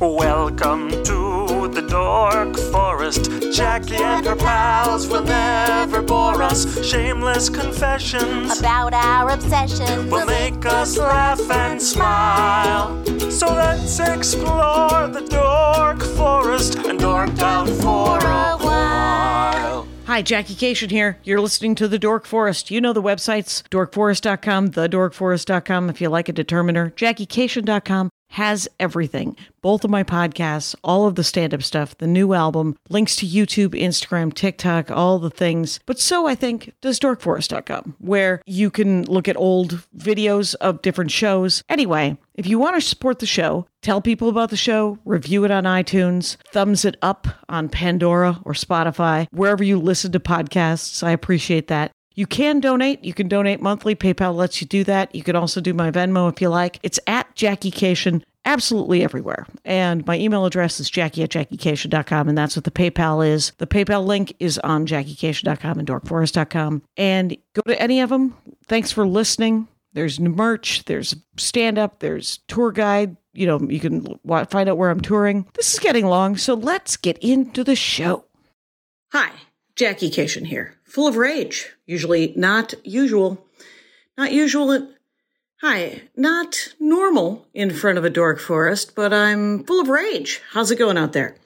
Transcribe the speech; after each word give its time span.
Welcome 0.00 0.88
to 1.04 1.68
the 1.68 1.84
Dork 1.86 2.56
Forest. 2.72 3.30
Jackie 3.52 3.96
and 3.96 4.24
her 4.24 4.34
pals 4.34 5.06
will 5.06 5.24
never 5.24 6.00
bore 6.00 6.42
us. 6.42 6.82
Shameless 6.88 7.50
confessions 7.50 8.58
about 8.58 8.94
our 8.94 9.28
obsession 9.28 10.08
will 10.08 10.24
make 10.24 10.64
us 10.64 10.96
laugh 10.96 11.38
and 11.50 11.82
smile. 11.82 13.04
So 13.30 13.48
let's 13.48 14.00
explore 14.00 15.06
the 15.08 15.26
Dork 15.28 16.02
Forest 16.16 16.76
and 16.76 16.98
dork 16.98 17.38
out 17.40 17.68
for 17.68 18.16
a 18.16 18.56
while. 18.56 19.86
Hi, 20.06 20.22
Jackie 20.22 20.54
Kashian 20.54 20.90
here. 20.90 21.18
You're 21.24 21.42
listening 21.42 21.74
to 21.74 21.86
The 21.86 21.98
Dork 21.98 22.24
Forest. 22.24 22.70
You 22.70 22.80
know 22.80 22.94
the 22.94 23.02
websites, 23.02 23.62
dorkforest.com, 23.68 24.70
thedorkforest.com 24.70 25.90
if 25.90 26.00
you 26.00 26.08
like 26.08 26.30
a 26.30 26.32
determiner, 26.32 26.90
jackiekashian.com 26.96 28.10
has 28.30 28.68
everything. 28.78 29.36
Both 29.60 29.84
of 29.84 29.90
my 29.90 30.02
podcasts, 30.02 30.74
all 30.82 31.06
of 31.06 31.16
the 31.16 31.24
stand 31.24 31.52
up 31.52 31.62
stuff, 31.62 31.98
the 31.98 32.06
new 32.06 32.32
album, 32.32 32.76
links 32.88 33.16
to 33.16 33.26
YouTube, 33.26 33.70
Instagram, 33.70 34.32
TikTok, 34.32 34.90
all 34.90 35.18
the 35.18 35.30
things. 35.30 35.80
But 35.84 35.98
so 35.98 36.26
I 36.26 36.34
think 36.34 36.72
does 36.80 36.98
dorkforest.com, 36.98 37.96
where 37.98 38.40
you 38.46 38.70
can 38.70 39.04
look 39.04 39.28
at 39.28 39.36
old 39.36 39.86
videos 39.96 40.54
of 40.56 40.82
different 40.82 41.10
shows. 41.10 41.62
Anyway, 41.68 42.16
if 42.34 42.46
you 42.46 42.58
want 42.58 42.76
to 42.76 42.80
support 42.80 43.18
the 43.18 43.26
show, 43.26 43.66
tell 43.82 44.00
people 44.00 44.28
about 44.28 44.50
the 44.50 44.56
show, 44.56 44.98
review 45.04 45.44
it 45.44 45.50
on 45.50 45.64
iTunes, 45.64 46.36
thumbs 46.52 46.84
it 46.84 46.96
up 47.02 47.26
on 47.48 47.68
Pandora 47.68 48.40
or 48.44 48.52
Spotify, 48.52 49.26
wherever 49.32 49.64
you 49.64 49.78
listen 49.78 50.12
to 50.12 50.20
podcasts. 50.20 51.02
I 51.02 51.10
appreciate 51.10 51.66
that. 51.68 51.90
You 52.14 52.26
can 52.26 52.60
donate. 52.60 53.04
You 53.04 53.14
can 53.14 53.28
donate 53.28 53.62
monthly. 53.62 53.94
PayPal 53.94 54.34
lets 54.34 54.60
you 54.60 54.66
do 54.66 54.84
that. 54.84 55.14
You 55.14 55.22
can 55.22 55.36
also 55.36 55.60
do 55.60 55.72
my 55.72 55.90
Venmo 55.90 56.30
if 56.30 56.40
you 56.40 56.48
like. 56.48 56.78
It's 56.82 57.00
at 57.06 57.34
Jackie 57.34 57.70
Kashian 57.70 58.22
absolutely 58.44 59.02
everywhere. 59.02 59.46
And 59.64 60.06
my 60.06 60.18
email 60.18 60.44
address 60.44 60.80
is 60.80 60.90
jackie 60.90 61.22
at 61.22 61.30
jackiekashian.com, 61.30 62.28
and 62.28 62.36
that's 62.36 62.56
what 62.56 62.64
the 62.64 62.70
PayPal 62.70 63.26
is. 63.26 63.52
The 63.58 63.66
PayPal 63.66 64.04
link 64.06 64.34
is 64.38 64.58
on 64.58 64.86
jackiekashian.com 64.86 65.78
and 65.78 65.88
dorkforest.com. 65.88 66.82
And 66.96 67.36
go 67.54 67.62
to 67.66 67.80
any 67.80 68.00
of 68.00 68.10
them. 68.10 68.36
Thanks 68.66 68.92
for 68.92 69.06
listening. 69.06 69.68
There's 69.92 70.20
merch, 70.20 70.84
there's 70.84 71.16
stand 71.36 71.76
up, 71.76 71.98
there's 71.98 72.38
tour 72.46 72.70
guide. 72.70 73.16
You 73.32 73.46
know, 73.46 73.60
you 73.60 73.80
can 73.80 74.18
find 74.48 74.68
out 74.68 74.76
where 74.76 74.90
I'm 74.90 75.00
touring. 75.00 75.46
This 75.54 75.72
is 75.72 75.78
getting 75.78 76.06
long, 76.06 76.36
so 76.36 76.54
let's 76.54 76.96
get 76.96 77.18
into 77.18 77.62
the 77.64 77.76
show. 77.76 78.24
Hi, 79.12 79.30
Jackie 79.76 80.10
Kashian 80.10 80.46
here 80.46 80.80
full 80.90 81.06
of 81.06 81.16
rage. 81.16 81.70
Usually 81.86 82.34
not 82.36 82.74
usual. 82.84 83.46
Not 84.18 84.32
usual. 84.32 84.88
Hi, 85.62 86.04
not 86.16 86.74
normal 86.80 87.46
in 87.52 87.70
front 87.70 87.98
of 87.98 88.04
a 88.06 88.08
dork 88.08 88.40
forest, 88.40 88.94
but 88.94 89.12
I'm 89.12 89.62
full 89.64 89.78
of 89.78 89.90
rage. 89.90 90.40
How's 90.52 90.70
it 90.70 90.78
going 90.78 90.96
out 90.96 91.12
there? 91.12 91.36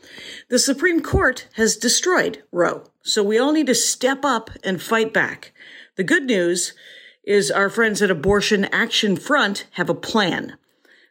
The 0.48 0.60
Supreme 0.60 1.00
Court 1.00 1.48
has 1.54 1.76
destroyed 1.76 2.40
Roe, 2.52 2.84
so 3.02 3.24
we 3.24 3.40
all 3.40 3.50
need 3.50 3.66
to 3.66 3.74
step 3.74 4.24
up 4.24 4.50
and 4.62 4.80
fight 4.80 5.12
back. 5.12 5.52
The 5.96 6.04
good 6.04 6.26
news 6.26 6.74
is 7.24 7.50
our 7.50 7.68
friends 7.68 8.00
at 8.02 8.10
Abortion 8.12 8.66
Access 8.66 9.18
Front 9.18 9.66
have 9.72 9.90
a 9.90 9.94
plan. 9.94 10.58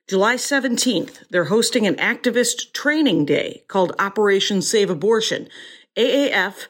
July 0.07 0.35
17th, 0.35 1.27
they're 1.29 1.45
hosting 1.45 1.85
an 1.85 1.95
activist 1.95 2.71
training 2.71 3.25
day 3.25 3.65
called 3.67 3.91
Operation 3.99 4.61
Save 4.61 4.89
Abortion. 4.89 5.49
AAF 5.97 6.67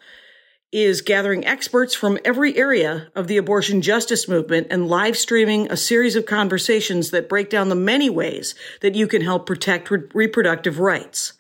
is 0.74 1.02
gathering 1.02 1.46
experts 1.46 1.94
from 1.94 2.18
every 2.26 2.58
area 2.58 3.08
of 3.16 3.28
the 3.28 3.38
abortion 3.38 3.80
justice 3.80 4.28
movement 4.28 4.66
and 4.72 4.88
live 4.88 5.16
streaming 5.16 5.72
a 5.72 5.78
series 5.78 6.16
of 6.16 6.26
conversations 6.26 7.12
that 7.12 7.30
break 7.30 7.48
down 7.50 7.70
the 7.70 7.76
many 7.76 8.10
ways 8.10 8.56
that 8.82 8.96
you 8.96 9.08
can 9.08 9.22
help 9.22 9.46
protect 9.46 9.92
re- 9.92 10.02
reproductive 10.16 10.80
rights. 10.80 11.34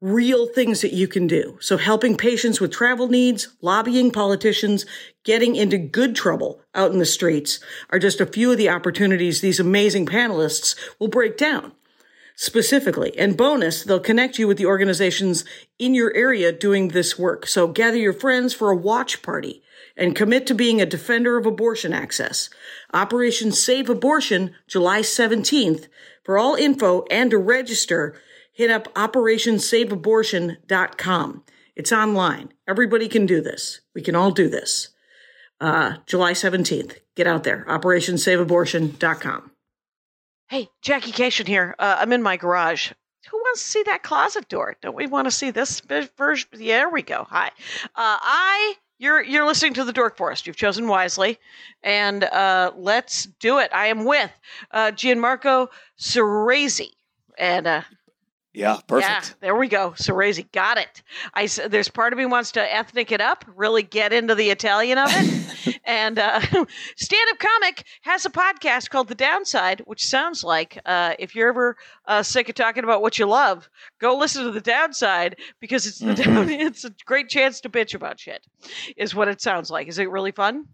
Real 0.00 0.46
things 0.46 0.80
that 0.80 0.94
you 0.94 1.06
can 1.06 1.26
do. 1.26 1.58
So 1.60 1.76
helping 1.76 2.16
patients 2.16 2.60
with 2.60 2.72
travel 2.72 3.08
needs, 3.08 3.48
lobbying 3.60 4.10
politicians, 4.10 4.86
getting 5.24 5.54
into 5.54 5.76
good 5.76 6.16
trouble 6.16 6.62
out 6.74 6.92
in 6.92 6.98
the 6.98 7.04
streets 7.04 7.60
are 7.90 7.98
just 7.98 8.20
a 8.20 8.26
few 8.26 8.50
of 8.50 8.56
the 8.56 8.70
opportunities 8.70 9.40
these 9.40 9.60
amazing 9.60 10.06
panelists 10.06 10.76
will 10.98 11.08
break 11.08 11.36
down 11.36 11.72
specifically. 12.40 13.18
And 13.18 13.36
bonus, 13.36 13.82
they'll 13.82 13.98
connect 13.98 14.38
you 14.38 14.46
with 14.46 14.58
the 14.58 14.66
organizations 14.66 15.44
in 15.76 15.92
your 15.92 16.14
area 16.14 16.52
doing 16.52 16.86
this 16.88 17.18
work. 17.18 17.48
So 17.48 17.66
gather 17.66 17.96
your 17.96 18.12
friends 18.12 18.54
for 18.54 18.70
a 18.70 18.76
watch 18.76 19.22
party 19.22 19.60
and 19.96 20.14
commit 20.14 20.46
to 20.46 20.54
being 20.54 20.80
a 20.80 20.86
defender 20.86 21.36
of 21.36 21.46
abortion 21.46 21.92
access. 21.92 22.48
Operation 22.94 23.50
Save 23.50 23.90
Abortion, 23.90 24.54
July 24.68 25.00
17th. 25.00 25.88
For 26.22 26.38
all 26.38 26.54
info 26.54 27.04
and 27.10 27.32
to 27.32 27.38
register, 27.38 28.14
hit 28.52 28.70
up 28.70 28.94
operationsaveabortion.com. 28.94 31.44
It's 31.74 31.90
online. 31.90 32.52
Everybody 32.68 33.08
can 33.08 33.26
do 33.26 33.40
this. 33.40 33.80
We 33.96 34.02
can 34.02 34.14
all 34.14 34.30
do 34.30 34.48
this. 34.48 34.90
Uh, 35.60 35.96
July 36.06 36.34
17th. 36.34 36.98
Get 37.16 37.26
out 37.26 37.42
there. 37.42 37.64
OperationSaveAbortion.com. 37.68 39.50
Hey, 40.48 40.70
Jackie 40.80 41.12
Kashian 41.12 41.46
here. 41.46 41.74
Uh, 41.78 41.98
I'm 41.98 42.10
in 42.10 42.22
my 42.22 42.38
garage. 42.38 42.90
Who 43.30 43.36
wants 43.36 43.62
to 43.62 43.68
see 43.68 43.82
that 43.82 44.02
closet 44.02 44.48
door? 44.48 44.76
Don't 44.80 44.96
we 44.96 45.06
want 45.06 45.26
to 45.26 45.30
see 45.30 45.50
this 45.50 45.82
version? 46.16 46.48
Yeah, 46.56 46.78
there 46.78 46.88
we 46.88 47.02
go. 47.02 47.26
Hi. 47.28 47.48
Uh, 47.48 47.50
I 47.94 48.74
you're 48.98 49.22
you're 49.22 49.44
listening 49.44 49.74
to 49.74 49.84
the 49.84 49.92
Dork 49.92 50.16
Forest. 50.16 50.46
You've 50.46 50.56
chosen 50.56 50.88
wisely, 50.88 51.38
and 51.82 52.24
uh, 52.24 52.72
let's 52.76 53.24
do 53.40 53.58
it. 53.58 53.70
I 53.74 53.88
am 53.88 54.06
with 54.06 54.30
uh, 54.70 54.92
Gianmarco 54.92 55.68
Soresi, 56.00 56.92
and 57.36 57.66
uh, 57.66 57.82
yeah, 58.58 58.80
perfect. 58.88 59.08
Yeah, 59.08 59.34
there 59.40 59.54
we 59.54 59.68
go. 59.68 59.92
Soresi, 59.92 60.50
got 60.50 60.78
it. 60.78 61.02
I 61.32 61.46
there's 61.46 61.88
part 61.88 62.12
of 62.12 62.18
me 62.18 62.26
wants 62.26 62.50
to 62.52 62.74
ethnic 62.74 63.12
it 63.12 63.20
up, 63.20 63.44
really 63.54 63.84
get 63.84 64.12
into 64.12 64.34
the 64.34 64.50
Italian 64.50 64.98
of 64.98 65.06
it. 65.12 65.78
and 65.84 66.18
uh, 66.18 66.40
stand 66.96 67.30
up 67.30 67.38
comic 67.38 67.84
has 68.02 68.26
a 68.26 68.30
podcast 68.30 68.90
called 68.90 69.06
The 69.06 69.14
Downside, 69.14 69.82
which 69.84 70.04
sounds 70.04 70.42
like 70.42 70.76
uh, 70.84 71.14
if 71.20 71.36
you're 71.36 71.50
ever 71.50 71.76
uh, 72.06 72.24
sick 72.24 72.48
of 72.48 72.56
talking 72.56 72.82
about 72.82 73.00
what 73.00 73.16
you 73.16 73.26
love, 73.26 73.70
go 74.00 74.16
listen 74.16 74.44
to 74.44 74.50
The 74.50 74.60
Downside 74.60 75.36
because 75.60 75.86
it's 75.86 76.00
the 76.00 76.14
mm-hmm. 76.14 76.34
down, 76.34 76.50
it's 76.50 76.84
a 76.84 76.90
great 77.06 77.28
chance 77.28 77.60
to 77.60 77.68
bitch 77.68 77.94
about 77.94 78.18
shit. 78.18 78.44
Is 78.96 79.14
what 79.14 79.28
it 79.28 79.40
sounds 79.40 79.70
like. 79.70 79.86
Is 79.86 80.00
it 80.00 80.10
really 80.10 80.32
fun? 80.32 80.66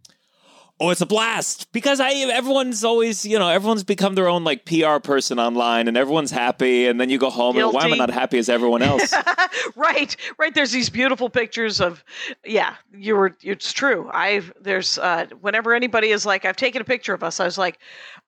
Oh, 0.80 0.90
it's 0.90 1.00
a 1.00 1.06
blast 1.06 1.70
because 1.72 2.00
I 2.00 2.10
everyone's 2.12 2.82
always 2.82 3.24
you 3.24 3.38
know 3.38 3.48
everyone's 3.48 3.84
become 3.84 4.16
their 4.16 4.28
own 4.28 4.42
like 4.42 4.64
PR 4.64 4.98
person 4.98 5.38
online 5.38 5.86
and 5.86 5.96
everyone's 5.96 6.32
happy 6.32 6.86
and 6.86 7.00
then 7.00 7.10
you 7.10 7.18
go 7.18 7.30
home 7.30 7.54
Guilty. 7.54 7.76
and 7.76 7.84
why 7.84 7.86
am 7.86 7.92
I 7.92 7.96
not 7.96 8.10
happy 8.10 8.38
as 8.38 8.48
everyone 8.48 8.82
else? 8.82 9.14
right, 9.76 10.16
right. 10.36 10.52
There's 10.52 10.72
these 10.72 10.90
beautiful 10.90 11.30
pictures 11.30 11.80
of 11.80 12.02
yeah. 12.44 12.74
You 12.92 13.14
were. 13.14 13.36
It's 13.42 13.72
true. 13.72 14.10
I've 14.12 14.52
there's 14.60 14.98
uh, 14.98 15.26
whenever 15.40 15.74
anybody 15.74 16.10
is 16.10 16.26
like 16.26 16.44
I've 16.44 16.56
taken 16.56 16.82
a 16.82 16.84
picture 16.84 17.14
of 17.14 17.22
us. 17.22 17.38
I 17.38 17.44
was 17.44 17.56
like, 17.56 17.78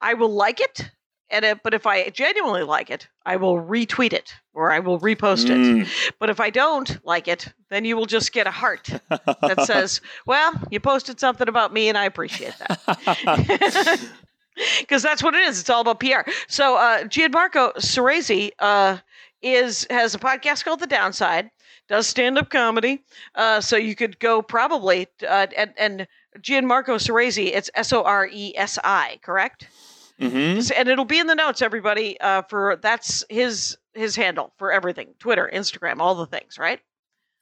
I 0.00 0.14
will 0.14 0.32
like 0.32 0.60
it 0.60 0.88
and 1.30 1.44
it, 1.44 1.62
but 1.62 1.74
if 1.74 1.86
I 1.86 2.08
genuinely 2.10 2.62
like 2.62 2.90
it, 2.90 3.08
I 3.24 3.36
will 3.36 3.56
retweet 3.56 4.12
it 4.12 4.34
or 4.54 4.72
I 4.72 4.78
will 4.78 5.00
repost 5.00 5.46
mm. 5.46 5.82
it. 5.82 6.12
But 6.18 6.30
if 6.30 6.40
I 6.40 6.50
don't 6.50 6.98
like 7.04 7.28
it, 7.28 7.52
then 7.70 7.84
you 7.84 7.96
will 7.96 8.06
just 8.06 8.32
get 8.32 8.46
a 8.46 8.50
heart 8.50 8.88
that 9.08 9.62
says, 9.64 10.00
"Well, 10.26 10.52
you 10.70 10.80
posted 10.80 11.18
something 11.20 11.48
about 11.48 11.72
me, 11.72 11.88
and 11.88 11.98
I 11.98 12.04
appreciate 12.04 12.54
that." 12.58 14.10
Because 14.80 15.02
that's 15.02 15.22
what 15.22 15.34
it 15.34 15.42
is. 15.42 15.60
It's 15.60 15.68
all 15.68 15.82
about 15.82 16.00
PR. 16.00 16.28
So 16.48 16.76
uh, 16.76 17.04
Gianmarco 17.04 17.74
Soresi 17.76 18.52
uh, 18.58 18.96
is 19.42 19.86
has 19.90 20.14
a 20.14 20.18
podcast 20.18 20.64
called 20.64 20.80
The 20.80 20.86
Downside. 20.86 21.50
Does 21.88 22.06
stand 22.06 22.38
up 22.38 22.50
comedy. 22.50 23.04
Uh, 23.34 23.60
so 23.60 23.76
you 23.76 23.94
could 23.94 24.18
go 24.18 24.42
probably 24.42 25.08
uh, 25.28 25.46
and, 25.56 25.74
and 25.76 26.08
Gianmarco 26.40 26.96
Soresi. 26.96 27.54
It's 27.54 27.70
S 27.74 27.92
O 27.92 28.02
R 28.02 28.28
E 28.32 28.54
S 28.56 28.78
I. 28.82 29.18
Correct. 29.22 29.68
Mm-hmm. 30.20 30.72
And 30.76 30.88
it'll 30.88 31.04
be 31.04 31.18
in 31.18 31.26
the 31.26 31.34
notes, 31.34 31.60
everybody. 31.62 32.18
Uh, 32.20 32.42
for 32.42 32.76
that's 32.80 33.24
his 33.28 33.76
his 33.94 34.16
handle 34.16 34.52
for 34.56 34.72
everything: 34.72 35.14
Twitter, 35.18 35.50
Instagram, 35.52 35.98
all 35.98 36.14
the 36.14 36.26
things, 36.26 36.58
right? 36.58 36.80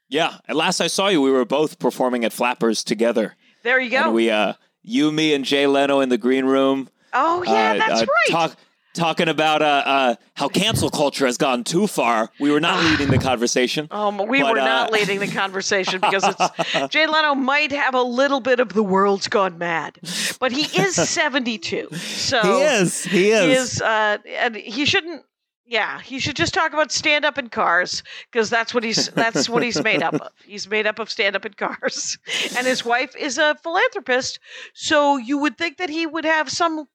Yeah. 0.08 0.36
At 0.48 0.56
last 0.56 0.80
I 0.80 0.88
saw 0.88 1.08
you, 1.08 1.20
we 1.20 1.30
were 1.30 1.44
both 1.44 1.78
performing 1.78 2.24
at 2.24 2.32
Flappers 2.32 2.84
together. 2.84 3.36
There 3.62 3.80
you 3.80 3.90
go. 3.90 4.04
And 4.04 4.14
we, 4.14 4.30
uh, 4.30 4.54
you, 4.82 5.10
me, 5.10 5.34
and 5.34 5.44
Jay 5.44 5.66
Leno 5.66 6.00
in 6.00 6.08
the 6.08 6.18
green 6.18 6.44
room. 6.44 6.88
Oh 7.12 7.42
yeah, 7.44 7.72
uh, 7.72 7.74
that's 7.74 8.02
uh, 8.02 8.06
right. 8.06 8.30
Talk 8.30 8.56
talking 8.94 9.28
about 9.28 9.60
uh, 9.60 9.82
uh, 9.84 10.14
how 10.34 10.48
cancel 10.48 10.88
culture 10.88 11.26
has 11.26 11.36
gone 11.36 11.64
too 11.64 11.86
far. 11.86 12.30
We 12.40 12.50
were 12.50 12.60
not 12.60 12.82
leading 12.84 13.10
the 13.10 13.18
conversation. 13.18 13.88
Um, 14.04 14.18
we 14.26 14.42
but, 14.42 14.52
were 14.52 14.60
uh, 14.60 14.64
not 14.64 14.92
leading 14.92 15.20
the 15.20 15.28
conversation 15.28 16.00
because 16.00 16.24
it's 16.26 16.92
Jay 16.92 17.06
Leno 17.06 17.34
might 17.34 17.70
have 17.70 17.94
a 17.94 18.02
little 18.02 18.40
bit 18.40 18.60
of 18.60 18.72
the 18.72 18.82
world's 18.82 19.28
gone 19.28 19.56
mad, 19.56 19.98
but 20.40 20.52
he 20.52 20.62
is 20.78 20.94
seventy 21.08 21.58
two. 21.58 21.88
So 21.92 22.42
he 22.42 22.62
is. 22.62 23.04
He 23.04 23.30
is. 23.30 23.44
He 23.44 23.52
is, 23.52 23.82
uh, 23.82 24.18
and 24.26 24.56
he 24.56 24.84
shouldn't. 24.84 25.22
Yeah, 25.64 26.00
he 26.00 26.18
should 26.18 26.36
just 26.36 26.52
talk 26.52 26.72
about 26.72 26.92
stand 26.92 27.24
up 27.24 27.38
in 27.38 27.48
cars 27.48 28.02
because 28.30 28.50
that's 28.50 28.74
what 28.74 28.84
he's 28.84 29.08
that's 29.08 29.48
what 29.48 29.62
he's 29.62 29.82
made 29.82 30.02
up 30.02 30.14
of. 30.14 30.32
He's 30.44 30.68
made 30.68 30.86
up 30.86 30.98
of 30.98 31.10
stand 31.10 31.36
up 31.36 31.46
in 31.46 31.54
cars, 31.54 32.18
and 32.56 32.66
his 32.66 32.84
wife 32.84 33.16
is 33.16 33.38
a 33.38 33.56
philanthropist. 33.62 34.40
So 34.74 35.16
you 35.16 35.38
would 35.38 35.56
think 35.56 35.78
that 35.78 35.88
he 35.88 36.04
would 36.06 36.26
have 36.26 36.50
some 36.50 36.86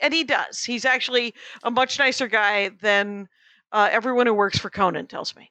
and 0.00 0.14
he 0.14 0.24
does. 0.24 0.64
He's 0.64 0.84
actually 0.84 1.34
a 1.62 1.70
much 1.70 1.98
nicer 1.98 2.28
guy 2.28 2.70
than 2.80 3.28
Uh, 3.70 3.88
everyone 3.92 4.26
who 4.26 4.32
works 4.32 4.58
for 4.58 4.70
Conan 4.70 5.06
tells 5.06 5.36
me. 5.36 5.50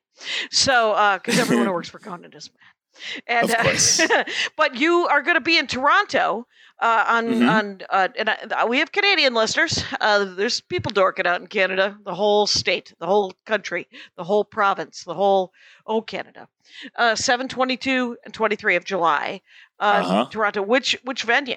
So, 0.50 0.94
because 1.22 1.38
uh, 1.38 1.42
everyone 1.42 1.68
who 1.68 1.74
works 1.74 1.90
for 1.90 2.00
Conan 2.00 2.34
is 2.34 2.50
mad. 2.50 3.22
And, 3.28 3.52
of 3.52 3.58
course. 3.58 4.00
Uh, 4.00 4.24
but 4.58 4.76
you 4.76 5.08
are 5.08 5.22
going 5.22 5.36
to 5.36 5.42
be 5.42 5.58
in 5.58 5.68
Toronto 5.68 6.48
uh, 6.80 7.06
on 7.08 7.26
mm-hmm. 7.26 7.50
on 7.50 7.82
uh, 7.90 8.08
and 8.18 8.30
uh, 8.30 8.66
we 8.68 8.80
have 8.80 8.92
Canadian 8.92 9.34
listeners. 9.34 9.84
Uh, 10.00 10.26
there's 10.26 10.62
people 10.62 10.92
dorking 10.92 11.26
out 11.26 11.42
in 11.42 11.48
Canada, 11.48 11.98
the 12.06 12.14
whole 12.14 12.46
state, 12.48 12.94
the 13.00 13.06
whole 13.06 13.34
country, 13.46 13.88
the 14.16 14.24
whole 14.24 14.44
province, 14.44 15.04
the 15.04 15.14
whole 15.14 15.52
oh 15.86 16.02
Canada. 16.02 16.48
Uh, 16.96 17.16
7, 17.16 17.48
22, 17.48 18.18
and 18.26 18.34
23 18.34 18.76
of 18.76 18.84
July, 18.84 19.42
uh, 19.80 19.84
uh-huh. 19.84 20.26
Toronto. 20.30 20.62
Which 20.62 20.98
which 21.04 21.24
venue? 21.24 21.56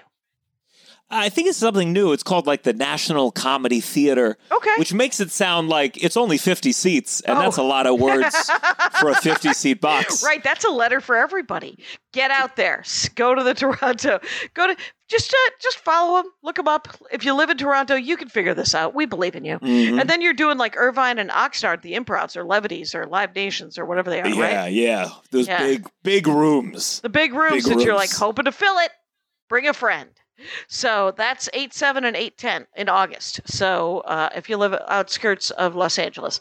I 1.12 1.28
think 1.28 1.48
it's 1.48 1.58
something 1.58 1.92
new. 1.92 2.12
It's 2.12 2.22
called 2.22 2.46
like 2.46 2.62
the 2.62 2.72
National 2.72 3.32
Comedy 3.32 3.80
Theater. 3.80 4.38
Okay. 4.52 4.70
Which 4.78 4.94
makes 4.94 5.18
it 5.18 5.30
sound 5.30 5.68
like 5.68 6.02
it's 6.02 6.16
only 6.16 6.38
50 6.38 6.70
seats, 6.72 7.20
and 7.22 7.36
oh. 7.36 7.40
that's 7.40 7.56
a 7.56 7.62
lot 7.62 7.86
of 7.86 8.00
words 8.00 8.34
for 9.00 9.10
a 9.10 9.14
50 9.14 9.52
seat 9.52 9.80
box. 9.80 10.22
Right. 10.24 10.42
That's 10.42 10.64
a 10.64 10.70
letter 10.70 11.00
for 11.00 11.16
everybody. 11.16 11.78
Get 12.12 12.30
out 12.30 12.54
there. 12.56 12.84
Go 13.16 13.34
to 13.34 13.42
the 13.42 13.54
Toronto. 13.60 14.20
Go 14.54 14.68
to 14.68 14.76
just 15.08 15.34
uh, 15.34 15.50
just 15.60 15.78
follow 15.78 16.22
them. 16.22 16.32
Look 16.42 16.56
them 16.56 16.68
up. 16.68 16.86
If 17.10 17.24
you 17.24 17.34
live 17.34 17.50
in 17.50 17.56
Toronto, 17.56 17.96
you 17.96 18.16
can 18.16 18.28
figure 18.28 18.54
this 18.54 18.74
out. 18.74 18.94
We 18.94 19.06
believe 19.06 19.34
in 19.34 19.44
you. 19.44 19.58
Mm-hmm. 19.58 19.98
And 19.98 20.08
then 20.08 20.22
you're 20.22 20.32
doing 20.32 20.58
like 20.58 20.76
Irvine 20.76 21.18
and 21.18 21.30
Oxnard, 21.30 21.82
the 21.82 21.94
improvs 21.94 22.36
or 22.36 22.44
levities 22.44 22.94
or 22.94 23.06
live 23.06 23.34
nations 23.34 23.78
or 23.78 23.84
whatever 23.84 24.10
they 24.10 24.20
are. 24.20 24.28
Yeah, 24.28 24.60
right? 24.60 24.72
yeah. 24.72 25.08
Those 25.32 25.48
yeah. 25.48 25.58
big 25.58 25.88
big 26.04 26.26
rooms. 26.28 27.00
The 27.00 27.08
big 27.08 27.34
rooms 27.34 27.54
big 27.54 27.62
that 27.64 27.70
rooms. 27.70 27.84
you're 27.84 27.96
like 27.96 28.12
hoping 28.12 28.44
to 28.44 28.52
fill 28.52 28.78
it. 28.78 28.92
Bring 29.48 29.66
a 29.66 29.74
friend. 29.74 30.10
So 30.68 31.12
that's 31.16 31.48
8 31.52 31.72
7 31.72 32.04
and 32.04 32.16
8 32.16 32.36
10 32.38 32.66
in 32.76 32.88
August. 32.88 33.40
So 33.46 34.00
uh, 34.00 34.30
if 34.34 34.48
you 34.48 34.56
live 34.56 34.74
outskirts 34.88 35.50
of 35.50 35.74
Los 35.74 35.98
Angeles. 35.98 36.40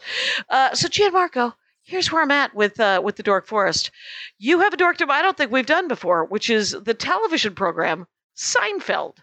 Uh, 0.50 0.74
so, 0.74 0.88
Gianmarco, 0.88 1.54
here's 1.84 2.12
where 2.12 2.22
I'm 2.22 2.31
at 2.31 2.56
with 2.56 2.80
uh, 2.80 3.01
with 3.04 3.16
the 3.18 3.24
Dork 3.24 3.48
Forest. 3.48 3.92
You 4.38 4.60
have 4.60 4.74
a 4.74 4.78
dorkdom 4.78 5.10
I 5.10 5.22
don't 5.22 5.36
think 5.36 5.51
we've 5.51 5.66
done 5.66 5.88
before, 5.88 6.25
which 6.25 6.50
is 6.50 6.72
the 6.72 6.94
television 6.94 7.56
program 7.56 8.06
Seinfeld, 8.38 9.18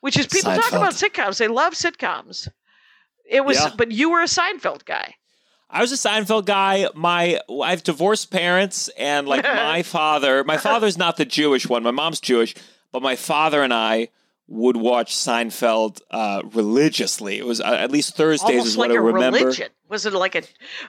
which 0.00 0.18
is 0.18 0.26
people 0.26 0.52
Seinfeld. 0.52 0.60
talk 0.60 0.72
about 0.72 0.94
sitcoms. 0.94 1.38
They 1.38 1.48
love 1.48 1.74
sitcoms. 1.74 2.48
It 3.28 3.44
was, 3.44 3.58
yeah. 3.58 3.70
but 3.76 3.92
you 3.92 4.10
were 4.10 4.20
a 4.20 4.26
Seinfeld 4.26 4.84
guy. 4.84 5.14
I 5.70 5.80
was 5.80 5.90
a 5.90 5.96
Seinfeld 6.08 6.44
guy. 6.44 6.88
My 6.94 7.40
I've 7.62 7.82
divorced 7.82 8.30
parents, 8.30 8.88
and 8.98 9.26
like 9.26 9.44
my 9.44 9.82
father, 9.82 10.44
my 10.44 10.58
father's 10.58 10.98
not 10.98 11.16
the 11.16 11.24
Jewish 11.24 11.68
one. 11.68 11.82
My 11.82 11.90
mom's 11.90 12.20
Jewish, 12.20 12.54
but 12.92 13.02
my 13.02 13.16
father 13.16 13.62
and 13.62 13.72
I 13.72 14.08
would 14.48 14.76
watch 14.76 15.14
Seinfeld 15.14 16.00
uh, 16.10 16.42
religiously. 16.52 17.38
It 17.38 17.46
was 17.46 17.60
uh, 17.60 17.64
at 17.64 17.90
least 17.90 18.16
Thursdays 18.16 18.50
Almost 18.50 18.66
is 18.66 18.76
like 18.76 18.90
what 18.90 18.96
I 18.96 19.00
remember. 19.00 19.38
Religion. 19.38 19.68
Was 19.88 20.06
it 20.06 20.12
like 20.12 20.34
a, 20.34 20.42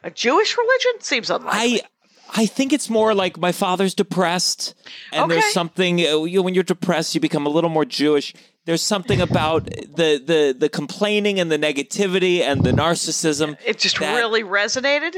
a 0.03 0.11
Jewish 0.11 0.57
religion? 0.57 0.91
Seems 0.99 1.29
unlikely. 1.29 1.81
I 1.81 1.87
I 2.35 2.45
think 2.45 2.73
it's 2.73 2.89
more 2.89 3.13
like 3.13 3.37
my 3.37 3.51
father's 3.51 3.93
depressed, 3.93 4.73
and 5.11 5.25
okay. 5.25 5.35
there's 5.35 5.53
something 5.53 5.99
uh, 5.99 6.23
you 6.23 6.37
know, 6.37 6.41
when 6.41 6.55
you're 6.55 6.63
depressed, 6.63 7.13
you 7.13 7.21
become 7.21 7.45
a 7.45 7.49
little 7.49 7.69
more 7.69 7.85
Jewish. 7.85 8.33
There's 8.65 8.81
something 8.81 9.21
about 9.21 9.65
the 9.65 10.21
the 10.25 10.55
the 10.57 10.69
complaining 10.69 11.39
and 11.39 11.51
the 11.51 11.59
negativity 11.59 12.41
and 12.41 12.63
the 12.63 12.71
narcissism. 12.71 13.57
It 13.63 13.77
just 13.77 13.99
really 13.99 14.43
resonated. 14.43 15.15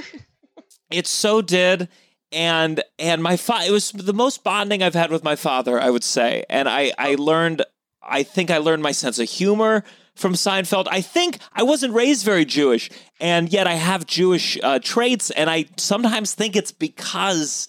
it 0.92 1.08
so 1.08 1.42
did, 1.42 1.88
and 2.32 2.84
and 3.00 3.24
my 3.24 3.38
father. 3.38 3.68
It 3.68 3.72
was 3.72 3.92
the 3.92 4.14
most 4.14 4.44
bonding 4.44 4.84
I've 4.84 4.96
had 4.96 5.12
with 5.12 5.24
my 5.24 5.36
father, 5.36 5.80
I 5.80 5.90
would 5.90 6.04
say, 6.04 6.44
and 6.50 6.68
I 6.68 6.92
I 6.98 7.16
learned 7.16 7.64
I 8.06 8.24
think 8.24 8.52
I 8.52 8.58
learned 8.58 8.84
my 8.84 8.92
sense 8.92 9.20
of 9.20 9.30
humor 9.30 9.84
from 10.16 10.34
Seinfeld. 10.34 10.88
I 10.90 11.02
think 11.02 11.40
I 11.54 11.64
wasn't 11.64 11.94
raised 11.94 12.26
very 12.26 12.46
Jewish, 12.46 12.90
and 13.20 13.52
yet 13.52 13.68
I 13.68 13.74
have 13.74 14.06
Jewish 14.06 14.58
uh, 14.64 14.80
traits, 14.80 15.30
and 15.32 15.50
I 15.50 15.66
sometimes 15.78 16.34
think 16.34 16.56
it's 16.56 16.72
because 16.72 17.68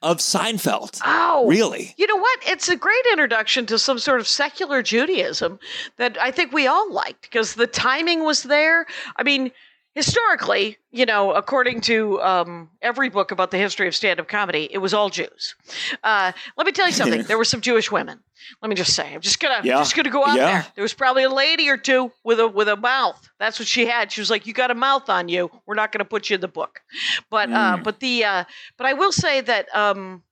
of 0.00 0.18
Seinfeld. 0.18 1.00
Oh, 1.04 1.46
really? 1.48 1.94
You 1.96 2.06
know 2.06 2.16
what? 2.16 2.38
It's 2.46 2.68
a 2.68 2.76
great 2.76 3.04
introduction 3.10 3.66
to 3.66 3.78
some 3.78 3.98
sort 3.98 4.20
of 4.20 4.28
secular 4.28 4.80
Judaism 4.80 5.58
that 5.96 6.16
I 6.20 6.30
think 6.30 6.52
we 6.52 6.68
all 6.68 6.92
liked 6.92 7.22
because 7.22 7.54
the 7.54 7.66
timing 7.66 8.24
was 8.24 8.44
there. 8.44 8.86
I 9.16 9.24
mean, 9.24 9.50
historically, 9.98 10.78
you 10.92 11.04
know, 11.04 11.32
according 11.32 11.80
to 11.80 12.22
um, 12.22 12.70
every 12.80 13.08
book 13.08 13.32
about 13.32 13.50
the 13.50 13.58
history 13.58 13.88
of 13.88 13.96
stand-up 13.96 14.28
comedy, 14.28 14.68
it 14.70 14.78
was 14.78 14.94
all 14.94 15.10
Jews. 15.10 15.56
Uh, 16.04 16.30
let 16.56 16.66
me 16.68 16.72
tell 16.72 16.86
you 16.86 16.92
something. 16.92 17.22
there 17.26 17.36
were 17.36 17.44
some 17.44 17.60
Jewish 17.60 17.90
women. 17.90 18.20
Let 18.62 18.68
me 18.68 18.76
just 18.76 18.94
say, 18.94 19.12
I'm 19.12 19.20
just 19.20 19.40
gonna 19.40 19.60
yeah. 19.64 19.78
just 19.78 19.96
gonna 19.96 20.08
go 20.08 20.24
out 20.24 20.36
yeah. 20.36 20.46
there. 20.46 20.66
There 20.76 20.82
was 20.82 20.94
probably 20.94 21.24
a 21.24 21.30
lady 21.30 21.68
or 21.68 21.76
two 21.76 22.12
with 22.22 22.38
a 22.38 22.46
with 22.46 22.68
a 22.68 22.76
mouth. 22.76 23.28
That's 23.40 23.58
what 23.58 23.66
she 23.66 23.86
had. 23.86 24.12
She 24.12 24.20
was 24.20 24.30
like, 24.30 24.46
"You 24.46 24.52
got 24.52 24.70
a 24.70 24.76
mouth 24.76 25.10
on 25.10 25.28
you. 25.28 25.50
We're 25.66 25.74
not 25.74 25.90
gonna 25.90 26.04
put 26.04 26.30
you 26.30 26.36
in 26.36 26.40
the 26.40 26.48
book." 26.48 26.80
But 27.28 27.50
uh, 27.50 27.52
mm. 27.52 27.80
uh, 27.80 27.82
but 27.82 27.98
the 27.98 28.24
uh, 28.24 28.44
but 28.76 28.86
I 28.86 28.92
will 28.92 29.12
say 29.12 29.40
that. 29.40 29.74
Um, 29.74 30.22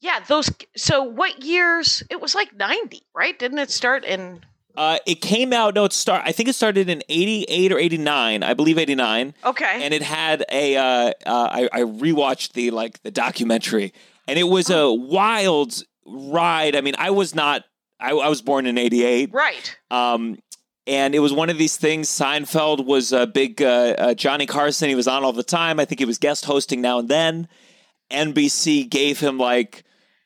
yeah, 0.00 0.20
those. 0.28 0.48
So, 0.76 1.02
what 1.02 1.42
years? 1.42 2.04
It 2.08 2.20
was 2.20 2.36
like 2.36 2.54
ninety, 2.54 3.02
right? 3.12 3.36
Didn't 3.36 3.58
it 3.58 3.72
start 3.72 4.04
in 4.04 4.44
uh, 4.78 4.98
it 5.06 5.16
came 5.16 5.52
out. 5.52 5.74
No, 5.74 5.86
it 5.86 5.92
start. 5.92 6.22
I 6.24 6.30
think 6.30 6.48
it 6.48 6.52
started 6.52 6.88
in 6.88 7.02
'88 7.08 7.72
or 7.72 7.78
'89. 7.78 8.44
I 8.44 8.54
believe 8.54 8.78
'89. 8.78 9.34
Okay. 9.44 9.84
And 9.84 9.92
it 9.92 10.02
had 10.02 10.44
a. 10.52 10.76
Uh, 10.76 10.82
uh, 10.82 11.12
I, 11.26 11.68
I 11.72 11.80
rewatched 11.80 12.52
the 12.52 12.70
like 12.70 13.02
the 13.02 13.10
documentary, 13.10 13.92
and 14.28 14.38
it 14.38 14.44
was 14.44 14.70
a 14.70 14.92
wild 14.92 15.82
ride. 16.06 16.76
I 16.76 16.80
mean, 16.80 16.94
I 16.96 17.10
was 17.10 17.34
not. 17.34 17.64
I, 17.98 18.10
I 18.12 18.28
was 18.28 18.40
born 18.40 18.66
in 18.66 18.78
'88. 18.78 19.32
Right. 19.32 19.76
Um, 19.90 20.38
and 20.86 21.12
it 21.12 21.18
was 21.18 21.32
one 21.32 21.50
of 21.50 21.58
these 21.58 21.76
things. 21.76 22.08
Seinfeld 22.08 22.86
was 22.86 23.12
a 23.12 23.26
big 23.26 23.60
uh, 23.60 23.94
uh, 23.98 24.14
Johnny 24.14 24.46
Carson. 24.46 24.88
He 24.88 24.94
was 24.94 25.08
on 25.08 25.24
all 25.24 25.32
the 25.32 25.42
time. 25.42 25.80
I 25.80 25.86
think 25.86 25.98
he 25.98 26.04
was 26.04 26.18
guest 26.18 26.44
hosting 26.44 26.80
now 26.80 27.00
and 27.00 27.08
then. 27.08 27.48
NBC 28.12 28.88
gave 28.88 29.18
him 29.18 29.38
like 29.38 29.82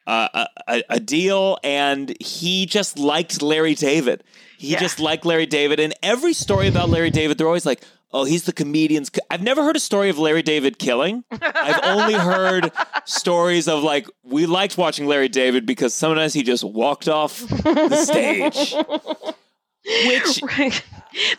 uh, 0.06 0.46
a, 0.68 0.82
a, 0.88 1.00
deal, 1.00 1.58
and 1.62 2.14
he 2.20 2.66
just 2.66 2.98
liked 2.98 3.40
Larry 3.40 3.74
David. 3.74 4.24
He 4.58 4.72
yeah. 4.72 4.80
just 4.80 4.98
liked 4.98 5.24
Larry 5.24 5.46
David, 5.46 5.80
and 5.80 5.94
every 6.02 6.32
story 6.32 6.68
about 6.68 6.88
Larry 6.88 7.10
David, 7.10 7.38
they're 7.38 7.46
always 7.46 7.66
like, 7.66 7.82
"Oh, 8.12 8.24
he's 8.24 8.44
the 8.44 8.52
comedian's." 8.52 9.10
Co-. 9.10 9.20
I've 9.30 9.42
never 9.42 9.62
heard 9.62 9.76
a 9.76 9.80
story 9.80 10.08
of 10.08 10.18
Larry 10.18 10.42
David 10.42 10.78
killing. 10.78 11.24
I've 11.30 11.84
only 11.84 12.14
heard 12.14 12.72
stories 13.04 13.68
of 13.68 13.82
like 13.82 14.08
we 14.24 14.46
liked 14.46 14.76
watching 14.76 15.06
Larry 15.06 15.28
David 15.28 15.66
because 15.66 15.94
sometimes 15.94 16.32
he 16.32 16.42
just 16.42 16.64
walked 16.64 17.08
off 17.08 17.38
the 17.40 17.96
stage. 17.96 18.74
Which 19.84 20.42
right. 20.58 20.84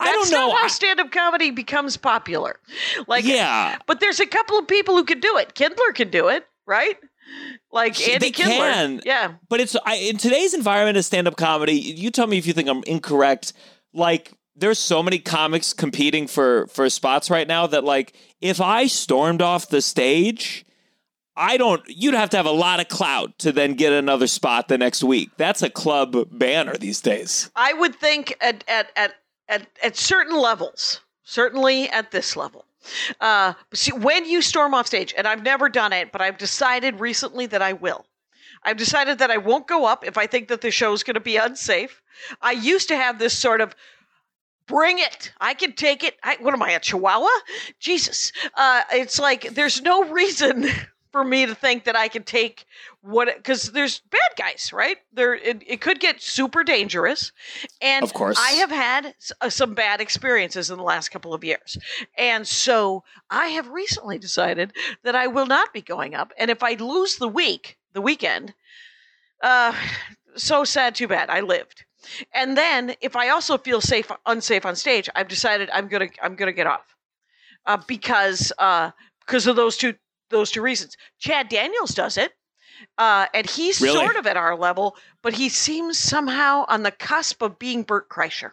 I 0.00 0.12
don't 0.12 0.30
know 0.30 0.54
how 0.54 0.68
stand-up 0.68 1.10
comedy 1.10 1.50
becomes 1.50 1.96
popular. 1.96 2.60
Like, 3.06 3.24
yeah, 3.24 3.78
but 3.86 4.00
there's 4.00 4.20
a 4.20 4.26
couple 4.26 4.58
of 4.58 4.68
people 4.68 4.96
who 4.96 5.04
can 5.04 5.20
do 5.20 5.36
it. 5.38 5.54
Kindler 5.54 5.92
can 5.94 6.10
do 6.10 6.28
it, 6.28 6.46
right? 6.66 6.96
Like 7.72 8.00
Andy 8.00 8.26
they 8.26 8.30
Kindler. 8.30 8.72
Can, 8.72 9.00
yeah, 9.04 9.34
but 9.48 9.60
it's 9.60 9.76
I, 9.84 9.96
in 9.96 10.16
today's 10.16 10.54
environment 10.54 10.96
of 10.96 11.04
stand-up 11.04 11.36
comedy. 11.36 11.74
You 11.74 12.10
tell 12.10 12.26
me 12.26 12.38
if 12.38 12.46
you 12.46 12.52
think 12.52 12.68
I'm 12.68 12.82
incorrect. 12.84 13.52
Like, 13.92 14.32
there's 14.56 14.78
so 14.78 15.02
many 15.02 15.18
comics 15.18 15.72
competing 15.72 16.26
for 16.26 16.66
for 16.68 16.88
spots 16.90 17.30
right 17.30 17.48
now 17.48 17.66
that 17.66 17.84
like 17.84 18.14
if 18.40 18.60
I 18.60 18.86
stormed 18.86 19.42
off 19.42 19.68
the 19.68 19.82
stage. 19.82 20.64
I 21.36 21.56
don't. 21.56 21.82
You'd 21.88 22.14
have 22.14 22.30
to 22.30 22.36
have 22.36 22.46
a 22.46 22.52
lot 22.52 22.78
of 22.78 22.86
clout 22.86 23.40
to 23.40 23.50
then 23.50 23.74
get 23.74 23.92
another 23.92 24.28
spot 24.28 24.68
the 24.68 24.78
next 24.78 25.02
week. 25.02 25.30
That's 25.36 25.62
a 25.62 25.68
club 25.68 26.16
banner 26.30 26.76
these 26.76 27.00
days. 27.00 27.50
I 27.56 27.72
would 27.72 27.96
think 27.96 28.36
at 28.40 28.62
at 28.68 28.92
at 28.94 29.14
at, 29.48 29.66
at 29.82 29.96
certain 29.96 30.36
levels, 30.38 31.00
certainly 31.24 31.88
at 31.88 32.12
this 32.12 32.36
level, 32.36 32.66
uh, 33.20 33.54
see, 33.72 33.92
when 33.92 34.24
you 34.24 34.42
storm 34.42 34.74
off 34.74 34.86
stage, 34.86 35.14
and 35.16 35.26
I've 35.26 35.42
never 35.42 35.68
done 35.68 35.92
it, 35.92 36.12
but 36.12 36.20
I've 36.20 36.38
decided 36.38 37.00
recently 37.00 37.46
that 37.46 37.62
I 37.62 37.72
will. 37.72 38.06
I've 38.62 38.76
decided 38.76 39.18
that 39.18 39.30
I 39.30 39.36
won't 39.36 39.66
go 39.66 39.84
up 39.84 40.06
if 40.06 40.16
I 40.16 40.26
think 40.26 40.48
that 40.48 40.60
the 40.60 40.70
show's 40.70 41.02
going 41.02 41.14
to 41.14 41.20
be 41.20 41.36
unsafe. 41.36 42.02
I 42.40 42.52
used 42.52 42.88
to 42.88 42.96
have 42.96 43.18
this 43.18 43.36
sort 43.36 43.60
of 43.60 43.74
bring 44.66 44.98
it. 44.98 45.32
I 45.40 45.54
can 45.54 45.72
take 45.72 46.02
it. 46.02 46.16
I, 46.22 46.36
what 46.40 46.54
am 46.54 46.62
I, 46.62 46.70
a 46.70 46.80
chihuahua? 46.80 47.28
Jesus. 47.78 48.32
Uh, 48.54 48.82
it's 48.92 49.18
like 49.18 49.54
there's 49.54 49.82
no 49.82 50.04
reason 50.04 50.66
for 51.12 51.24
me 51.24 51.46
to 51.46 51.54
think 51.54 51.84
that 51.84 51.96
I 51.96 52.08
can 52.08 52.22
take 52.22 52.64
what 53.04 53.28
because 53.36 53.70
there's 53.72 54.00
bad 54.10 54.30
guys, 54.36 54.70
right? 54.72 54.96
There 55.12 55.34
it, 55.34 55.62
it, 55.66 55.80
could 55.80 56.00
get 56.00 56.22
super 56.22 56.64
dangerous, 56.64 57.32
and 57.82 58.02
of 58.02 58.14
course, 58.14 58.38
I 58.40 58.52
have 58.52 58.70
had 58.70 59.14
uh, 59.40 59.50
some 59.50 59.74
bad 59.74 60.00
experiences 60.00 60.70
in 60.70 60.78
the 60.78 60.82
last 60.82 61.10
couple 61.10 61.34
of 61.34 61.44
years, 61.44 61.76
and 62.16 62.46
so 62.48 63.04
I 63.28 63.48
have 63.48 63.68
recently 63.68 64.18
decided 64.18 64.72
that 65.02 65.14
I 65.14 65.26
will 65.26 65.46
not 65.46 65.72
be 65.74 65.82
going 65.82 66.14
up, 66.14 66.32
and 66.38 66.50
if 66.50 66.62
I 66.62 66.74
lose 66.74 67.16
the 67.16 67.28
week, 67.28 67.76
the 67.92 68.00
weekend, 68.00 68.54
uh, 69.42 69.74
so 70.36 70.64
sad, 70.64 70.94
too 70.94 71.08
bad. 71.08 71.28
I 71.28 71.40
lived. 71.40 71.84
And 72.32 72.56
then, 72.56 72.94
if 73.00 73.16
I 73.16 73.28
also 73.28 73.58
feel 73.58 73.80
safe, 73.80 74.10
unsafe 74.26 74.64
on 74.64 74.76
stage, 74.76 75.08
I've 75.14 75.28
decided 75.28 75.68
I'm 75.72 75.88
gonna 75.88 76.08
I'm 76.22 76.36
gonna 76.36 76.52
get 76.52 76.66
off 76.66 76.94
uh, 77.66 77.78
because 77.86 78.50
uh, 78.58 78.92
because 79.26 79.46
of 79.46 79.56
those 79.56 79.76
two 79.76 79.94
those 80.30 80.50
two 80.50 80.62
reasons. 80.62 80.96
Chad 81.18 81.48
Daniels 81.48 81.90
does 81.90 82.16
it. 82.16 82.32
Uh, 82.98 83.26
and 83.34 83.48
he's 83.48 83.80
really? 83.80 83.98
sort 84.04 84.16
of 84.16 84.26
at 84.26 84.36
our 84.36 84.56
level, 84.56 84.96
but 85.22 85.34
he 85.34 85.48
seems 85.48 85.98
somehow 85.98 86.64
on 86.68 86.82
the 86.82 86.90
cusp 86.90 87.42
of 87.42 87.58
being 87.58 87.82
Bert 87.82 88.08
Kreischer. 88.08 88.52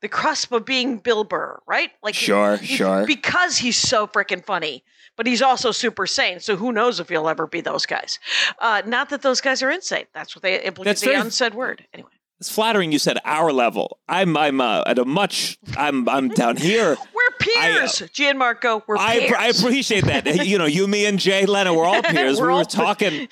the 0.00 0.08
cusp 0.08 0.50
of 0.52 0.64
being 0.64 0.98
Bill 0.98 1.24
Burr, 1.24 1.60
right? 1.66 1.90
Like 2.02 2.14
Sure, 2.14 2.56
he- 2.56 2.76
sure. 2.76 3.04
because 3.06 3.58
he's 3.58 3.76
so 3.76 4.06
freaking 4.06 4.44
funny. 4.44 4.82
But 5.16 5.26
he's 5.26 5.42
also 5.42 5.72
super 5.72 6.06
sane, 6.06 6.38
so 6.38 6.54
who 6.54 6.70
knows 6.72 7.00
if 7.00 7.08
he'll 7.08 7.28
ever 7.28 7.48
be 7.48 7.60
those 7.60 7.86
guys? 7.86 8.20
Uh, 8.60 8.82
not 8.86 9.08
that 9.10 9.20
those 9.22 9.40
guys 9.40 9.64
are 9.64 9.70
insane. 9.70 10.04
That's 10.14 10.36
what 10.36 10.42
they 10.44 10.54
implicate 10.62 10.84
That's 10.84 11.00
the 11.00 11.06
very- 11.08 11.20
unsaid 11.20 11.54
word. 11.54 11.84
Anyway, 11.92 12.08
It's 12.38 12.48
flattering 12.48 12.92
you 12.92 13.00
said 13.00 13.18
our 13.24 13.50
level. 13.52 13.98
I'm 14.08 14.36
I'm 14.36 14.60
uh, 14.60 14.84
at 14.86 14.96
a 15.00 15.04
much 15.04 15.58
I'm 15.76 16.08
I'm 16.08 16.28
down 16.28 16.56
here. 16.56 16.96
we're 17.14 17.36
peers, 17.40 17.94
Gianmarco. 18.14 18.82
We're 18.86 18.96
uh, 18.96 19.00
I 19.00 19.18
peers. 19.18 19.32
I 19.36 19.46
appreciate 19.48 20.04
that. 20.04 20.46
you 20.46 20.56
know, 20.56 20.66
you, 20.66 20.86
me, 20.86 21.04
and 21.04 21.18
Jay 21.18 21.46
Leno, 21.46 21.74
we're 21.74 21.84
all 21.84 22.00
peers. 22.14 22.40
We're 22.40 22.46
we 22.46 22.52
all 22.52 22.58
were 22.60 22.64
pe- 22.64 22.70
talking. 22.70 23.28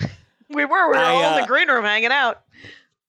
We 0.49 0.65
were. 0.65 0.91
We 0.91 0.97
were 0.97 0.97
I, 0.97 1.13
all 1.13 1.21
in 1.21 1.25
uh, 1.25 1.41
the 1.41 1.47
green 1.47 1.69
room 1.69 1.85
hanging 1.85 2.11
out. 2.11 2.43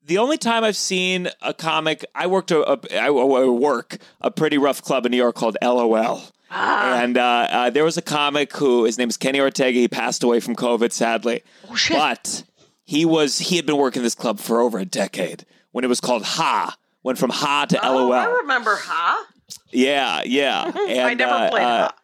The 0.03 0.19
only 0.19 0.37
time 0.37 0.63
I've 0.63 0.77
seen 0.77 1.29
a 1.41 1.53
comic, 1.53 2.05
I 2.15 2.27
worked 2.27 2.51
a, 2.51 2.63
a 2.71 2.97
I 2.97 3.09
work 3.09 3.97
a 4.21 4.31
pretty 4.31 4.57
rough 4.57 4.81
club 4.81 5.05
in 5.05 5.11
New 5.11 5.17
York 5.17 5.35
called 5.35 5.57
LOL. 5.61 6.21
Ah. 6.49 7.01
And 7.01 7.17
uh, 7.17 7.47
uh, 7.49 7.69
there 7.69 7.83
was 7.83 7.97
a 7.97 8.01
comic 8.01 8.55
who 8.55 8.85
his 8.85 8.97
name 8.97 9.09
is 9.09 9.17
Kenny 9.17 9.39
Ortega. 9.39 9.77
He 9.77 9.89
passed 9.89 10.23
away 10.23 10.39
from 10.39 10.55
COVID, 10.55 10.93
sadly. 10.93 11.43
Oh 11.69 11.75
shit! 11.75 11.97
But 11.97 12.43
he 12.85 13.03
was 13.03 13.37
he 13.37 13.57
had 13.57 13.65
been 13.65 13.77
working 13.77 14.01
this 14.01 14.15
club 14.15 14.39
for 14.39 14.61
over 14.61 14.79
a 14.79 14.85
decade 14.85 15.45
when 15.71 15.83
it 15.83 15.87
was 15.87 15.99
called 15.99 16.23
Ha. 16.23 16.75
Went 17.03 17.17
from 17.19 17.29
Ha 17.29 17.65
to 17.65 17.85
Oh, 17.85 18.07
LOL. 18.07 18.13
I 18.13 18.25
remember, 18.25 18.75
Ha. 18.75 19.27
Yeah, 19.71 20.21
yeah. 20.25 20.71
And, 20.89 20.99
I 21.01 21.13
never 21.13 21.31
uh, 21.31 21.49
played 21.49 21.63
uh, 21.63 21.87
Ha. 21.89 21.95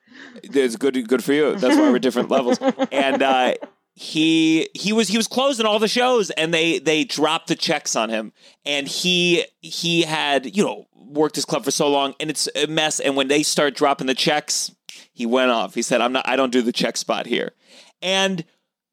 It's 0.44 0.76
good, 0.76 1.08
good 1.08 1.24
for 1.24 1.34
you. 1.34 1.56
That's 1.56 1.76
why 1.76 1.90
we're 1.90 2.00
different 2.00 2.30
levels. 2.30 2.60
And 2.92 3.24
uh, 3.24 3.54
he 3.96 4.70
he 4.74 4.92
was 4.92 5.08
he 5.08 5.18
was 5.18 5.28
closing 5.28 5.66
all 5.66 5.80
the 5.80 5.88
shows, 5.88 6.30
and 6.32 6.54
they 6.54 6.80
they 6.80 7.04
dropped 7.04 7.48
the 7.48 7.56
checks 7.56 7.96
on 7.96 8.10
him. 8.10 8.34
And 8.66 8.88
he 8.88 9.46
he 9.62 10.02
had 10.04 10.56
you 10.56 10.64
know 10.64 10.88
worked 10.96 11.36
his 11.36 11.46
club 11.46 11.64
for 11.64 11.72
so 11.72 11.90
long, 11.90 12.16
and 12.20 12.30
it's 12.30 12.50
a 12.56 12.68
mess. 12.68 13.00
And 13.00 13.16
when 13.16 13.28
they 13.28 13.44
start 13.44 13.76
dropping 13.76 14.08
the 14.08 14.16
checks, 14.16 14.72
he 15.14 15.26
went 15.26 15.52
off. 15.52 15.76
He 15.76 15.82
said, 15.84 16.02
"I'm 16.02 16.12
not. 16.12 16.28
I 16.28 16.36
don't 16.36 16.52
do 16.52 16.62
the 16.62 16.72
check 16.72 16.98
spot 16.98 17.28
here." 17.28 17.52
And 18.02 18.44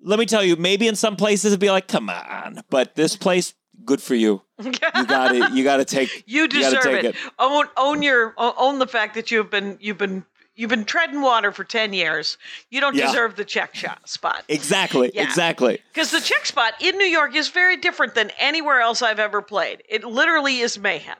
let 0.02 0.18
me 0.18 0.26
tell 0.26 0.44
you, 0.44 0.56
maybe 0.56 0.86
in 0.86 0.96
some 0.96 1.16
places 1.16 1.52
it'd 1.52 1.60
be 1.60 1.70
like, 1.70 1.88
"Come 1.88 2.10
on," 2.10 2.62
but 2.68 2.94
this 2.94 3.16
place, 3.16 3.54
good 3.86 4.02
for 4.02 4.14
you. 4.14 4.42
You 4.62 4.72
got 5.06 5.34
it 5.34 5.52
You 5.52 5.64
got 5.64 5.78
to 5.78 5.86
take. 5.86 6.24
You 6.26 6.46
deserve 6.46 6.82
take 6.82 7.04
it. 7.04 7.14
it. 7.14 7.16
Own 7.38 7.66
own 7.78 8.02
your 8.02 8.34
own 8.36 8.78
the 8.78 8.86
fact 8.86 9.14
that 9.14 9.30
you've 9.30 9.50
been 9.50 9.78
you've 9.80 9.98
been 9.98 10.26
you've 10.54 10.70
been 10.70 10.84
treading 10.84 11.20
water 11.22 11.52
for 11.52 11.64
ten 11.64 11.92
years. 11.92 12.36
You 12.70 12.80
don't 12.80 12.94
Yeah. 12.96 13.06
deserve 13.06 13.36
the 13.36 13.44
check 13.44 13.74
shot 13.74 14.08
spot. 14.08 14.44
Exactly. 14.48 15.10
Yeah. 15.14 15.22
Exactly. 15.22 15.82
Because 15.92 16.10
the 16.10 16.20
check 16.20 16.46
spot 16.46 16.74
in 16.80 16.96
New 16.98 17.04
York 17.06 17.34
is 17.34 17.48
very 17.48 17.76
different 17.76 18.14
than 18.14 18.30
anywhere 18.38 18.80
else 18.80 19.02
I've 19.02 19.18
ever 19.18 19.42
played. 19.42 19.82
It 19.88 20.04
literally 20.04 20.58
is 20.60 20.78
mayhem. 20.78 21.16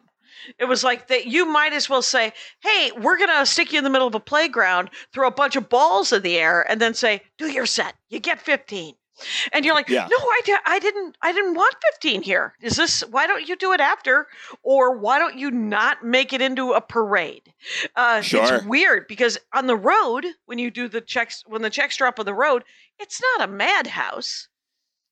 It 0.58 0.64
was 0.64 0.82
like 0.82 1.08
that 1.08 1.26
you 1.26 1.44
might 1.44 1.72
as 1.74 1.88
well 1.88 2.00
say, 2.02 2.32
hey, 2.60 2.90
we're 2.98 3.18
going 3.18 3.28
to 3.28 3.44
stick 3.44 3.72
you 3.72 3.78
in 3.78 3.84
the 3.84 3.90
middle 3.90 4.08
of 4.08 4.14
a 4.14 4.20
playground, 4.20 4.88
throw 5.12 5.28
a 5.28 5.30
bunch 5.30 5.54
of 5.54 5.68
balls 5.68 6.12
in 6.12 6.22
the 6.22 6.38
air, 6.38 6.62
and 6.68 6.80
then 6.80 6.94
say, 6.94 7.22
do 7.36 7.46
your 7.52 7.66
set. 7.66 7.94
You 8.08 8.20
get 8.20 8.40
15. 8.40 8.94
And 9.52 9.64
you're 9.64 9.74
like, 9.74 9.88
Yeah. 9.88 10.06
no, 10.10 10.16
I, 10.16 10.40
di- 10.44 10.56
I 10.66 10.78
didn't, 10.78 11.16
I 11.22 11.32
didn't 11.32 11.54
want 11.54 11.74
15 11.92 12.22
here. 12.22 12.54
Is 12.60 12.76
this, 12.76 13.00
why 13.10 13.26
don't 13.26 13.46
you 13.48 13.56
do 13.56 13.72
it 13.72 13.80
after? 13.80 14.26
Or 14.62 14.96
why 14.98 15.18
don't 15.18 15.36
you 15.38 15.50
not 15.50 16.04
make 16.04 16.32
it 16.32 16.40
into 16.40 16.72
a 16.72 16.80
parade? 16.80 17.52
Uh, 17.96 18.20
Sure. 18.20 18.54
It's 18.56 18.64
weird 18.64 19.06
because 19.08 19.38
on 19.52 19.66
the 19.66 19.76
road, 19.76 20.26
when 20.46 20.58
you 20.58 20.70
do 20.70 20.88
the 20.88 21.00
checks, 21.00 21.42
when 21.46 21.62
the 21.62 21.70
checks 21.70 21.96
drop 21.96 22.18
on 22.18 22.26
the 22.26 22.34
road, 22.34 22.64
it's 22.98 23.20
not 23.38 23.48
a 23.48 23.52
madhouse. 23.52 24.48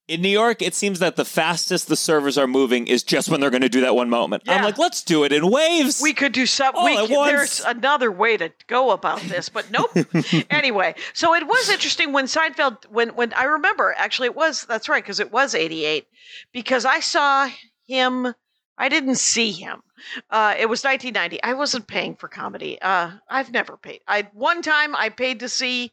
In 0.08 0.22
New 0.22 0.30
York, 0.30 0.62
it 0.62 0.74
seems 0.74 1.00
that 1.00 1.16
the 1.16 1.24
fastest 1.24 1.86
the 1.88 1.94
servers 1.96 2.38
are 2.38 2.46
moving 2.46 2.86
is 2.86 3.02
just 3.02 3.28
when 3.28 3.40
they're 3.40 3.50
going 3.50 3.60
to 3.62 3.68
do 3.68 3.82
that 3.82 3.94
one 3.94 4.08
moment. 4.08 4.42
I'm 4.48 4.64
like, 4.64 4.78
let's 4.78 5.02
do 5.02 5.22
it 5.24 5.32
in 5.32 5.50
waves. 5.50 6.00
We 6.02 6.14
could 6.14 6.32
do 6.32 6.46
some. 6.46 6.74
All 6.74 6.86
we 6.86 6.96
at 6.96 7.08
c- 7.08 7.14
once. 7.14 7.30
there's 7.30 7.60
another 7.60 8.10
way 8.10 8.38
to 8.38 8.50
go 8.68 8.90
about 8.92 9.20
this, 9.20 9.50
but 9.50 9.70
nope. 9.70 9.94
anyway, 10.50 10.94
so 11.12 11.34
it 11.34 11.46
was 11.46 11.68
interesting 11.68 12.12
when 12.14 12.24
Seinfeld. 12.24 12.86
When 12.90 13.10
when 13.10 13.34
I 13.34 13.44
remember, 13.44 13.94
actually, 13.98 14.26
it 14.26 14.36
was 14.36 14.64
that's 14.64 14.88
right 14.88 15.04
because 15.04 15.20
it 15.20 15.30
was 15.30 15.54
'88 15.54 16.06
because 16.52 16.86
I 16.86 17.00
saw 17.00 17.50
him. 17.86 18.34
I 18.78 18.88
didn't 18.88 19.16
see 19.16 19.52
him. 19.52 19.82
Uh, 20.30 20.54
it 20.56 20.66
was 20.66 20.84
1990. 20.84 21.42
I 21.42 21.54
wasn't 21.54 21.88
paying 21.88 22.14
for 22.14 22.28
comedy. 22.28 22.80
Uh, 22.80 23.10
I've 23.28 23.50
never 23.52 23.76
paid. 23.76 24.00
I 24.06 24.28
one 24.32 24.62
time 24.62 24.94
I 24.96 25.08
paid 25.10 25.40
to 25.40 25.48
see 25.48 25.92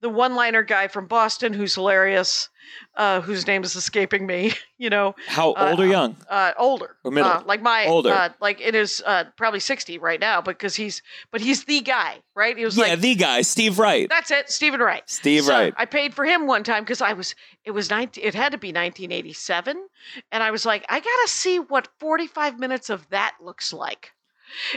the 0.00 0.08
one-liner 0.08 0.62
guy 0.62 0.88
from 0.88 1.06
Boston 1.06 1.52
who's 1.52 1.74
hilarious, 1.74 2.48
uh, 2.96 3.20
whose 3.20 3.46
name 3.46 3.64
is 3.64 3.74
escaping 3.76 4.26
me. 4.26 4.52
You 4.78 4.90
know, 4.90 5.14
How 5.28 5.54
uh, 5.54 5.70
old 5.70 5.80
or 5.80 5.86
young? 5.86 6.16
uh, 6.28 6.52
older 6.58 6.96
Or 7.02 7.10
middle? 7.10 7.30
uh, 7.30 7.42
like 7.46 7.62
my 7.62 7.86
Older. 7.86 8.10
uh, 8.10 8.28
like 8.42 8.60
it 8.60 8.74
is 8.74 9.02
uh, 9.06 9.24
probably 9.38 9.58
60 9.58 9.96
right 9.96 10.20
now 10.20 10.42
because 10.42 10.76
he's 10.76 11.00
but 11.32 11.40
he's 11.40 11.64
the 11.64 11.80
guy 11.80 12.16
right 12.34 12.58
he 12.58 12.64
was 12.66 12.76
Yeah, 12.76 12.88
like 12.88 13.00
the 13.00 13.14
guy, 13.14 13.40
Steve 13.40 13.78
Wright. 13.78 14.06
that's 14.10 14.30
it 14.30 14.50
steven 14.50 14.80
wright 14.80 15.02
Steve 15.06 15.46
So 15.46 15.50
Wright. 15.54 15.74
i 15.78 15.86
paid 15.86 16.12
for 16.12 16.26
him 16.26 16.46
one 16.46 16.62
time 16.62 16.82
because 16.84 17.00
i 17.00 17.14
was 17.14 17.34
it 17.64 17.70
was 17.70 17.88
19 17.88 18.22
it 18.22 18.34
had 18.34 18.52
to 18.52 18.58
be 18.58 18.68
1987 18.68 19.86
and 20.30 20.42
i 20.42 20.50
was 20.50 20.66
like 20.66 20.84
i 20.90 21.00
gotta 21.00 21.28
see 21.28 21.58
what 21.58 21.88
45 21.98 22.58
minutes 22.58 22.90
of 22.90 23.08
that 23.08 23.34
looks 23.40 23.72
like 23.72 24.12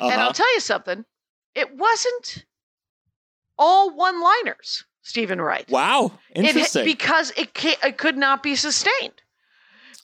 and 0.01 0.05
Uh-huh. 0.13 0.21
i'll 0.21 0.33
tell 0.33 0.53
you 0.53 0.61
something 0.61 1.03
it 1.55 1.75
wasn't 1.75 2.45
all 3.57 3.93
one 3.93 4.21
liners 4.23 4.85
steven 5.01 5.41
wright 5.41 5.69
Wow, 5.69 6.11
it, 6.31 6.45
interesting. 6.45 6.85
because 6.85 7.31
it, 7.31 7.49
it 7.63 7.97
could 7.97 8.17
not 8.17 8.43
be 8.43 8.55
sustained. 8.55 9.21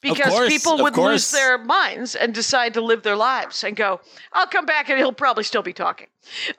Because 0.01 0.33
course, 0.33 0.49
people 0.49 0.83
would 0.83 0.97
lose 0.97 1.31
their 1.31 1.57
minds 1.57 2.13
and 2.13 2.31
decide 2.31 2.75
to 2.75 2.81
live 2.81 3.01
their 3.01 3.15
lives 3.15 3.63
and 3.63 3.75
go, 3.75 3.99
I'll 4.33 4.45
come 4.45 4.65
back 4.65 4.87
and 4.89 4.99
he'll 4.99 5.11
probably 5.11 5.43
still 5.43 5.63
be 5.63 5.73
talking. 5.73 6.07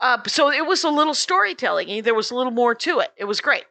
Uh, 0.00 0.18
so 0.26 0.50
it 0.50 0.66
was 0.66 0.82
a 0.82 0.88
little 0.88 1.14
storytelling. 1.14 2.02
There 2.02 2.14
was 2.14 2.32
a 2.32 2.34
little 2.34 2.50
more 2.50 2.74
to 2.74 2.98
it. 2.98 3.10
It 3.16 3.24
was 3.24 3.40
great. 3.40 3.64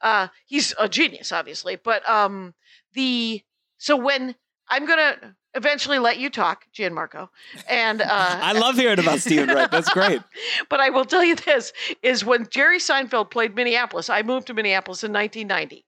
Uh, 0.00 0.28
he's 0.46 0.74
a 0.78 0.88
genius, 0.88 1.30
obviously. 1.30 1.76
But 1.76 2.08
um, 2.08 2.54
the 2.94 3.42
so 3.76 3.96
when 3.96 4.34
I'm 4.68 4.86
going 4.86 4.98
to 4.98 5.34
eventually 5.58 5.98
let 5.98 6.18
you 6.18 6.30
talk, 6.30 6.64
Gianmarco, 6.72 7.28
and 7.68 8.00
uh, 8.00 8.06
I 8.08 8.52
love 8.52 8.76
hearing 8.76 8.98
about 8.98 9.20
Steven 9.20 9.54
Wright. 9.54 9.70
That's 9.70 9.90
great. 9.90 10.22
but 10.70 10.80
I 10.80 10.88
will 10.88 11.04
tell 11.04 11.22
you 11.22 11.34
this 11.34 11.72
is 12.02 12.24
when 12.24 12.46
Jerry 12.48 12.78
Seinfeld 12.78 13.30
played 13.30 13.54
Minneapolis, 13.54 14.08
I 14.08 14.22
moved 14.22 14.46
to 14.46 14.54
Minneapolis 14.54 15.04
in 15.04 15.12
1990. 15.12 15.84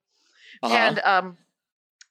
Uh-huh. 0.63 0.75
And 0.75 0.99
um, 1.01 1.39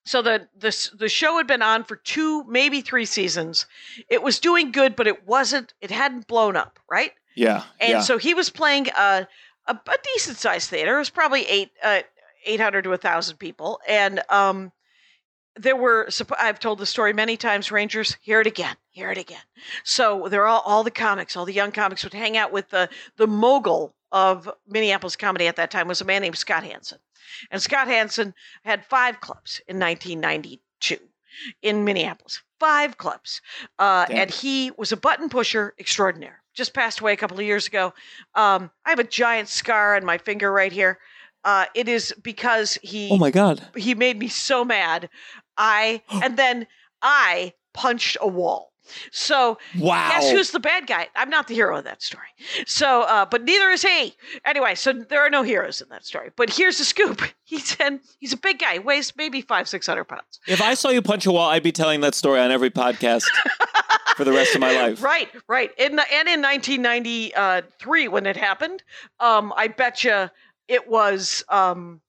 so 0.06 0.24
the, 0.24 0.48
the 0.58 0.90
the 0.98 1.10
show 1.10 1.38
had 1.38 1.46
been 1.46 1.62
on 1.62 1.84
for 1.84 1.98
two, 1.98 2.44
maybe 2.46 2.82
three 2.82 3.06
seasons. 3.06 3.68
It 4.10 4.24
was 4.24 4.40
doing 4.40 4.72
good, 4.72 4.96
but 4.96 5.06
it 5.06 5.28
wasn't. 5.28 5.74
It 5.82 5.92
hadn't 5.92 6.28
blown 6.28 6.56
up, 6.56 6.80
right? 6.90 7.12
yeah, 7.36 7.64
And 7.80 7.92
yeah. 7.92 8.02
so 8.02 8.18
he 8.18 8.34
was 8.34 8.50
playing 8.50 8.88
a 8.98 9.28
a, 9.68 9.74
a 9.74 9.96
decent 10.16 10.38
sized 10.38 10.70
theater. 10.70 10.96
It 10.96 11.00
was 11.00 11.12
probably 11.12 11.46
eight 11.46 11.72
uh, 11.84 12.02
eight 12.46 12.60
hundred 12.60 12.84
to 12.86 12.98
thousand 12.98 13.38
people, 13.38 13.80
and 13.88 14.22
um, 14.30 14.72
there 15.60 15.76
were. 15.76 16.10
I've 16.38 16.60
told 16.60 16.80
the 16.80 16.86
story 16.86 17.14
many 17.14 17.38
times. 17.38 17.72
Rangers, 17.72 18.18
hear 18.22 18.42
it 18.42 18.48
again, 18.48 18.76
hear 18.90 19.12
it 19.12 19.18
again. 19.18 19.42
So 19.84 20.28
they're 20.30 20.48
all 20.48 20.62
all 20.66 20.84
the 20.84 20.92
comics, 20.92 21.36
all 21.36 21.46
the 21.46 21.54
young 21.54 21.72
comics 21.72 22.04
would 22.04 22.14
hang 22.14 22.38
out 22.38 22.52
with 22.52 22.70
the 22.70 22.90
the 23.18 23.28
mogul 23.28 23.96
of 24.12 24.50
Minneapolis 24.68 25.16
comedy 25.16 25.48
at 25.48 25.56
that 25.58 25.72
time 25.72 25.88
was 25.88 26.02
a 26.02 26.06
man 26.06 26.22
named 26.22 26.38
Scott 26.38 26.64
Hansen, 26.64 27.00
and 27.52 27.62
Scott 27.62 27.88
Hansen 27.88 28.34
had 28.64 28.86
five 28.86 29.22
clubs 29.22 29.62
in 29.68 29.80
1992 29.80 30.98
in 31.62 31.84
Minneapolis. 31.84 32.42
Five 32.60 32.98
clubs, 32.98 33.42
uh, 33.78 34.06
and 34.10 34.30
he 34.30 34.72
was 34.78 34.92
a 34.92 34.98
button 34.98 35.30
pusher 35.30 35.74
extraordinaire. 35.80 36.42
Just 36.54 36.74
passed 36.74 37.00
away 37.00 37.14
a 37.14 37.18
couple 37.18 37.40
of 37.40 37.46
years 37.46 37.68
ago. 37.68 37.94
Um, 38.36 38.70
I 38.86 38.90
have 38.90 39.00
a 39.00 39.06
giant 39.06 39.48
scar 39.48 39.96
on 39.96 40.04
my 40.04 40.18
finger 40.18 40.52
right 40.52 40.72
here. 40.72 41.00
Uh, 41.46 41.66
it 41.74 41.88
is 41.88 42.14
because 42.22 42.78
he 42.82 43.10
oh 43.12 43.18
my 43.18 43.32
god. 43.32 43.66
he 43.78 43.96
made 43.96 44.20
me 44.20 44.28
so 44.28 44.66
mad. 44.66 45.10
I 45.60 46.02
and 46.24 46.38
then 46.38 46.66
I 47.04 47.54
punched 47.74 48.18
a 48.20 48.28
wall. 48.28 48.68
So 49.12 49.60
Wow. 49.78 50.10
guess 50.10 50.32
who's 50.32 50.50
the 50.50 50.60
bad 50.60 50.88
guy? 50.88 51.10
I'm 51.16 51.30
not 51.30 51.48
the 51.48 51.54
hero 51.54 51.78
of 51.78 51.84
that 51.84 52.02
story. 52.02 52.26
So, 52.66 53.04
uh, 53.04 53.26
but 53.26 53.44
neither 53.44 53.70
is 53.70 53.84
he. 53.84 54.16
Anyway, 54.46 54.74
so 54.74 54.94
there 54.94 55.22
are 55.22 55.30
no 55.30 55.44
heroes 55.44 55.80
in 55.80 55.90
that 55.90 56.06
story. 56.06 56.32
But 56.36 56.50
here's 56.50 56.80
the 56.80 56.84
scoop: 56.86 57.22
he's 57.44 57.76
in, 57.80 58.00
he's 58.20 58.34
a 58.34 58.38
big 58.38 58.58
guy, 58.58 58.80
weighs 58.80 59.14
maybe 59.16 59.42
five 59.42 59.70
six 59.70 59.86
hundred 59.86 60.06
pounds. 60.06 60.40
If 60.48 60.60
I 60.60 60.74
saw 60.74 60.90
you 60.90 61.04
punch 61.04 61.28
a 61.28 61.32
wall, 61.32 61.50
I'd 61.52 61.62
be 61.62 61.72
telling 61.72 62.02
that 62.02 62.16
story 62.16 62.40
on 62.40 62.50
every 62.50 62.72
podcast 62.72 63.26
for 64.16 64.24
the 64.24 64.32
rest 64.32 64.56
of 64.56 64.62
my 64.62 64.72
life. 64.72 65.04
Right, 65.04 65.30
right. 65.48 65.70
In 65.78 65.96
the, 65.96 66.12
and 66.12 66.28
in 66.28 66.42
1993 66.42 68.08
when 68.08 68.26
it 68.26 68.38
happened, 68.38 68.82
um, 69.20 69.54
I 69.56 69.68
bet 69.68 70.04
you 70.04 70.30
it 70.68 70.90
was. 70.90 71.44
Um, 71.50 72.02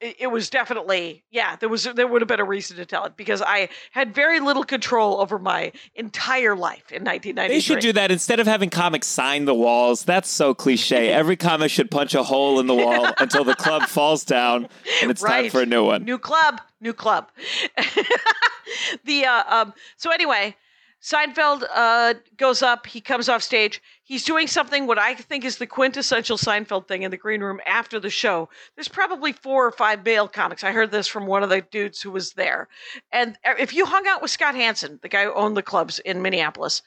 it, 0.00 0.16
it 0.20 0.26
was 0.28 0.50
definitely 0.50 1.24
yeah. 1.30 1.56
There 1.56 1.68
was 1.68 1.84
there 1.84 2.06
would 2.06 2.20
have 2.20 2.28
been 2.28 2.40
a 2.40 2.44
reason 2.44 2.76
to 2.76 2.86
tell 2.86 3.04
it 3.04 3.16
because 3.16 3.42
I 3.42 3.68
had 3.90 4.14
very 4.14 4.40
little 4.40 4.64
control 4.64 5.20
over 5.20 5.38
my 5.38 5.72
entire 5.94 6.54
life 6.54 6.92
in 6.92 7.04
1993. 7.04 7.48
They 7.48 7.60
should 7.60 7.80
do 7.80 7.92
that 7.94 8.10
instead 8.10 8.40
of 8.40 8.46
having 8.46 8.70
comics 8.70 9.06
sign 9.06 9.44
the 9.44 9.54
walls. 9.54 10.04
That's 10.04 10.30
so 10.30 10.54
cliche. 10.54 11.08
Every 11.12 11.36
comic 11.36 11.70
should 11.70 11.90
punch 11.90 12.14
a 12.14 12.22
hole 12.22 12.60
in 12.60 12.66
the 12.66 12.74
wall 12.74 13.08
until 13.18 13.44
the 13.44 13.54
club 13.54 13.84
falls 13.84 14.24
down 14.24 14.68
and 15.02 15.10
it's 15.10 15.22
time 15.22 15.50
for 15.50 15.62
a 15.62 15.66
new 15.66 15.84
one. 15.84 16.04
New 16.04 16.18
club, 16.18 16.60
new 16.80 16.92
club. 16.92 17.30
the 19.04 19.24
uh, 19.24 19.42
um. 19.48 19.74
So 19.96 20.10
anyway, 20.10 20.56
Seinfeld 21.02 21.64
uh, 21.72 22.14
goes 22.36 22.62
up. 22.62 22.86
He 22.86 23.00
comes 23.00 23.28
off 23.28 23.42
stage. 23.42 23.80
He's 24.02 24.24
doing 24.24 24.46
something 24.48 24.86
what 24.86 24.98
I 24.98 25.14
think 25.14 25.44
is 25.44 25.58
the 25.58 25.66
quintessential 25.66 26.36
Seinfeld 26.36 26.88
thing 26.88 27.02
in 27.02 27.10
the 27.10 27.16
green 27.16 27.40
room 27.40 27.60
after 27.66 28.00
the 28.00 28.10
show. 28.10 28.48
There's 28.74 28.88
probably 28.88 29.32
four 29.32 29.66
or 29.66 29.70
five 29.70 30.04
male 30.04 30.26
comics. 30.26 30.64
I 30.64 30.72
heard 30.72 30.90
this 30.90 31.06
from 31.06 31.26
one 31.26 31.42
of 31.42 31.50
the 31.50 31.60
dudes 31.60 32.02
who 32.02 32.10
was 32.10 32.32
there. 32.32 32.68
And 33.12 33.38
uh, 33.44 33.54
if 33.58 33.72
you 33.72 33.86
hung 33.86 34.06
out 34.08 34.22
with 34.22 34.30
Scott 34.32 34.56
Hansen, 34.56 34.98
the 35.02 35.08
guy 35.08 35.24
who 35.24 35.34
owned 35.34 35.56
the 35.56 35.62
clubs 35.62 36.00
in 36.00 36.20
Minneapolis, 36.20 36.82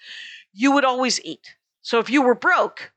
you 0.53 0.73
would 0.73 0.85
always 0.85 1.23
eat. 1.23 1.55
So 1.81 1.99
if 1.99 2.09
you 2.09 2.21
were 2.21 2.35
broke, 2.35 2.91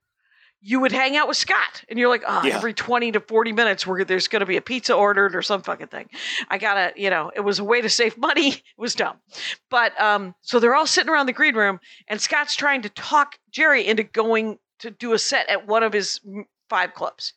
you 0.67 0.81
would 0.81 0.93
hang 0.93 1.15
out 1.17 1.29
with 1.29 1.37
Scott, 1.37 1.85
and 1.91 1.99
you're 1.99 2.09
like, 2.09 2.23
oh, 2.27 2.43
Yeah. 2.43 2.57
every 2.57 2.73
20 2.73 3.13
to 3.13 3.21
40 3.21 3.53
minutes, 3.53 3.87
we're, 3.87 4.03
there's 4.03 4.29
going 4.29 4.41
to 4.41 4.47
be 4.47 4.57
a 4.57 4.63
pizza 4.63 4.95
ordered 4.95 5.37
or 5.37 5.43
some 5.43 5.61
fucking 5.63 5.89
thing. 5.89 6.09
I 6.49 6.57
gotta, 6.57 6.93
you 6.97 7.11
know, 7.11 7.31
it 7.37 7.41
was 7.41 7.59
a 7.59 7.65
way 7.65 7.83
to 7.83 7.89
save 7.91 8.17
money. 8.17 8.51
It 8.77 8.81
was 8.81 8.95
dumb. 8.95 9.19
But 9.71 9.99
um, 10.01 10.35
so 10.41 10.59
they're 10.59 10.75
all 10.75 10.87
sitting 10.87 11.11
around 11.11 11.27
the 11.27 11.33
green 11.33 11.55
room, 11.55 11.81
and 12.09 12.21
Scott's 12.21 12.57
trying 12.57 12.83
to 12.83 12.89
talk 12.89 13.39
Jerry 13.51 13.87
into 13.87 14.03
going 14.03 14.59
to 14.81 14.91
do 14.91 15.13
a 15.13 15.19
set 15.19 15.49
at 15.49 15.67
one 15.67 15.83
of 15.83 15.93
his 15.93 16.21
five 16.69 16.95
clubs. 16.95 17.35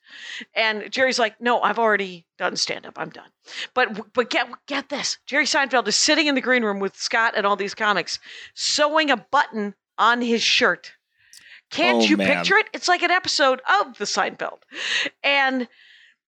And 0.56 0.90
Jerry's 0.90 1.20
like, 1.20 1.40
no, 1.42 1.62
I've 1.62 1.78
already 1.80 2.26
done 2.38 2.56
stand 2.56 2.86
up. 2.86 2.94
I'm 2.98 3.10
done. 3.10 3.30
But 3.74 4.14
but 4.14 4.30
get 4.30 4.48
get 4.68 4.90
this. 4.90 5.18
Jerry 5.28 5.46
Seinfeld 5.46 5.88
is 5.88 5.96
sitting 5.96 6.28
in 6.28 6.36
the 6.36 6.42
green 6.42 6.64
room 6.64 6.80
with 6.80 6.96
Scott 6.96 7.34
and 7.36 7.46
all 7.46 7.56
these 7.56 7.76
comics, 7.76 8.20
sewing 8.56 9.12
a 9.12 9.18
button 9.18 9.76
on 9.98 10.22
his 10.22 10.42
shirt. 10.42 10.94
Can't 11.70 11.98
Oh, 12.04 12.06
you 12.06 12.18
man. 12.18 12.38
picture 12.38 12.56
it? 12.58 12.68
It's 12.74 12.88
like 12.88 13.04
an 13.04 13.12
episode 13.12 13.62
of 13.82 13.98
the 13.98 14.06
Seinfeld. 14.06 14.60
And 15.24 15.68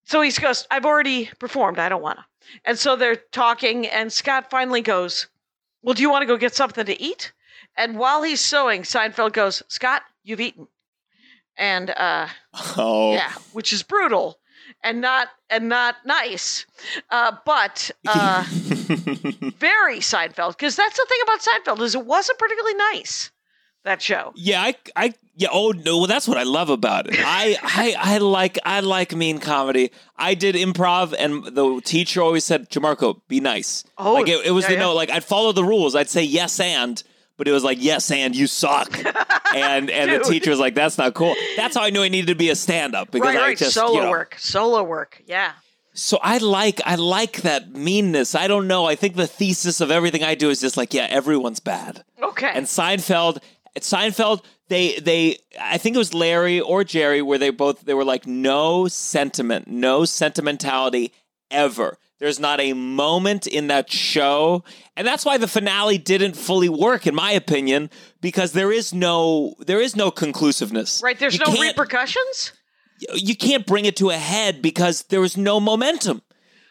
so 0.04 0.20
he 0.20 0.30
goes, 0.32 0.66
I've 0.70 0.84
already 0.86 1.30
performed. 1.38 1.78
I 1.78 1.88
don't 1.88 2.02
want 2.02 2.18
to. 2.18 2.24
And 2.64 2.78
so 2.78 2.96
they're 2.96 3.16
talking, 3.16 3.86
and 3.86 4.12
Scott 4.12 4.50
finally 4.50 4.80
goes, 4.80 5.26
Well, 5.82 5.94
do 5.94 6.02
you 6.02 6.10
want 6.10 6.22
to 6.22 6.26
go 6.26 6.36
get 6.36 6.54
something 6.54 6.84
to 6.86 7.00
eat? 7.02 7.32
And 7.76 7.98
while 7.98 8.22
he's 8.22 8.40
sewing, 8.40 8.82
Seinfeld 8.82 9.32
goes, 9.32 9.62
Scott, 9.68 10.02
you've 10.24 10.40
eaten. 10.40 10.66
And 11.56 11.90
uh, 11.90 12.28
Oh, 12.76 13.12
yeah, 13.12 13.32
which 13.52 13.72
is 13.72 13.82
brutal 13.82 14.38
and 14.82 15.00
not 15.00 15.28
and 15.50 15.68
not 15.68 15.96
nice. 16.04 16.66
Uh, 17.10 17.36
but 17.44 17.90
uh, 18.06 18.44
very 18.50 19.98
Seinfeld, 19.98 20.56
because 20.56 20.76
that's 20.76 20.96
the 20.96 21.06
thing 21.08 21.18
about 21.24 21.40
Seinfeld 21.40 21.84
is 21.84 21.94
it 21.94 22.04
wasn't 22.06 22.38
particularly 22.38 22.74
nice. 22.76 23.30
That 23.88 24.02
show. 24.02 24.34
Yeah, 24.36 24.60
I, 24.60 24.74
I, 24.94 25.14
yeah. 25.34 25.48
Oh 25.50 25.70
no, 25.70 25.96
well, 25.96 26.06
that's 26.06 26.28
what 26.28 26.36
I 26.36 26.42
love 26.42 26.68
about 26.68 27.06
it. 27.06 27.14
I, 27.16 27.56
I, 27.62 28.16
I 28.16 28.18
like, 28.18 28.58
I 28.66 28.80
like 28.80 29.14
mean 29.14 29.38
comedy. 29.38 29.90
I 30.14 30.34
did 30.34 30.56
improv, 30.56 31.14
and 31.18 31.42
the 31.42 31.80
teacher 31.82 32.20
always 32.20 32.44
said, 32.44 32.68
"Jamarco, 32.68 33.22
be 33.28 33.40
nice." 33.40 33.84
Oh, 33.96 34.12
like 34.12 34.28
it, 34.28 34.44
it 34.44 34.50
was 34.50 34.64
yeah, 34.64 34.68
the 34.68 34.74
yeah. 34.74 34.80
no. 34.80 34.94
Like 34.94 35.08
I'd 35.08 35.24
follow 35.24 35.52
the 35.52 35.64
rules. 35.64 35.96
I'd 35.96 36.10
say 36.10 36.22
yes 36.22 36.60
and, 36.60 37.02
but 37.38 37.48
it 37.48 37.52
was 37.52 37.64
like 37.64 37.78
yes 37.80 38.10
and 38.10 38.36
you 38.36 38.46
suck. 38.46 38.94
and 39.54 39.88
and 39.88 40.12
the 40.12 40.18
teacher 40.18 40.50
was 40.50 40.60
like, 40.60 40.74
"That's 40.74 40.98
not 40.98 41.14
cool." 41.14 41.34
That's 41.56 41.74
how 41.74 41.82
I 41.82 41.88
knew 41.88 42.02
I 42.02 42.08
needed 42.10 42.26
to 42.26 42.34
be 42.34 42.50
a 42.50 42.54
stand 42.54 42.94
up 42.94 43.10
because 43.10 43.28
right, 43.28 43.38
I 43.38 43.48
right. 43.48 43.56
just 43.56 43.72
Solo 43.72 43.94
you 43.94 44.02
know, 44.02 44.10
work. 44.10 44.36
Solo 44.38 44.82
work. 44.82 45.22
Yeah. 45.26 45.52
So 45.98 46.20
I 46.22 46.38
like 46.38 46.80
I 46.84 46.94
like 46.94 47.42
that 47.42 47.74
meanness. 47.74 48.36
I 48.36 48.46
don't 48.46 48.68
know. 48.68 48.86
I 48.86 48.94
think 48.94 49.16
the 49.16 49.26
thesis 49.26 49.80
of 49.80 49.90
everything 49.90 50.22
I 50.22 50.36
do 50.36 50.48
is 50.48 50.60
just 50.60 50.76
like, 50.76 50.94
yeah, 50.94 51.08
everyone's 51.10 51.58
bad. 51.58 52.04
Okay. 52.22 52.52
And 52.54 52.66
Seinfeld, 52.66 53.42
at 53.76 53.82
Seinfeld, 53.82 54.44
they 54.68 54.98
they 54.98 55.38
I 55.60 55.78
think 55.78 55.96
it 55.96 55.98
was 55.98 56.14
Larry 56.14 56.60
or 56.60 56.84
Jerry 56.84 57.22
where 57.22 57.38
they 57.38 57.50
both 57.50 57.82
they 57.82 57.94
were 57.94 58.04
like 58.04 58.26
no 58.26 58.88
sentiment, 58.88 59.68
no 59.68 60.04
sentimentality 60.04 61.12
ever. 61.50 61.98
There's 62.20 62.40
not 62.40 62.58
a 62.58 62.72
moment 62.72 63.46
in 63.46 63.68
that 63.68 63.92
show, 63.92 64.64
and 64.96 65.06
that's 65.06 65.24
why 65.24 65.38
the 65.38 65.46
finale 65.46 65.98
didn't 65.98 66.34
fully 66.34 66.68
work, 66.68 67.06
in 67.06 67.14
my 67.14 67.30
opinion, 67.30 67.90
because 68.20 68.52
there 68.52 68.72
is 68.72 68.92
no 68.92 69.54
there 69.60 69.80
is 69.80 69.94
no 69.94 70.10
conclusiveness. 70.10 71.00
right. 71.02 71.18
There's 71.18 71.38
You 71.38 71.44
no 71.46 71.52
repercussions. 71.60 72.52
you 73.14 73.36
can't 73.36 73.64
bring 73.66 73.84
it 73.84 73.96
to 73.98 74.10
a 74.10 74.16
head 74.16 74.60
because 74.62 75.02
there 75.04 75.20
was 75.20 75.36
no 75.36 75.60
momentum. 75.60 76.22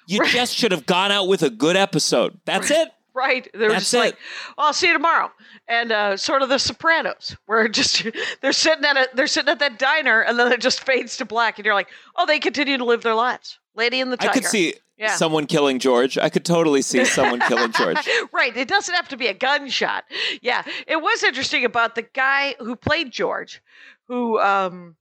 You 0.10 0.20
Right. 0.20 0.30
just 0.32 0.54
should 0.56 0.71
have 0.74 0.86
gone 0.86 1.12
out 1.12 1.28
with 1.30 1.43
a 1.43 1.50
good 1.50 1.76
episode. 1.78 2.39
That's 2.45 2.69
it. 2.71 2.89
Right. 3.17 3.49
They're 3.53 3.69
That's 3.69 3.82
just 3.91 3.93
like, 3.95 4.13
it. 4.13 4.19
well, 4.58 4.67
I'll 4.67 4.73
see 4.73 4.88
you 4.88 4.93
tomorrow. 4.93 5.32
And 5.67 5.91
uh, 5.91 6.17
sort 6.17 6.43
of 6.43 6.49
the 6.49 6.60
Sopranos, 6.60 7.36
where 7.47 7.67
just 7.67 8.06
they're 8.41 8.53
sitting 8.53 8.86
at 8.86 8.95
a 8.95 9.10
they're 9.15 9.25
sitting 9.25 9.49
at 9.49 9.58
that 9.60 9.80
diner 9.80 10.21
and 10.21 10.38
then 10.38 10.51
it 10.51 10.62
just 10.62 10.86
fades 10.86 11.17
to 11.17 11.25
black 11.25 11.58
and 11.58 11.65
you're 11.65 11.73
like, 11.73 11.89
oh, 12.15 12.25
they 12.27 12.38
continue 12.39 12.77
to 12.77 12.86
live 12.86 13.01
their 13.01 13.15
lives. 13.15 13.58
Lady 13.75 13.99
in 13.99 14.12
the 14.12 14.17
Tiger. 14.17 14.30
I 14.30 14.34
could 14.34 14.45
see 14.45 14.75
Yeah. 14.97 15.15
someone 15.15 15.47
killing 15.47 15.80
George. 15.80 16.17
I 16.19 16.30
could 16.30 16.45
totally 16.45 16.82
see 16.84 17.06
someone 17.17 17.39
killing 17.41 17.71
George. 17.71 18.08
right. 18.32 18.56
It 18.56 18.67
doesn't 18.67 18.93
have 18.93 19.08
to 19.10 19.17
be 19.17 19.27
a 19.27 19.34
gunshot. 19.34 20.03
Yeah. 20.41 20.63
It 20.86 21.01
was 21.01 21.23
interesting 21.23 21.65
about 21.65 21.95
the 21.95 22.03
guy 22.03 22.56
who 22.60 22.75
played 22.75 23.12
George, 23.12 23.62
who 24.08 24.39
um 24.39 24.95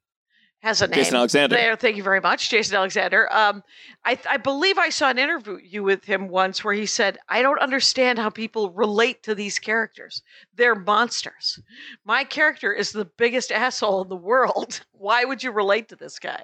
has 0.62 0.83
a 0.83 0.87
name. 0.87 0.99
Jason 0.99 1.16
Alexander. 1.16 1.57
There, 1.57 1.77
thank 1.77 1.97
you 1.97 2.03
very 2.03 2.21
much, 2.21 2.51
Jason 2.51 2.77
Alexander. 2.77 3.33
Um, 3.33 3.62
I, 4.05 4.19
I 4.29 4.37
believe 4.37 4.79
I 4.79 4.88
saw 4.88 5.11
an 5.11 5.19
interview 5.19 5.83
with 5.83 6.05
him 6.05 6.29
once 6.29 6.64
where 6.64 6.75
he 6.75 6.87
said, 6.87 7.19
"I 7.29 7.42
don't 7.42 7.61
understand 7.61 8.19
how 8.19 8.31
people 8.31 8.71
relate 8.71 9.23
to 9.25 9.35
these 9.35 9.59
characters. 9.59 10.23
They're 10.55 10.75
monsters. 10.75 11.61
My 12.05 12.25
character 12.25 12.73
is 12.73 12.92
the 12.92 13.05
biggest 13.05 13.53
asshole 13.53 14.03
in 14.03 14.09
the 14.09 14.16
world. 14.16 14.81
Why 14.92 15.25
would 15.25 15.42
you 15.42 15.53
relate 15.53 15.88
to 15.90 15.97
this 15.97 16.19
guy?" 16.19 16.42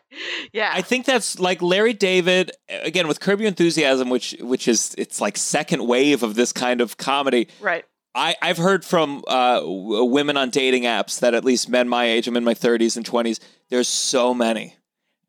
Yeah, 0.53 0.71
I 0.73 0.83
think 0.83 1.07
that's 1.07 1.39
like 1.41 1.63
Larry 1.63 1.95
David 1.95 2.53
again 2.69 3.09
with 3.09 3.21
Curb 3.21 3.41
Your 3.41 3.49
Enthusiasm, 3.49 4.11
which 4.11 4.37
which 4.41 4.69
is 4.69 4.95
it's 4.99 5.21
like 5.21 5.37
second 5.37 5.87
wave 5.87 6.23
of 6.23 6.35
this 6.35 6.53
kind 6.53 6.81
of 6.81 6.97
comedy. 6.97 7.49
right. 7.61 7.85
I, 8.15 8.37
I've 8.43 8.59
heard 8.59 8.85
from 8.85 9.23
uh, 9.27 9.61
w- 9.61 10.05
women 10.05 10.37
on 10.37 10.51
dating 10.51 10.83
apps 10.85 11.21
that 11.21 11.35
at 11.35 11.45
least 11.45 11.69
men 11.69 11.89
my 11.89 12.05
age, 12.05 12.29
I'm 12.29 12.37
in 12.37 12.45
my 12.45 12.55
30s 12.55 12.97
and 12.97 13.07
20s, 13.07 13.41
there's 13.71 13.89
so 13.89 14.35
many 14.35 14.77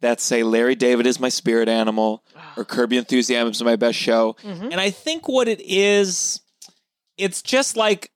that 0.01 0.19
say 0.19 0.43
Larry 0.43 0.75
David 0.75 1.07
is 1.07 1.19
my 1.19 1.29
spirit 1.29 1.69
animal 1.69 2.25
or 2.57 2.65
Curb 2.65 2.91
Your 2.91 2.99
Enthusiasm 2.99 3.51
is 3.51 3.63
my 3.63 3.77
best 3.77 3.97
show. 3.97 4.35
Mm-hmm. 4.43 4.65
And 4.65 4.75
I 4.75 4.89
think 4.89 5.29
what 5.29 5.47
it 5.47 5.61
is, 5.61 6.41
it's 7.17 7.41
just 7.41 7.77
like, 7.77 8.11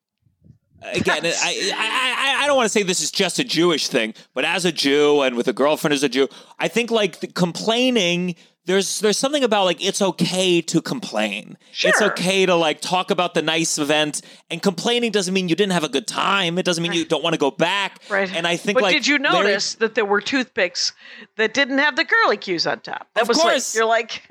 again, 0.81 1.25
I, 1.25 1.71
I, 1.73 2.35
I, 2.39 2.43
I 2.43 2.47
don't 2.47 2.57
want 2.57 2.65
to 2.65 2.69
say 2.69 2.83
this 2.83 2.99
is 2.99 3.09
just 3.09 3.39
a 3.39 3.43
Jewish 3.45 3.87
thing, 3.87 4.13
but 4.33 4.43
as 4.43 4.65
a 4.65 4.71
Jew 4.71 5.21
and 5.21 5.37
with 5.37 5.47
a 5.47 5.53
girlfriend 5.53 5.93
as 5.93 6.03
a 6.03 6.09
Jew, 6.09 6.27
I 6.59 6.67
think 6.67 6.91
like 6.91 7.21
the 7.21 7.27
complaining. 7.27 8.35
There's 8.67 8.99
there's 8.99 9.17
something 9.17 9.43
about 9.43 9.63
like 9.65 9.83
it's 9.83 10.01
okay 10.01 10.61
to 10.61 10.81
complain. 10.81 11.57
Sure. 11.71 11.89
It's 11.89 12.01
okay 12.01 12.45
to 12.45 12.53
like 12.53 12.81
talk 12.81 13.09
about 13.11 13.33
the 13.33 13.41
nice 13.41 13.77
event, 13.77 14.21
and 14.51 14.61
complaining 14.61 15.11
doesn't 15.11 15.33
mean 15.33 15.47
you 15.49 15.55
didn't 15.55 15.71
have 15.71 15.83
a 15.85 15.89
good 15.89 16.05
time. 16.05 16.57
It 16.57 16.65
doesn't 16.65 16.81
mean 16.83 16.91
you 16.93 17.05
don't 17.05 17.23
want 17.23 17.33
to 17.33 17.39
go 17.39 17.49
back. 17.49 18.01
Right. 18.09 18.31
And 18.31 18.45
I 18.45 18.57
think 18.57 18.75
But 18.75 18.83
like 18.83 18.93
did 18.93 19.07
you 19.07 19.17
notice 19.19 19.75
that 19.75 19.95
there 19.95 20.05
were 20.05 20.21
toothpicks 20.21 20.91
that 21.37 21.53
didn't 21.53 21.77
have 21.79 21.95
the 21.95 22.05
curly 22.05 22.37
cues 22.37 22.67
on 22.67 22.81
top? 22.81 23.07
That 23.15 23.21
Of 23.23 23.29
was 23.29 23.37
like- 23.37 23.47
course. 23.53 23.73
you're 23.73 23.85
like, 23.85 24.21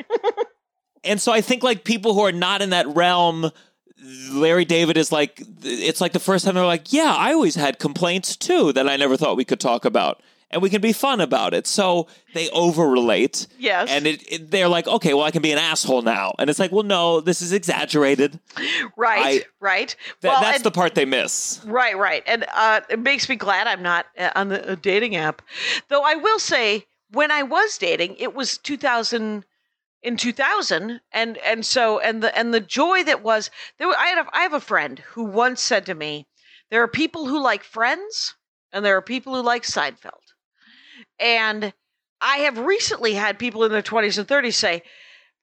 and 1.05 1.21
so 1.21 1.33
I 1.33 1.41
think 1.41 1.63
like 1.63 1.85
people 1.85 2.15
who 2.15 2.21
are 2.21 2.33
not 2.33 2.61
in 2.63 2.71
that 2.71 2.87
realm, 2.89 3.51
Larry 4.33 4.65
David 4.67 4.97
is 4.99 5.11
like 5.11 5.43
it's 5.63 6.01
like 6.03 6.13
the 6.13 6.21
first 6.21 6.45
time 6.45 6.55
they're 6.57 6.67
like, 6.67 6.93
yeah, 6.93 7.15
I 7.17 7.33
always 7.33 7.55
had 7.55 7.79
complaints 7.79 8.37
too 8.37 8.73
that 8.75 8.89
I 8.89 8.97
never 8.97 9.17
thought 9.17 9.37
we 9.39 9.45
could 9.47 9.61
talk 9.61 9.85
about, 9.87 10.23
and 10.51 10.63
we 10.63 10.71
can 10.71 10.81
be 10.81 10.93
fun 10.93 11.21
about 11.21 11.55
it. 11.55 11.67
So 11.67 12.07
they 12.35 12.49
overrelate. 12.51 13.47
Yes. 13.59 13.89
and 13.91 14.07
it, 14.07 14.23
it, 14.33 14.51
they're 14.51 14.69
like, 14.69 14.87
okay, 14.87 15.15
well, 15.15 15.25
I 15.25 15.31
can 15.31 15.43
be 15.43 15.53
an 15.53 15.59
asshole 15.59 16.03
now, 16.03 16.35
and 16.39 16.49
it's 16.49 16.59
like, 16.59 16.73
well, 16.73 16.85
no, 16.85 17.21
this 17.21 17.43
is 17.43 17.53
exaggerated. 17.53 18.39
right, 18.97 19.43
I- 19.43 19.45
right. 19.61 19.95
Th- 20.23 20.33
well, 20.33 20.41
that's 20.41 20.57
and- 20.59 20.65
the 20.65 20.71
part 20.71 20.95
they 20.95 21.05
miss. 21.05 21.61
Right, 21.65 21.97
right. 21.97 22.23
And 22.27 22.45
uh, 22.55 22.81
it 22.89 22.99
makes 22.99 23.29
me 23.29 23.37
glad 23.37 23.67
I'm 23.67 23.83
not 23.83 24.07
uh, 24.19 24.31
on 24.35 24.49
the 24.49 24.73
uh, 24.73 24.77
dating 24.81 25.17
app. 25.17 25.43
Though 25.89 26.03
I 26.03 26.15
will 26.15 26.39
say, 26.39 26.87
when 27.11 27.31
I 27.31 27.43
was 27.43 27.79
dating, 27.79 28.17
it 28.17 28.35
was 28.35 28.59
2000 28.59 29.45
in 30.03 30.17
2000 30.17 31.01
and 31.13 31.39
and 31.39 31.67
so 31.67 31.99
and 31.99 32.23
the 32.23 32.37
and 32.39 32.55
the 32.55 32.61
joy 32.61 33.03
that 33.03 33.25
was 33.25 33.51
there 33.79 33.89
I 33.89 34.07
had 34.07 34.19
a, 34.19 34.27
I 34.33 34.43
have 34.43 34.53
a 34.53 34.61
friend 34.61 35.01
who 35.01 35.25
once 35.25 35.61
said 35.61 35.85
to 35.87 35.95
me 35.95 36.27
there 36.71 36.83
are 36.83 36.87
people 36.89 37.27
who 37.27 37.41
like 37.43 37.65
friends 37.65 38.35
and 38.73 38.85
there 38.85 38.97
are 38.97 39.03
people 39.03 39.35
who 39.35 39.43
like 39.43 39.63
Seinfeld. 39.65 40.26
And 41.19 41.73
I 42.21 42.39
have 42.39 42.59
recently 42.59 43.15
had 43.15 43.39
people 43.39 43.65
in 43.65 43.73
their 43.73 43.83
20s 43.83 44.19
and 44.19 44.27
30s 44.27 44.55
say 44.55 44.83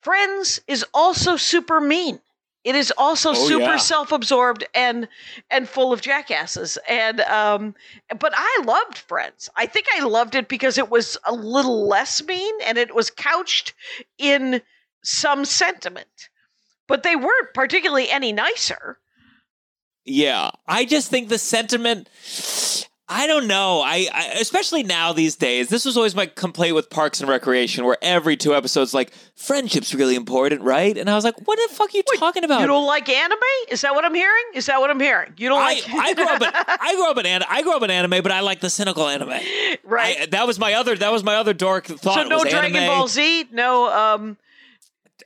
Friends 0.01 0.59
is 0.67 0.85
also 0.93 1.37
super 1.37 1.79
mean. 1.79 2.19
It 2.65 2.75
is 2.75 2.93
also 2.97 3.31
Oh, 3.31 3.33
super 3.33 3.61
yeah. 3.71 3.77
self-absorbed 3.77 4.65
and 4.73 5.07
and 5.49 5.67
full 5.67 5.93
of 5.93 6.01
jackasses. 6.01 6.77
And 6.87 7.21
um 7.21 7.75
but 8.19 8.33
I 8.35 8.61
loved 8.65 8.97
Friends. 8.97 9.49
I 9.55 9.65
think 9.65 9.85
I 9.95 10.03
loved 10.03 10.35
it 10.35 10.47
because 10.47 10.77
it 10.77 10.89
was 10.89 11.17
a 11.25 11.33
little 11.33 11.87
less 11.87 12.23
mean 12.23 12.53
and 12.65 12.77
it 12.77 12.93
was 12.95 13.09
couched 13.09 13.73
in 14.17 14.61
some 15.03 15.45
sentiment. 15.45 16.29
But 16.87 17.03
they 17.03 17.15
weren't 17.15 17.53
particularly 17.53 18.09
any 18.09 18.33
nicer. 18.33 18.99
Yeah, 20.05 20.51
I 20.67 20.83
just 20.83 21.09
think 21.09 21.29
the 21.29 21.37
sentiment. 21.37 22.09
I 23.09 23.27
don't 23.27 23.47
know. 23.47 23.81
I, 23.81 24.07
I 24.13 24.37
especially 24.39 24.81
now 24.81 25.11
these 25.11 25.35
days. 25.35 25.67
This 25.67 25.83
was 25.83 25.97
always 25.97 26.15
my 26.15 26.25
complaint 26.25 26.73
with 26.73 26.89
Parks 26.89 27.19
and 27.19 27.29
Recreation, 27.29 27.83
where 27.83 27.97
every 28.01 28.37
two 28.37 28.55
episodes, 28.55 28.93
like 28.93 29.11
friendship's 29.35 29.93
really 29.93 30.15
important, 30.15 30.61
right? 30.61 30.97
And 30.97 31.09
I 31.09 31.15
was 31.15 31.25
like, 31.25 31.35
what 31.45 31.57
the 31.57 31.75
fuck 31.75 31.93
are 31.93 31.97
you 31.97 32.03
talking 32.17 32.45
about? 32.45 32.61
You 32.61 32.67
don't 32.67 32.87
like 32.87 33.09
anime? 33.09 33.39
Is 33.69 33.81
that 33.81 33.93
what 33.93 34.05
I'm 34.05 34.13
hearing? 34.15 34.43
Is 34.55 34.67
that 34.67 34.79
what 34.79 34.89
I'm 34.89 35.01
hearing? 35.01 35.33
You 35.37 35.49
don't 35.49 35.61
I, 35.61 35.73
like 35.73 35.83
I 35.89 36.13
grew 36.13 36.27
up 36.29 36.41
in 36.41 36.49
I 36.53 36.95
grew 36.95 37.09
up 37.09 37.17
in 37.17 37.25
an- 37.25 37.43
I 37.49 37.61
grew 37.61 37.75
up 37.75 37.83
in 37.83 37.91
anime, 37.91 38.23
but 38.23 38.31
I 38.31 38.39
like 38.39 38.61
the 38.61 38.69
cynical 38.69 39.05
anime. 39.07 39.29
right? 39.83 40.21
I, 40.21 40.25
that 40.31 40.47
was 40.47 40.57
my 40.57 40.73
other 40.75 40.95
that 40.95 41.11
was 41.11 41.25
my 41.25 41.35
other 41.35 41.53
dork 41.53 41.85
thought. 41.87 42.15
so 42.15 42.23
no 42.23 42.43
Dragon 42.45 42.77
anime. 42.77 42.87
Ball 42.87 43.07
Z, 43.09 43.49
no 43.51 43.91
um 43.91 44.37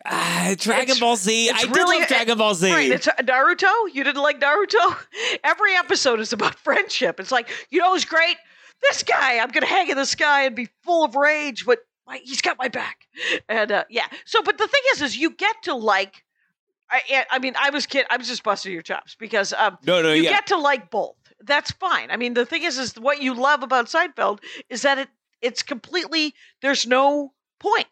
Ah, 0.10 0.56
Dragon 0.58 0.84
It's- 0.84 1.00
Ball 1.00 1.16
Z. 1.18 1.50
I 1.50 1.54
I 1.54 1.62
did 1.64 1.76
really- 1.76 2.00
love 2.00 2.08
Dragon 2.08 2.38
Ball 2.38 2.56
Z. 2.56 2.72
Right, 2.72 2.92
it's 2.92 3.08
uh, 3.08 3.14
Naruto. 3.20 3.72
You 3.94 4.04
didn't 4.04 4.22
like 4.22 4.40
Naruto? 4.40 4.98
Every 5.44 5.76
episode 5.76 6.20
is 6.20 6.32
about 6.34 6.56
friendship. 6.64 7.20
It's 7.20 7.32
like, 7.32 7.50
you 7.70 7.80
know 7.80 7.94
it's 7.94 8.06
great? 8.06 8.38
This 8.82 9.04
guy. 9.04 9.40
I'm 9.40 9.50
gonna 9.50 9.66
hang 9.66 9.90
in 9.90 9.98
the 9.98 10.06
sky 10.06 10.44
and 10.44 10.56
be 10.56 10.70
full 10.84 11.04
of 11.04 11.16
rage, 11.16 11.66
but 11.66 11.80
my, 12.06 12.20
he's 12.24 12.42
got 12.42 12.58
my 12.58 12.68
back. 12.70 13.08
And 13.50 13.72
uh, 13.72 13.84
yeah. 13.90 14.06
So, 14.26 14.42
but 14.42 14.58
the 14.58 14.68
thing 14.68 14.82
is, 14.94 15.02
is 15.02 15.18
you 15.18 15.32
get 15.32 15.56
to 15.64 15.74
like. 15.76 16.24
I, 16.90 17.26
I 17.32 17.40
mean, 17.40 17.54
I 17.60 17.70
was 17.72 17.86
kid. 17.86 18.06
I 18.10 18.16
was 18.16 18.30
just 18.30 18.44
busting 18.44 18.72
your 18.72 18.82
chops 18.82 19.14
because 19.20 19.52
um, 19.52 19.78
no, 19.86 20.02
no, 20.02 20.14
you 20.14 20.24
yeah. 20.24 20.30
get 20.30 20.48
to 20.48 20.58
like 20.58 20.90
both. 20.90 21.18
That's 21.42 21.70
fine. 21.72 22.12
I 22.12 22.16
mean, 22.16 22.34
the 22.34 22.46
thing 22.46 22.64
is, 22.64 22.78
is 22.78 22.94
what 22.96 23.22
you 23.22 23.34
love 23.34 23.62
about 23.62 23.88
Seinfeld 23.88 24.40
is 24.70 24.84
that 24.84 24.98
it 24.98 25.10
it's 25.42 25.64
completely 25.64 26.34
there's 26.62 26.88
no 26.88 27.34
point. 27.60 27.88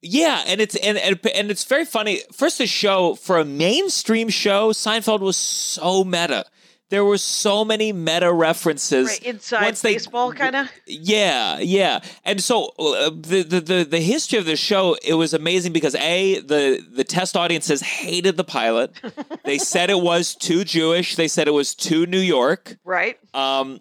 Yeah, 0.00 0.44
and 0.46 0.60
it's 0.60 0.76
and, 0.76 0.96
and 0.96 1.18
and 1.34 1.50
it's 1.50 1.64
very 1.64 1.84
funny. 1.84 2.20
First, 2.32 2.58
the 2.58 2.66
show 2.66 3.14
for 3.16 3.38
a 3.38 3.44
mainstream 3.44 4.28
show, 4.28 4.70
Seinfeld 4.72 5.20
was 5.20 5.36
so 5.36 6.04
meta. 6.04 6.44
There 6.90 7.04
were 7.04 7.18
so 7.18 7.66
many 7.66 7.92
meta 7.92 8.32
references. 8.32 9.08
Right, 9.08 9.22
inside 9.22 9.62
Once 9.64 9.82
they- 9.82 9.94
baseball, 9.94 10.32
kind 10.32 10.56
of. 10.56 10.70
Yeah, 10.86 11.58
yeah. 11.58 12.00
And 12.24 12.42
so 12.42 12.72
uh, 12.78 13.10
the, 13.10 13.42
the 13.46 13.60
the 13.60 13.84
the 13.84 14.00
history 14.00 14.38
of 14.38 14.46
the 14.46 14.56
show 14.56 14.96
it 15.04 15.14
was 15.14 15.34
amazing 15.34 15.72
because 15.72 15.94
a 15.96 16.38
the 16.40 16.82
the 16.90 17.04
test 17.04 17.36
audiences 17.36 17.82
hated 17.82 18.36
the 18.36 18.44
pilot. 18.44 18.92
they 19.44 19.58
said 19.58 19.90
it 19.90 20.00
was 20.00 20.34
too 20.34 20.64
Jewish. 20.64 21.16
They 21.16 21.28
said 21.28 21.48
it 21.48 21.52
was 21.52 21.74
too 21.74 22.06
New 22.06 22.20
York. 22.20 22.78
Right. 22.84 23.18
Um, 23.34 23.80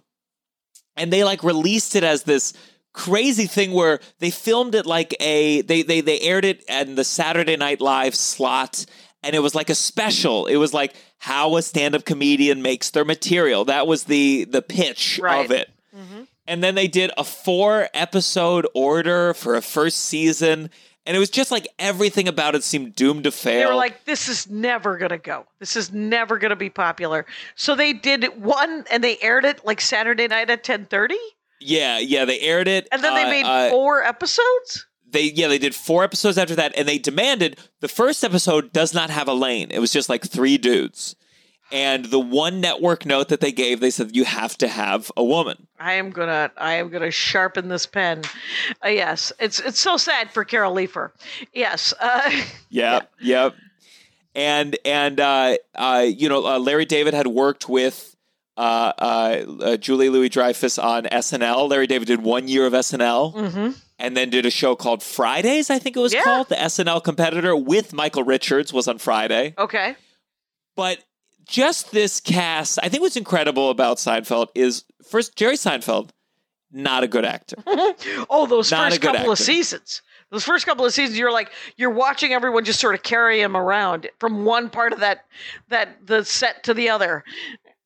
and 0.97 1.13
they 1.13 1.23
like 1.23 1.43
released 1.43 1.95
it 1.95 2.03
as 2.03 2.23
this 2.23 2.53
crazy 2.97 3.45
thing 3.45 3.71
where 3.71 3.99
they 4.19 4.31
filmed 4.31 4.73
it 4.75 4.85
like 4.85 5.15
a 5.19 5.61
they 5.61 5.83
they 5.83 6.01
they 6.01 6.19
aired 6.21 6.45
it 6.45 6.63
in 6.67 6.95
the 6.95 7.03
Saturday 7.03 7.55
Night 7.55 7.79
Live 7.79 8.15
slot. 8.15 8.85
And 9.23 9.35
it 9.35 9.39
was 9.39 9.55
like 9.55 9.69
a 9.69 9.75
special. 9.75 10.45
It 10.45 10.57
was 10.57 10.73
like 10.73 10.95
how 11.17 11.57
a 11.57 11.61
stand-up 11.61 12.05
comedian 12.05 12.61
makes 12.61 12.91
their 12.91 13.03
material. 13.05 13.65
That 13.65 13.85
was 13.87 14.05
the 14.05 14.45
the 14.45 14.61
pitch 14.61 15.19
Right. 15.21 15.43
of 15.45 15.51
it. 15.51 15.69
Mm-hmm. 15.95 16.21
And 16.47 16.63
then 16.63 16.75
they 16.75 16.87
did 16.87 17.11
a 17.17 17.23
four 17.23 17.89
episode 17.93 18.67
order 18.73 19.33
for 19.33 19.55
a 19.55 19.61
first 19.61 19.97
season. 20.05 20.69
And 21.05 21.15
it 21.15 21.19
was 21.19 21.29
just 21.29 21.51
like 21.51 21.67
everything 21.79 22.27
about 22.27 22.55
it 22.55 22.63
seemed 22.63 22.95
doomed 22.95 23.23
to 23.25 23.31
fail. 23.31 23.61
They 23.61 23.65
were 23.65 23.75
like, 23.75 24.03
this 24.05 24.27
is 24.27 24.49
never 24.49 24.97
going 24.97 25.09
to 25.11 25.17
go. 25.17 25.45
This 25.59 25.75
is 25.75 25.91
never 25.93 26.37
going 26.37 26.49
to 26.49 26.55
be 26.57 26.69
popular. 26.69 27.25
So 27.55 27.75
they 27.75 27.93
did 27.93 28.25
one 28.41 28.85
and 28.91 29.03
they 29.03 29.17
aired 29.21 29.45
it 29.45 29.65
like 29.65 29.81
Saturday 29.81 30.27
night 30.27 30.49
at 30.49 30.63
10:30 30.63 31.15
yeah, 31.59 31.99
yeah, 31.99 32.25
they 32.25 32.39
aired 32.39 32.67
it. 32.67 32.87
and 32.91 33.03
then 33.03 33.13
they 33.15 33.23
uh, 33.23 33.29
made 33.29 33.45
uh, 33.45 33.69
four 33.69 34.03
episodes? 34.03 34.85
they 35.09 35.23
yeah 35.23 35.47
they 35.47 35.57
did 35.57 35.73
four 35.73 36.03
episodes 36.03 36.37
after 36.37 36.53
that 36.53 36.73
and 36.77 36.85
they 36.85 36.97
demanded 36.97 37.57
the 37.79 37.87
first 37.87 38.25
episode 38.25 38.73
does 38.73 38.93
not 38.93 39.09
have 39.09 39.27
a 39.29 39.33
lane 39.33 39.71
it 39.71 39.79
was 39.79 39.93
just 39.93 40.09
like 40.09 40.21
three 40.21 40.57
dudes 40.57 41.15
and 41.71 42.05
the 42.05 42.19
one 42.19 42.59
network 42.59 43.05
note 43.05 43.29
that 43.29 43.39
they 43.39 43.51
gave 43.53 43.79
they 43.79 43.89
said 43.89 44.13
you 44.15 44.25
have 44.25 44.57
to 44.57 44.67
have 44.67 45.09
a 45.15 45.23
woman 45.23 45.67
I 45.79 45.93
am 45.93 46.09
going 46.09 46.27
to 46.27 46.51
I 46.57 46.73
am 46.73 46.89
going 46.89 47.03
to 47.03 47.11
sharpen 47.11 47.69
this 47.69 47.85
pen. 47.85 48.23
Uh, 48.83 48.89
yes, 48.89 49.31
it's 49.39 49.59
it's 49.59 49.79
so 49.79 49.95
sad 49.95 50.31
for 50.31 50.43
Carol 50.43 50.73
Leifer. 50.75 51.11
Yes. 51.53 51.93
Uh, 51.99 52.29
yep 52.69 53.09
yep 53.21 53.55
and 54.35 54.77
and 54.83 55.19
uh 55.21 55.55
uh 55.75 56.05
you 56.05 56.27
know 56.27 56.45
uh, 56.45 56.59
larry 56.59 56.85
david 56.85 57.13
had 57.13 57.27
worked 57.27 57.69
with 57.69 58.16
uh, 58.57 58.93
uh, 58.97 59.45
uh, 59.61 59.77
Julia 59.77 60.11
Louis-Dreyfus 60.11 60.77
on 60.79 61.03
SNL. 61.03 61.69
Larry 61.69 61.87
David 61.87 62.07
did 62.07 62.23
one 62.23 62.47
year 62.47 62.65
of 62.65 62.73
SNL 62.73 63.33
mhm. 63.33 63.79
and 63.99 64.17
then 64.17 64.29
did 64.29 64.45
a 64.45 64.49
show 64.49 64.75
called 64.75 65.03
Fridays, 65.03 65.69
I 65.69 65.79
think 65.79 65.95
it 65.95 65.99
was 65.99 66.13
Yeah. 66.13 66.23
called. 66.23 66.49
The 66.49 66.55
SNL 66.55 67.03
competitor 67.03 67.55
with 67.55 67.93
Michael 67.93 68.23
Richards 68.23 68.73
was 68.73 68.87
on 68.87 68.97
Friday. 68.97 69.53
Okay. 69.57 69.95
But 70.75 70.99
just 71.45 71.91
this 71.91 72.19
cast, 72.19 72.79
I 72.83 72.89
think 72.89 73.01
what's 73.01 73.15
incredible 73.15 73.69
about 73.69 73.97
Seinfeld 73.97 74.47
is 74.55 74.83
first 75.07 75.35
Jerry 75.35 75.55
Seinfeld, 75.55 76.09
not 76.71 77.03
a 77.03 77.07
good 77.07 77.25
actor. 77.25 77.55
Oh, 78.29 78.45
those 78.45 78.71
Not 78.71 78.89
first 78.91 79.01
couple 79.01 79.31
of 79.31 79.37
seasons. 79.39 80.01
Those 80.29 80.43
first 80.43 80.65
couple 80.65 80.85
of 80.85 80.93
seasons, 80.93 81.17
you're 81.17 81.31
like 81.31 81.49
you're 81.77 81.89
watching 81.89 82.33
everyone 82.33 82.65
just 82.65 82.81
sort 82.81 82.93
of 82.95 83.03
carry 83.03 83.39
him 83.41 83.55
around 83.55 84.09
from 84.19 84.43
one 84.43 84.69
part 84.69 84.91
of 84.91 84.99
that 84.99 85.25
that 85.69 86.05
the 86.05 86.25
set 86.25 86.63
to 86.63 86.73
the 86.73 86.89
other, 86.89 87.23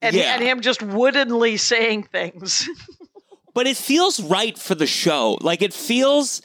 and 0.02 0.16
Yeah. 0.16 0.34
and 0.36 0.44
him 0.44 0.62
just 0.62 0.82
woodenly 0.82 1.58
saying 1.58 2.04
things. 2.04 2.70
but 3.54 3.68
it 3.68 3.78
feels 3.78 4.20
right 4.22 4.58
for 4.58 4.76
the 4.76 4.88
show. 4.88 5.38
Like 5.42 5.62
it 5.62 5.74
feels 5.74 6.42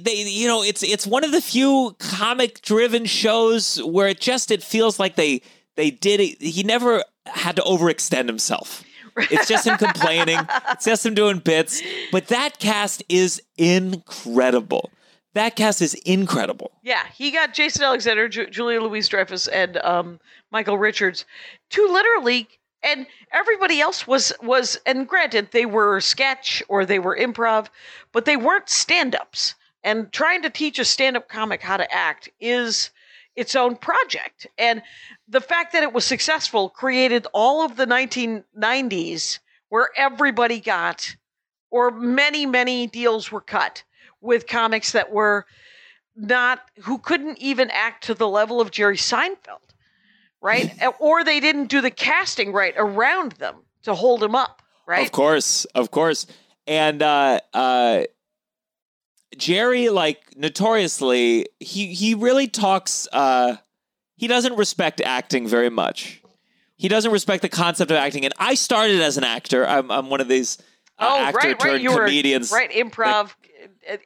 they 0.00 0.22
you 0.22 0.46
know, 0.48 0.62
it's 0.62 0.82
it's 0.82 1.06
one 1.06 1.24
of 1.24 1.32
the 1.32 1.40
few 1.40 1.94
comic 1.98 2.62
driven 2.62 3.04
shows 3.04 3.82
where 3.82 4.08
it 4.08 4.20
just 4.20 4.50
it 4.50 4.62
feels 4.62 4.98
like 4.98 5.14
they 5.16 5.42
they 5.76 5.90
did 5.90 6.20
it 6.20 6.40
he 6.42 6.62
never 6.62 7.04
had 7.26 7.56
to 7.56 7.62
overextend 7.62 8.26
himself. 8.26 8.82
It's 9.16 9.46
just 9.46 9.66
him 9.66 9.76
complaining. 9.78 10.38
It's 10.70 10.84
just 10.84 11.06
him 11.06 11.14
doing 11.14 11.38
bits. 11.38 11.80
But 12.10 12.26
that 12.28 12.58
cast 12.58 13.04
is 13.08 13.40
incredible. 13.56 14.90
That 15.34 15.56
cast 15.56 15.82
is 15.82 15.94
incredible. 15.94 16.72
Yeah, 16.82 17.02
he 17.16 17.30
got 17.30 17.54
Jason 17.54 17.82
Alexander, 17.82 18.28
Ju- 18.28 18.46
Julia 18.48 18.80
Louis-Dreyfus, 18.80 19.48
and 19.48 19.76
um, 19.78 20.20
Michael 20.52 20.78
Richards 20.78 21.24
to 21.70 21.86
literally, 21.88 22.48
and 22.84 23.06
everybody 23.32 23.80
else 23.80 24.06
was 24.06 24.32
was. 24.42 24.78
And 24.86 25.08
granted, 25.08 25.48
they 25.50 25.66
were 25.66 26.00
sketch 26.00 26.62
or 26.68 26.84
they 26.84 26.98
were 26.98 27.16
improv, 27.16 27.68
but 28.12 28.26
they 28.26 28.36
weren't 28.36 28.68
stand-ups. 28.68 29.54
And 29.82 30.12
trying 30.12 30.42
to 30.42 30.50
teach 30.50 30.78
a 30.78 30.84
stand-up 30.84 31.28
comic 31.28 31.60
how 31.60 31.76
to 31.76 31.92
act 31.92 32.28
is 32.40 32.90
its 33.36 33.56
own 33.56 33.76
project. 33.76 34.46
And 34.56 34.82
the 35.28 35.40
fact 35.40 35.72
that 35.72 35.82
it 35.82 35.92
was 35.92 36.04
successful 36.04 36.68
created 36.68 37.26
all 37.34 37.64
of 37.64 37.76
the 37.76 37.86
1990s 37.86 39.40
where 39.68 39.90
everybody 39.96 40.60
got, 40.60 41.16
or 41.70 41.90
many 41.90 42.46
many 42.46 42.86
deals 42.86 43.32
were 43.32 43.40
cut 43.40 43.82
with 44.20 44.46
comics 44.46 44.92
that 44.92 45.10
were 45.12 45.44
not 46.16 46.60
who 46.84 46.98
couldn't 46.98 47.38
even 47.38 47.70
act 47.70 48.04
to 48.04 48.14
the 48.14 48.28
level 48.28 48.60
of 48.60 48.70
Jerry 48.70 48.96
Seinfeld, 48.96 49.73
right? 50.44 50.72
or 51.00 51.24
they 51.24 51.40
didn't 51.40 51.66
do 51.66 51.80
the 51.80 51.90
casting 51.90 52.52
right 52.52 52.74
around 52.76 53.32
them 53.32 53.56
to 53.82 53.94
hold 53.94 54.22
him 54.22 54.36
up, 54.36 54.62
right? 54.86 55.04
Of 55.04 55.10
course, 55.10 55.64
of 55.74 55.90
course. 55.90 56.26
And 56.66 57.02
uh 57.02 57.40
uh 57.52 58.04
Jerry 59.36 59.88
like 59.88 60.36
notoriously 60.36 61.46
he 61.58 61.94
he 61.94 62.14
really 62.14 62.46
talks 62.46 63.08
uh 63.12 63.56
he 64.16 64.28
doesn't 64.28 64.56
respect 64.56 65.00
acting 65.00 65.48
very 65.48 65.70
much. 65.70 66.22
He 66.76 66.88
doesn't 66.88 67.10
respect 67.10 67.42
the 67.42 67.48
concept 67.48 67.90
of 67.90 67.96
acting 67.96 68.24
and 68.24 68.34
I 68.38 68.54
started 68.54 69.00
as 69.00 69.16
an 69.16 69.24
actor. 69.24 69.66
I'm 69.66 69.90
I'm 69.90 70.10
one 70.10 70.20
of 70.20 70.28
these 70.28 70.58
uh, 70.98 71.08
oh, 71.08 71.24
actor 71.24 71.38
right, 71.38 71.46
right. 71.46 71.60
turned 71.60 71.82
You 71.82 71.92
were 71.92 72.04
right. 72.52 72.70
Improv, 72.70 73.34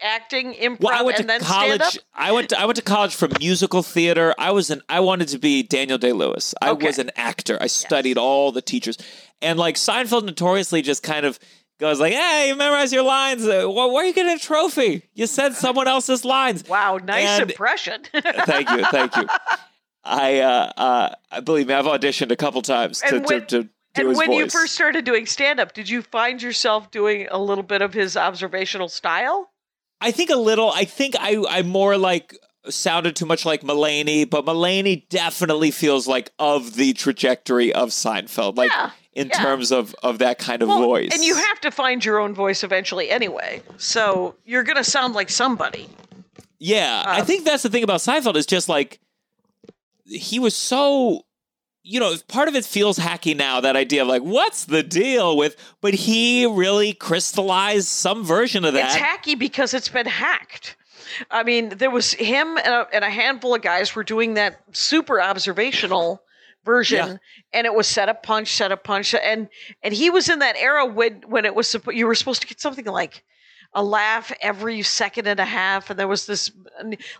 acting, 0.02 0.54
improv, 0.54 0.80
Well, 0.80 0.98
I 0.98 1.02
went 1.02 1.16
to 1.16 1.22
and 1.22 1.30
then 1.30 1.40
college. 1.40 1.80
stand 1.82 1.82
up. 1.82 2.04
I 2.14 2.32
went. 2.32 2.48
To, 2.50 2.60
I 2.60 2.64
went 2.64 2.76
to 2.76 2.82
college 2.82 3.14
for 3.14 3.28
musical 3.38 3.82
theater. 3.82 4.34
I 4.38 4.50
was 4.52 4.70
an. 4.70 4.82
I 4.88 5.00
wanted 5.00 5.28
to 5.28 5.38
be 5.38 5.62
Daniel 5.62 5.98
Day 5.98 6.12
Lewis. 6.12 6.54
I 6.60 6.70
Okay. 6.70 6.86
was 6.86 6.98
an 6.98 7.10
actor. 7.16 7.58
I 7.60 7.66
studied 7.66 8.18
all 8.18 8.52
the 8.52 8.62
teachers, 8.62 8.98
and 9.42 9.58
like 9.58 9.76
Seinfeld 9.76 10.24
notoriously 10.24 10.82
just 10.82 11.02
kind 11.02 11.24
of 11.26 11.38
goes 11.80 12.00
like, 12.00 12.12
"Hey, 12.12 12.48
you 12.48 12.56
memorize 12.56 12.92
your 12.92 13.04
lines. 13.04 13.46
Uh, 13.46 13.62
wh- 13.64 13.74
where 13.92 14.02
are 14.02 14.06
you 14.06 14.12
getting 14.12 14.34
a 14.34 14.38
trophy? 14.38 15.02
You 15.14 15.26
said 15.26 15.54
someone 15.54 15.86
else's 15.88 16.24
lines." 16.24 16.64
Wow, 16.68 16.98
nice 17.02 17.40
And- 17.40 17.50
impression. 17.50 18.02
thank 18.12 18.70
you, 18.70 18.84
thank 18.86 19.14
you. 19.16 19.26
I 20.04 20.40
uh, 20.40 20.72
uh, 20.76 21.14
I 21.30 21.40
believe 21.40 21.68
me. 21.68 21.74
I've 21.74 21.84
auditioned 21.84 22.30
a 22.30 22.36
couple 22.36 22.62
times 22.62 23.00
to 23.00 23.06
And 23.16 23.26
to, 23.26 23.34
when- 23.34 23.46
to 23.46 23.68
and 23.94 24.16
when 24.16 24.32
you 24.32 24.48
first 24.48 24.74
started 24.74 25.04
doing 25.04 25.26
stand 25.26 25.58
up, 25.58 25.72
did 25.74 25.88
you 25.88 26.02
find 26.02 26.40
yourself 26.40 26.90
doing 26.92 27.26
a 27.32 27.38
little 27.38 27.64
bit 27.64 27.82
of 27.82 27.92
his 27.92 28.16
observational 28.16 28.88
style? 28.88 29.50
I 30.00 30.10
think 30.10 30.30
a 30.30 30.36
little. 30.36 30.70
I 30.70 30.84
think 30.84 31.14
I 31.18 31.42
I 31.48 31.62
more 31.62 31.96
like 31.96 32.36
sounded 32.68 33.16
too 33.16 33.26
much 33.26 33.44
like 33.46 33.62
Mulaney, 33.62 34.28
but 34.28 34.44
Mulaney 34.44 35.08
definitely 35.08 35.70
feels 35.70 36.06
like 36.06 36.30
of 36.38 36.74
the 36.74 36.92
trajectory 36.92 37.72
of 37.72 37.88
Seinfeld, 37.90 38.56
like 38.56 38.70
Yeah, 38.70 38.90
in 39.14 39.28
yeah. 39.28 39.42
terms 39.42 39.72
of 39.72 39.94
of 40.02 40.18
that 40.18 40.38
kind 40.38 40.62
of 40.62 40.68
Well, 40.68 40.82
voice. 40.82 41.10
And 41.12 41.24
you 41.24 41.34
have 41.36 41.60
to 41.62 41.70
find 41.70 42.04
your 42.04 42.18
own 42.18 42.34
voice 42.34 42.62
eventually 42.62 43.10
anyway. 43.10 43.62
So 43.78 44.34
you're 44.44 44.64
going 44.64 44.76
to 44.76 44.84
sound 44.84 45.14
like 45.14 45.30
somebody. 45.30 45.88
yeah. 46.58 47.02
I 47.06 47.20
um, 47.20 47.26
think 47.26 47.44
that's 47.44 47.62
the 47.62 47.70
thing 47.70 47.84
about 47.84 48.00
Seinfeld 48.00 48.36
is 48.36 48.46
just 48.46 48.68
like 48.68 49.00
he 50.04 50.38
was 50.38 50.54
so 50.54 51.22
you 51.82 52.00
know, 52.00 52.14
part 52.28 52.48
of 52.48 52.54
it 52.54 52.64
feels 52.64 52.98
hacky 52.98 53.36
now, 53.36 53.60
that 53.60 53.76
idea 53.76 54.02
of 54.02 54.08
like, 54.08 54.22
what's 54.22 54.64
the 54.66 54.82
deal 54.82 55.36
with, 55.36 55.56
but 55.80 55.94
he 55.94 56.44
really 56.46 56.92
crystallized 56.92 57.88
some 57.88 58.24
version 58.24 58.64
of 58.64 58.74
that. 58.74 58.94
It's 58.94 59.02
hacky 59.02 59.38
because 59.38 59.72
it's 59.74 59.88
been 59.88 60.06
hacked. 60.06 60.76
I 61.30 61.42
mean, 61.42 61.70
there 61.70 61.90
was 61.90 62.12
him 62.12 62.58
and 62.58 62.66
a, 62.74 62.86
and 62.92 63.04
a 63.04 63.10
handful 63.10 63.54
of 63.54 63.62
guys 63.62 63.94
were 63.94 64.04
doing 64.04 64.34
that 64.34 64.60
super 64.72 65.20
observational 65.20 66.22
version, 66.64 66.98
Yeah. 66.98 67.16
and 67.54 67.66
it 67.66 67.74
was 67.74 67.86
set 67.86 68.10
up 68.10 68.22
punch, 68.22 68.52
set 68.54 68.70
up 68.72 68.84
punch, 68.84 69.14
and 69.14 69.48
and 69.82 69.94
he 69.94 70.10
was 70.10 70.28
in 70.28 70.40
that 70.40 70.56
era 70.56 70.84
when 70.84 71.22
when 71.26 71.46
it 71.46 71.54
was 71.54 71.74
you 71.90 72.06
were 72.06 72.14
supposed 72.14 72.42
to 72.42 72.46
get 72.46 72.60
something 72.60 72.84
like 72.84 73.24
a 73.74 73.82
laugh 73.82 74.32
every 74.40 74.82
second 74.82 75.26
and 75.26 75.38
a 75.40 75.44
half, 75.44 75.90
and 75.90 75.98
there 75.98 76.08
was 76.08 76.26
this 76.26 76.50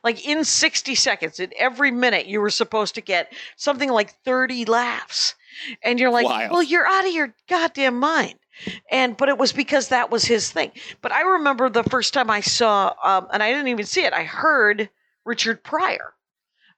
like 0.03 0.27
in 0.27 0.45
sixty 0.45 0.95
seconds, 0.95 1.41
in 1.41 1.53
every 1.59 1.91
minute, 1.91 2.27
you 2.27 2.41
were 2.41 2.51
supposed 2.51 2.95
to 2.95 3.01
get 3.01 3.33
something 3.57 3.91
like 3.91 4.15
thirty 4.25 4.65
laughs, 4.65 5.35
and 5.83 6.01
you're 6.01 6.11
like, 6.11 6.27
Wild. 6.27 6.51
well, 6.51 6.63
you're 6.63 6.87
out 6.87 7.07
of 7.07 7.13
your 7.13 7.35
goddamn 7.49 7.99
mind 7.99 8.39
and 8.91 9.17
but 9.17 9.29
it 9.29 9.39
was 9.39 9.53
because 9.53 9.89
that 9.89 10.11
was 10.11 10.25
his 10.25 10.51
thing. 10.51 10.73
But 11.01 11.13
I 11.13 11.23
remember 11.23 11.69
the 11.69 11.85
first 11.85 12.15
time 12.15 12.31
I 12.31 12.41
saw, 12.41 12.95
um, 13.05 13.29
and 13.33 13.43
I 13.43 13.51
didn't 13.51 13.69
even 13.69 13.87
see 13.87 14.05
it. 14.05 14.13
I 14.13 14.25
heard 14.25 14.91
Richard 15.25 15.63
Pryor, 15.63 16.15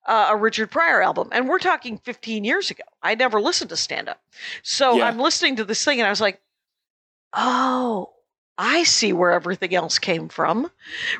uh, 0.07 0.29
a 0.31 0.37
Richard 0.37 0.71
Pryor 0.71 1.03
album, 1.03 1.29
and 1.33 1.49
we're 1.49 1.59
talking 1.59 1.99
15 1.99 2.45
years 2.45 2.71
ago. 2.71 2.85
I 3.03 3.15
never 3.15 3.41
listened 3.41 3.71
to 3.71 3.77
stand 3.77 4.09
up, 4.09 4.21
so 4.63 4.97
Yeah. 4.97 5.07
I'm 5.07 5.19
listening 5.19 5.57
to 5.57 5.65
this 5.65 5.85
thing, 5.85 6.01
and 6.01 6.07
I 6.07 6.11
was 6.11 6.21
like, 6.21 6.41
oh. 7.33 8.13
I 8.63 8.83
see 8.83 9.15
where 9.15 9.31
everything 9.33 9.75
else 9.75 9.99
came 9.99 10.29
from, 10.29 10.71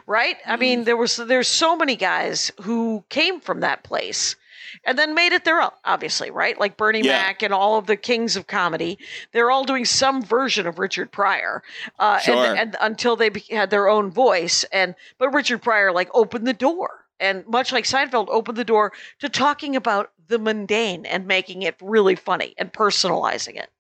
right? 0.07 0.37
I 0.45 0.57
mean, 0.57 0.85
there 0.85 0.97
was 0.97 1.17
there's 1.17 1.49
so 1.49 1.75
many 1.75 1.97
guys 1.97 2.53
who 2.61 3.03
came 3.09 3.41
from 3.41 3.61
that 3.61 3.83
place, 3.83 4.37
and 4.85 4.99
then 4.99 5.15
made 5.15 5.33
it 5.33 5.45
their 5.45 5.59
own. 5.63 5.71
Obviously, 5.87 6.31
right? 6.31 6.61
Like 6.61 6.77
Bernie 6.77 7.01
Yeah. 7.01 7.13
Mac 7.13 7.43
and 7.43 7.55
all 7.55 7.79
of 7.79 7.87
the 7.87 7.97
kings 7.97 8.37
of 8.37 8.47
comedy, 8.47 8.99
they're 9.33 9.51
all 9.51 9.65
doing 9.65 9.87
some 9.87 10.23
version 10.23 10.67
of 10.67 10.79
Richard 10.79 11.11
Pryor, 11.13 11.63
uh, 11.99 12.19
Sure. 12.19 12.45
and, 12.45 12.59
and 12.59 12.77
until 12.79 13.17
they 13.17 13.31
had 13.51 13.71
their 13.71 13.89
own 13.89 14.11
voice. 14.11 14.65
And 14.71 14.95
but 15.17 15.31
Richard 15.31 15.63
Pryor 15.63 15.93
like 15.93 16.11
opened 16.13 16.47
the 16.47 16.53
door, 16.53 17.07
and 17.19 17.47
much 17.47 17.73
like 17.73 17.85
Seinfeld 17.85 18.29
opened 18.29 18.59
the 18.59 18.65
door 18.65 18.93
to 19.21 19.31
talking 19.31 19.75
about 19.77 20.13
the 20.29 20.39
mundane 20.39 21.07
and 21.07 21.27
making 21.27 21.63
it 21.63 21.77
really 21.81 22.17
funny 22.17 22.53
and 22.59 22.71
personalizing 22.71 23.57
it. 23.57 23.71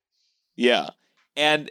Yeah. 0.56 0.88
And 1.36 1.70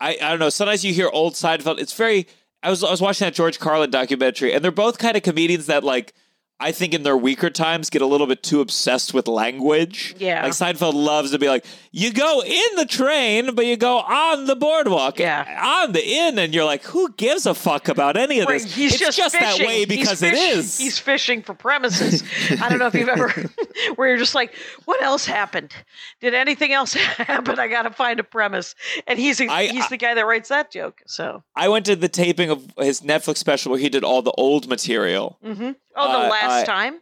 I, 0.00 0.18
I 0.20 0.30
don't 0.30 0.38
know, 0.38 0.48
sometimes 0.48 0.84
you 0.84 0.92
hear 0.92 1.08
old 1.12 1.34
Seinfeld, 1.34 1.78
it's 1.78 1.94
very 1.94 2.26
I 2.62 2.70
was 2.70 2.82
I 2.82 2.90
was 2.90 3.02
watching 3.02 3.26
that 3.26 3.34
George 3.34 3.58
Carlin 3.58 3.90
documentary, 3.90 4.54
and 4.54 4.64
they're 4.64 4.72
both 4.72 4.98
kind 4.98 5.16
of 5.16 5.22
comedians 5.22 5.66
that 5.66 5.84
like 5.84 6.14
I 6.60 6.70
think 6.72 6.94
in 6.94 7.02
their 7.02 7.16
weaker 7.16 7.50
times 7.50 7.90
get 7.90 8.00
a 8.00 8.06
little 8.06 8.26
bit 8.28 8.42
too 8.42 8.60
obsessed 8.60 9.12
with 9.12 9.26
language. 9.26 10.14
Yeah. 10.18 10.44
Like 10.44 10.52
Seinfeld 10.52 10.94
loves 10.94 11.32
to 11.32 11.38
be 11.38 11.48
like, 11.48 11.64
you 11.90 12.12
go 12.12 12.42
in 12.42 12.76
the 12.76 12.86
train, 12.86 13.54
but 13.54 13.66
you 13.66 13.76
go 13.76 13.98
on 13.98 14.46
the 14.46 14.54
boardwalk. 14.56 15.18
Yeah. 15.18 15.82
On 15.82 15.92
the 15.92 16.06
inn, 16.06 16.38
and 16.38 16.54
you're 16.54 16.64
like, 16.64 16.84
who 16.84 17.12
gives 17.12 17.44
a 17.46 17.54
fuck 17.54 17.88
about 17.88 18.16
any 18.16 18.38
of 18.40 18.48
Right, 18.48 18.62
this? 18.62 18.74
he's 18.74 19.00
it's 19.00 19.16
just, 19.16 19.32
that 19.34 19.58
way 19.58 19.84
because 19.84 20.22
it 20.22 20.34
is. 20.34 20.78
He's 20.78 20.98
fishing 20.98 21.42
for 21.42 21.54
premises. 21.54 22.22
I 22.62 22.68
don't 22.68 22.78
know 22.78 22.86
if 22.86 22.94
you've 22.94 23.08
ever, 23.08 23.30
where 23.96 24.08
you're 24.08 24.16
just 24.18 24.34
like, 24.36 24.54
what 24.84 25.02
else 25.02 25.26
happened? 25.26 25.74
Did 26.20 26.34
anything 26.34 26.72
else 26.72 26.94
happen? 27.18 27.58
I 27.58 27.66
got 27.68 27.82
to 27.82 27.90
find 27.90 28.20
a 28.20 28.24
premise. 28.24 28.74
And 29.06 29.18
he's 29.18 29.40
a, 29.40 29.48
I- 29.48 29.66
he's 29.66 29.88
the 29.88 29.96
guy 29.96 30.14
that 30.14 30.24
writes 30.24 30.48
that 30.50 30.70
joke. 30.70 31.02
So, 31.06 31.42
I 31.56 31.68
went 31.68 31.84
to 31.86 31.96
the 31.96 32.08
taping 32.08 32.50
of 32.50 32.64
his 32.78 33.00
Netflix 33.00 33.38
special 33.38 33.72
where 33.72 33.80
he 33.80 33.88
did 33.88 34.04
all 34.04 34.22
the 34.22 34.32
old 34.32 34.68
material. 34.68 35.36
hmm 35.42 35.72
oh, 35.96 36.12
the 36.12 36.26
Uh, 36.26 36.30
last 36.30 36.62
uh, 36.62 36.64
time. 36.64 37.00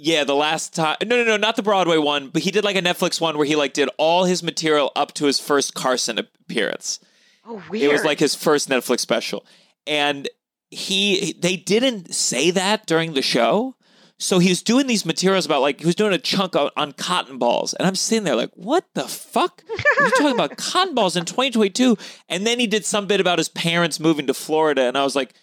Yeah, 0.00 0.22
the 0.22 0.34
last 0.34 0.74
time. 0.74 0.96
No, 1.04 1.16
no, 1.16 1.24
no, 1.24 1.36
not 1.36 1.56
the 1.56 1.62
Broadway 1.62 1.98
one, 1.98 2.28
but 2.28 2.42
he 2.42 2.52
did 2.52 2.62
like 2.64 2.76
a 2.76 2.82
Netflix 2.82 3.20
one 3.20 3.36
where 3.36 3.46
he 3.46 3.56
like 3.56 3.72
did 3.72 3.90
all 3.98 4.24
his 4.24 4.42
material 4.44 4.92
up 4.94 5.12
to 5.14 5.26
his 5.26 5.40
first 5.40 5.74
Carson 5.74 6.18
appearance. 6.18 7.00
Oh, 7.44 7.62
weird. 7.68 7.84
It 7.84 7.92
was 7.92 8.04
like 8.04 8.20
his 8.20 8.34
first 8.34 8.68
Netflix 8.68 9.00
special, 9.00 9.44
and 9.88 10.28
he 10.70 11.34
they 11.40 11.56
didn't 11.56 12.14
say 12.14 12.50
that 12.52 12.86
during 12.86 13.14
the 13.14 13.22
show. 13.22 13.74
So 14.20 14.40
he 14.40 14.48
was 14.48 14.62
doing 14.62 14.88
these 14.88 15.06
materials 15.06 15.46
about 15.46 15.62
like 15.62 15.80
he 15.80 15.86
was 15.86 15.94
doing 15.94 16.12
a 16.12 16.18
chunk 16.18 16.54
on, 16.54 16.70
on 16.76 16.92
cotton 16.92 17.38
balls, 17.38 17.74
and 17.74 17.86
I'm 17.86 17.94
sitting 17.94 18.24
there 18.24 18.36
like, 18.36 18.52
what 18.54 18.84
the 18.94 19.08
fuck? 19.08 19.64
You're 19.68 20.10
talking 20.10 20.32
about 20.32 20.56
cotton 20.56 20.94
balls 20.94 21.16
in 21.16 21.24
2022, 21.24 21.96
and 22.28 22.46
then 22.46 22.60
he 22.60 22.66
did 22.66 22.84
some 22.84 23.06
bit 23.06 23.20
about 23.20 23.38
his 23.38 23.48
parents 23.48 23.98
moving 23.98 24.26
to 24.28 24.34
Florida, 24.34 24.82
and 24.82 24.96
I 24.96 25.02
was 25.02 25.16
like, 25.16 25.34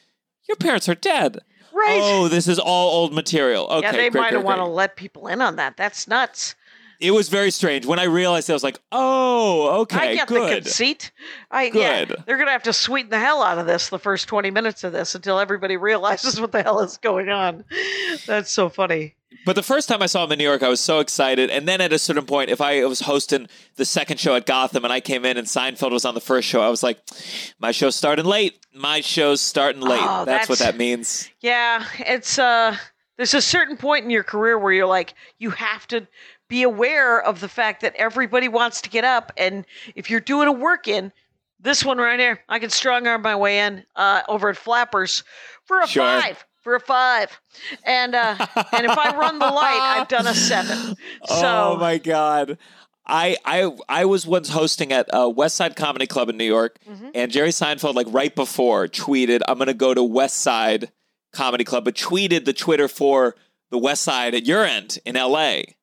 your 0.48 0.58
parents 0.58 0.88
are 0.88 0.96
dead. 0.96 1.40
Right. 1.76 2.00
Oh, 2.02 2.28
this 2.28 2.48
is 2.48 2.60
all 2.60 2.92
old 2.92 3.14
material. 3.14 3.68
Okay, 3.68 3.82
yeah, 3.82 3.92
they 3.92 4.10
great, 4.10 4.14
might 4.14 4.30
great, 4.30 4.38
have 4.38 4.46
want 4.46 4.60
to 4.60 4.66
let 4.66 4.96
people 4.96 5.28
in 5.28 5.42
on 5.42 5.56
that. 5.58 5.78
That's 5.78 6.08
nuts. 6.08 6.56
It 7.00 7.12
was 7.12 7.30
very 7.30 7.52
strange. 7.52 7.86
When 7.86 8.00
I 8.00 8.04
realized 8.04 8.50
it, 8.50 8.54
I 8.54 8.56
was 8.56 8.64
like, 8.64 8.80
oh, 8.92 9.82
okay, 9.82 9.98
I 9.98 10.16
get 10.16 10.28
the 10.28 10.48
conceit. 10.48 11.12
I 11.52 11.72
yeah, 11.74 12.06
Good. 12.06 12.24
they're 12.26 12.38
gonna 12.38 12.52
have 12.52 12.64
to 12.64 12.74
sweeten 12.74 13.10
the 13.10 13.20
hell 13.20 13.42
out 13.42 13.58
of 13.58 13.66
this 13.66 13.90
the 13.90 14.00
first 14.00 14.28
twenty 14.28 14.52
minutes 14.52 14.84
of 14.84 14.94
this 14.94 15.16
until 15.16 15.40
everybody 15.40 15.78
realizes 15.86 16.40
what 16.40 16.52
the 16.52 16.64
hell 16.64 16.80
is 16.82 16.98
going 16.98 17.30
on. 17.30 17.64
That's 18.26 18.52
so 18.52 18.70
funny. 18.70 19.16
But 19.46 19.56
the 19.56 19.64
first 19.64 19.90
time 19.90 20.02
I 20.02 20.08
saw 20.08 20.24
him 20.24 20.32
in 20.32 20.40
New 20.40 20.44
York, 20.44 20.64
I 20.64 20.70
was 20.70 20.80
so 20.80 21.00
excited. 21.00 21.50
And 21.50 21.68
then 21.68 21.82
at 21.82 21.92
a 21.92 22.00
certain 22.00 22.26
point, 22.26 22.50
if 22.50 22.62
I 22.62 22.84
was 22.86 23.02
hosting 23.02 23.48
the 23.76 23.86
second 23.86 24.20
show 24.20 24.36
at 24.36 24.46
Gotham 24.46 24.84
and 24.84 24.94
I 24.94 25.02
came 25.02 25.26
in 25.26 25.38
and 25.38 25.46
Seinfeld 25.46 25.92
was 25.92 26.06
on 26.06 26.16
the 26.16 26.22
first 26.22 26.48
show, 26.48 26.62
I 26.62 26.70
was 26.70 26.82
like, 26.82 27.00
my 27.60 27.72
show's 27.72 27.96
starting 27.96 28.26
late. 28.26 28.66
My 28.74 29.02
show's 29.02 29.42
starting 29.42 29.82
late. 29.82 30.02
Oh, 30.02 30.26
that's, 30.26 30.50
what 30.50 30.60
that 30.60 30.78
means. 30.78 31.30
Yeah, 31.42 31.86
it's 32.00 32.40
uh 32.40 32.78
there's 33.18 33.34
a 33.34 33.42
certain 33.42 33.78
point 33.78 34.04
in 34.04 34.10
your 34.10 34.24
career 34.24 34.58
where 34.58 34.74
you're 34.74 34.86
like 34.86 35.14
you 35.38 35.52
have 35.52 35.88
to 35.88 36.08
be 36.48 36.64
aware 36.64 37.22
of 37.22 37.40
the 37.40 37.50
fact 37.50 37.82
that 37.82 37.96
everybody 37.96 38.48
wants 38.48 38.82
to 38.82 38.90
get 38.90 39.04
up 39.04 39.32
and 39.38 39.66
if 39.96 40.10
you're 40.10 40.20
doing 40.20 40.48
a 40.48 40.52
work 40.52 40.88
in 40.88 41.12
this 41.60 41.84
one 41.84 41.98
right 41.98 42.20
here, 42.20 42.40
I 42.50 42.60
can 42.60 42.70
strong 42.70 43.08
arm 43.08 43.22
my 43.24 43.36
way 43.36 43.60
in 43.60 43.84
uh, 43.96 44.22
over 44.28 44.50
at 44.50 44.58
Flappers 44.58 45.24
for 45.64 45.80
a 45.82 45.88
Sure. 45.88 46.04
five. 46.04 46.46
For 46.62 46.74
a 46.76 46.80
five, 46.80 47.40
and 47.84 48.16
uh, 48.16 48.36
and 48.74 48.86
if 48.88 48.98
I 48.98 49.16
run 49.16 49.38
the 49.38 49.46
light, 49.46 49.80
I've 50.00 50.08
done 50.08 50.26
a 50.26 50.34
seven. 50.34 50.96
So 51.28 51.36
oh 51.76 51.78
my 51.80 52.00
god. 52.00 52.58
I, 53.06 53.38
I 53.46 53.72
I 53.88 54.06
was 54.06 54.26
once 54.26 54.50
hosting 54.50 54.92
at 54.92 55.08
uh, 55.14 55.30
West 55.30 55.56
Side 55.58 55.76
Comedy 55.76 56.08
Club 56.08 56.28
in 56.28 56.38
New 56.38 56.44
York, 56.44 56.80
Mm-hmm. 56.90 57.10
and 57.14 57.32
Jerry 57.32 57.50
Seinfeld, 57.50 57.94
like 57.94 58.08
right 58.10 58.34
before, 58.36 58.88
tweeted, 58.88 59.42
"I'm 59.48 59.58
going 59.60 59.68
to 59.68 59.76
go 59.76 59.94
to 59.94 60.02
West 60.04 60.38
Side 60.38 60.92
Comedy 61.34 61.64
Club," 61.64 61.86
but 61.86 61.94
tweeted 61.94 62.46
the 62.46 62.54
Twitter 62.54 62.88
for 62.88 63.36
the 63.70 63.78
West 63.78 64.02
Side 64.02 64.34
at 64.34 64.48
your 64.48 64.64
end 64.66 64.98
in 65.06 65.16
L.A. 65.16 65.76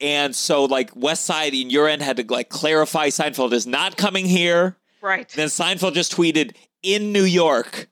And 0.00 0.34
so, 0.34 0.64
like 0.64 0.90
West 0.94 1.24
Side 1.24 1.54
in 1.54 1.70
your 1.70 1.88
end 1.88 2.02
had 2.02 2.16
to 2.16 2.24
like 2.28 2.48
clarify 2.48 3.08
Seinfeld 3.08 3.52
is 3.52 3.66
not 3.66 3.96
coming 3.96 4.26
here. 4.26 4.76
Right. 5.00 5.28
Then 5.28 5.48
Seinfeld 5.48 5.94
just 5.94 6.16
tweeted 6.16 6.54
in 6.82 7.12
New 7.12 7.24
York, 7.24 7.88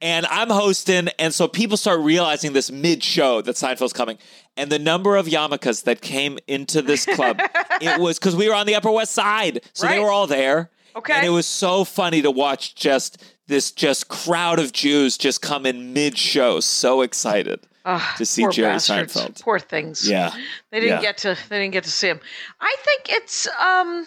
and 0.00 0.26
I'm 0.26 0.50
hosting, 0.50 1.08
and 1.18 1.32
so 1.32 1.48
people 1.48 1.76
start 1.76 2.00
realizing 2.00 2.52
this 2.52 2.70
mid-show 2.70 3.42
that 3.42 3.56
Seinfeld's 3.56 3.92
coming, 3.92 4.18
and 4.56 4.70
the 4.70 4.78
number 4.78 5.16
of 5.16 5.26
yarmulkes 5.26 5.84
that 5.84 6.00
came 6.00 6.38
into 6.46 6.82
this 6.82 7.04
club, 7.06 7.40
it 7.80 8.00
was 8.00 8.18
because 8.18 8.34
we 8.36 8.48
were 8.48 8.54
on 8.54 8.66
the 8.66 8.74
Upper 8.74 8.90
West 8.90 9.12
Side, 9.12 9.60
so 9.72 9.86
they 9.86 9.98
were 9.98 10.10
all 10.10 10.26
there. 10.26 10.70
Okay. 10.94 11.14
and 11.14 11.26
it 11.26 11.30
was 11.30 11.46
so 11.46 11.84
funny 11.84 12.20
to 12.20 12.30
watch 12.30 12.74
just 12.74 13.24
this 13.46 13.72
just 13.72 14.08
crowd 14.08 14.58
of 14.58 14.72
Jews 14.72 15.16
just 15.16 15.40
come 15.40 15.64
in 15.64 15.94
mid-show, 15.94 16.60
so 16.60 17.00
excited 17.00 17.60
Ah, 17.84 18.14
to 18.18 18.24
see 18.26 18.46
Jerry 18.50 18.72
bastards. 18.74 19.14
Seinfeld. 19.14 19.42
Poor 19.42 19.58
things. 19.58 20.08
Yeah. 20.08 20.32
They 20.70 20.80
didn't 20.80 20.96
Yeah. 20.98 21.02
get 21.02 21.18
to 21.18 21.36
they 21.48 21.58
didn't 21.60 21.72
get 21.72 21.84
to 21.84 21.90
see 21.90 22.08
him. 22.08 22.20
I 22.60 22.76
think 22.84 23.02
it's 23.10 23.48
um 23.60 24.06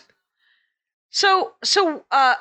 so 1.10 1.54
so 1.64 2.04
uh 2.12 2.36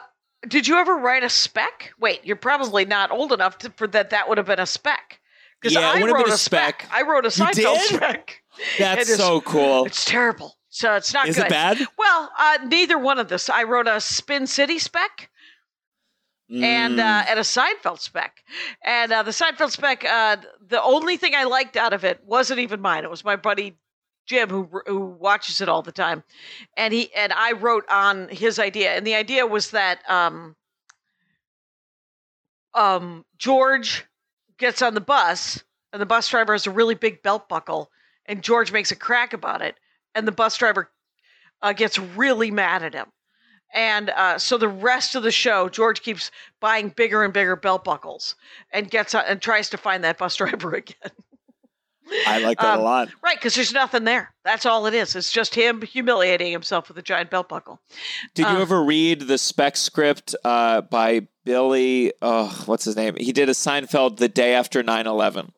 did 0.49 0.69
you 0.69 0.77
ever 0.77 0.97
write 0.97 1.25
a 1.25 1.31
spec? 1.31 1.93
Wait, 1.99 2.21
you're 2.25 2.37
probably 2.37 2.85
not 2.85 3.11
old 3.11 3.33
enough 3.33 3.57
to, 3.59 3.71
for 3.71 3.87
that 3.89 4.11
that 4.11 4.29
would 4.29 4.37
have 4.39 4.47
been 4.47 4.61
a 4.61 4.67
spec. 4.67 5.21
Because 5.61 5.75
Yeah, 5.75 5.91
I 5.91 6.03
wrote 6.03 6.25
been 6.27 6.35
a 6.35 6.37
spec. 6.37 6.83
spec. 6.83 6.93
I 6.93 7.03
wrote 7.03 7.25
a 7.25 7.29
Seinfeld 7.31 7.79
spec. 7.79 8.43
That's 8.79 9.09
is- 9.09 9.17
so 9.17 9.41
cool. 9.41 9.87
It's 9.87 10.05
terrible. 10.05 10.57
So 10.69 10.95
it's 10.97 11.15
not 11.15 11.29
Is 11.29 11.37
good. 11.37 11.47
it 11.47 11.51
bad? 11.51 11.79
Well, 11.97 12.31
uh, 12.39 12.59
neither 12.67 12.99
one 12.99 13.19
of 13.21 13.29
this. 13.29 13.49
I 13.49 13.63
wrote 13.63 13.87
a 13.87 14.01
Spin 14.01 14.47
City 14.49 14.79
spec 14.81 15.31
and 16.51 16.99
Mm. 16.99 16.99
uh, 16.99 17.25
and 17.29 17.39
a 17.39 17.43
Seinfeld 17.43 18.01
spec. 18.01 18.43
And 18.83 19.13
uh, 19.13 19.23
the 19.23 19.31
Seinfeld 19.31 19.71
spec, 19.71 20.05
uh, 20.05 20.37
the 20.69 20.83
only 20.83 21.17
thing 21.17 21.35
I 21.35 21.45
liked 21.45 21.77
out 21.77 21.93
of 21.93 22.05
it 22.05 22.21
wasn't 22.25 22.61
even 22.61 22.81
mine. 22.81 23.05
It 23.05 23.11
was 23.11 23.25
my 23.25 23.37
buddy 23.37 23.77
Jim 24.27 24.49
who 24.49 24.69
who 24.87 25.01
watches 25.01 25.61
it 25.61 25.69
all 25.69 25.83
the 25.83 25.93
time, 25.93 26.25
and 26.77 26.93
he 26.95 27.13
and 27.15 27.33
I 27.33 27.53
wrote 27.53 27.85
on 27.91 28.29
his 28.29 28.59
idea. 28.59 28.97
And 28.97 29.07
the 29.07 29.15
idea 29.15 29.47
was 29.47 29.71
that 29.71 29.99
um, 30.09 30.57
um, 32.73 33.25
George 33.39 34.07
gets 34.59 34.81
on 34.81 34.95
the 34.95 35.01
bus, 35.01 35.63
and 35.93 36.01
the 36.01 36.07
bus 36.07 36.29
driver 36.29 36.53
has 36.55 36.67
a 36.67 36.71
really 36.71 36.95
big 36.95 37.23
belt 37.23 37.49
buckle, 37.49 37.91
and 38.27 38.43
George 38.43 38.73
makes 38.73 38.91
a 38.91 38.97
crack 38.97 39.33
about 39.33 39.61
it, 39.61 39.77
and 40.15 40.27
the 40.27 40.33
bus 40.33 40.57
driver 40.57 40.91
uh, 41.61 41.73
gets 41.73 41.99
really 41.99 42.51
mad 42.51 42.83
at 42.83 42.95
him. 42.95 43.07
And 43.75 44.11
uh, 44.11 44.39
so 44.39 44.57
the 44.57 44.69
rest 44.69 45.15
of 45.17 45.23
the 45.25 45.33
show, 45.33 45.69
George 45.69 46.01
keeps 46.03 46.31
buying 46.61 46.89
bigger 46.91 47.25
and 47.25 47.33
bigger 47.35 47.57
belt 47.57 47.85
buckles 47.85 48.37
and 48.73 48.89
gets 48.91 49.15
on, 49.15 49.25
and 49.27 49.43
tries 49.43 49.69
to 49.71 49.77
find 49.77 50.05
that 50.05 50.17
bus 50.17 50.37
driver 50.37 50.73
again. 50.75 51.11
I 52.27 52.39
like 52.39 52.59
that 52.59 52.75
Um, 52.75 52.81
a 52.81 52.83
lot. 52.83 53.09
Right, 53.23 53.37
because 53.37 53.55
there's 53.55 53.73
nothing 53.73 54.05
there. 54.05 54.33
That's 54.45 54.67
all 54.67 54.87
it 54.87 54.93
is. 54.95 55.17
It's 55.17 55.33
just 55.33 55.55
him 55.55 55.81
humiliating 55.83 56.53
himself 56.53 56.89
with 56.89 56.99
a 56.99 57.03
giant 57.03 57.31
belt 57.31 57.49
buckle. 57.49 57.81
Did 58.35 58.43
you 58.47 58.59
uh, 58.59 58.61
ever 58.61 58.85
read 58.85 59.23
the 59.23 59.39
spec 59.39 59.77
script 59.77 60.35
uh, 60.45 60.83
by 60.83 61.27
Billy? 61.45 62.13
Oh, 62.21 62.63
what's 62.67 62.85
his 62.85 62.95
name? 62.95 63.17
He 63.19 63.33
did 63.33 63.49
a 63.49 63.53
Seinfeld 63.53 64.19
the 64.19 64.29
day 64.29 64.53
after 64.55 64.83
9 64.83 65.07
11. 65.07 65.53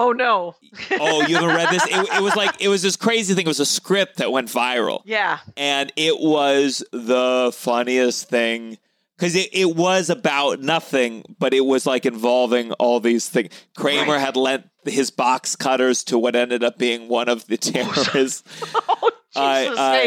Oh 0.00 0.12
no. 0.12 0.54
Oh, 1.00 1.26
you 1.26 1.34
haven't 1.36 1.54
read 1.56 1.70
this? 1.70 1.84
It, 1.86 2.08
it 2.16 2.22
was 2.22 2.36
like, 2.36 2.60
it 2.62 2.68
was 2.68 2.82
this 2.82 2.96
crazy 2.96 3.34
thing. 3.34 3.44
It 3.44 3.48
was 3.48 3.60
a 3.60 3.66
script 3.66 4.18
that 4.18 4.30
went 4.32 4.48
viral. 4.48 5.02
Yeah. 5.04 5.38
And 5.56 5.92
it 5.96 6.18
was 6.20 6.82
the 6.92 7.50
funniest 7.54 8.28
thing. 8.28 8.78
Because 9.16 9.34
it, 9.34 9.48
it 9.52 9.74
was 9.74 10.08
about 10.10 10.60
nothing, 10.60 11.24
but 11.40 11.52
it 11.52 11.64
was 11.64 11.84
like 11.86 12.06
involving 12.06 12.70
all 12.74 13.00
these 13.00 13.28
things. 13.28 13.52
Kramer 13.76 14.12
Right. 14.12 14.20
had 14.20 14.36
lent 14.36 14.68
his 14.84 15.10
box 15.10 15.56
cutters 15.56 16.04
to 16.04 16.16
what 16.18 16.36
ended 16.36 16.62
up 16.62 16.78
being 16.78 17.08
one 17.08 17.28
of 17.28 17.44
the 17.48 17.54
oh, 17.76 17.92
terrorists. 18.02 18.44
Oh 18.86 19.10
I- 19.34 19.64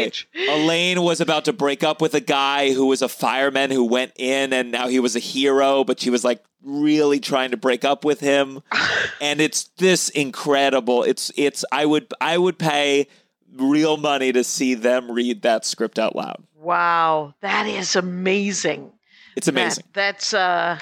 Jesus 0.08 0.24
I-. 0.34 0.52
Elaine 0.54 1.02
was 1.02 1.20
about 1.20 1.44
to 1.44 1.52
break 1.52 1.82
up 1.84 2.00
with 2.00 2.14
a 2.14 2.20
guy 2.20 2.72
who 2.72 2.86
was 2.86 3.02
a 3.02 3.08
fireman 3.08 3.70
who 3.70 3.84
went 3.84 4.12
in 4.16 4.52
and 4.54 4.72
now 4.72 4.88
he 4.88 4.98
was 5.00 5.14
a 5.14 5.20
hero, 5.20 5.84
but 5.84 6.00
she 6.00 6.08
was 6.08 6.24
like 6.24 6.42
really 6.64 7.20
trying 7.20 7.50
to 7.50 7.56
break 7.56 7.84
up 7.84 8.04
with 8.04 8.20
him. 8.20 8.62
and 9.20 9.40
it's 9.40 9.64
this 9.78 10.08
incredible. 10.08 11.02
It's 11.02 11.30
it's 11.36 11.64
I 11.72 11.86
would 11.86 12.12
I 12.20 12.38
would 12.38 12.58
pay 12.58 13.08
real 13.54 13.96
money 13.96 14.32
to 14.32 14.44
see 14.44 14.74
them 14.74 15.10
read 15.10 15.42
that 15.42 15.64
script 15.64 15.98
out 15.98 16.16
loud. 16.16 16.42
Wow, 16.54 17.34
that 17.40 17.66
is 17.66 17.96
amazing. 17.96 18.92
It's 19.36 19.48
amazing. 19.48 19.84
That, 19.92 20.12
that's 20.14 20.34
uh 20.34 20.78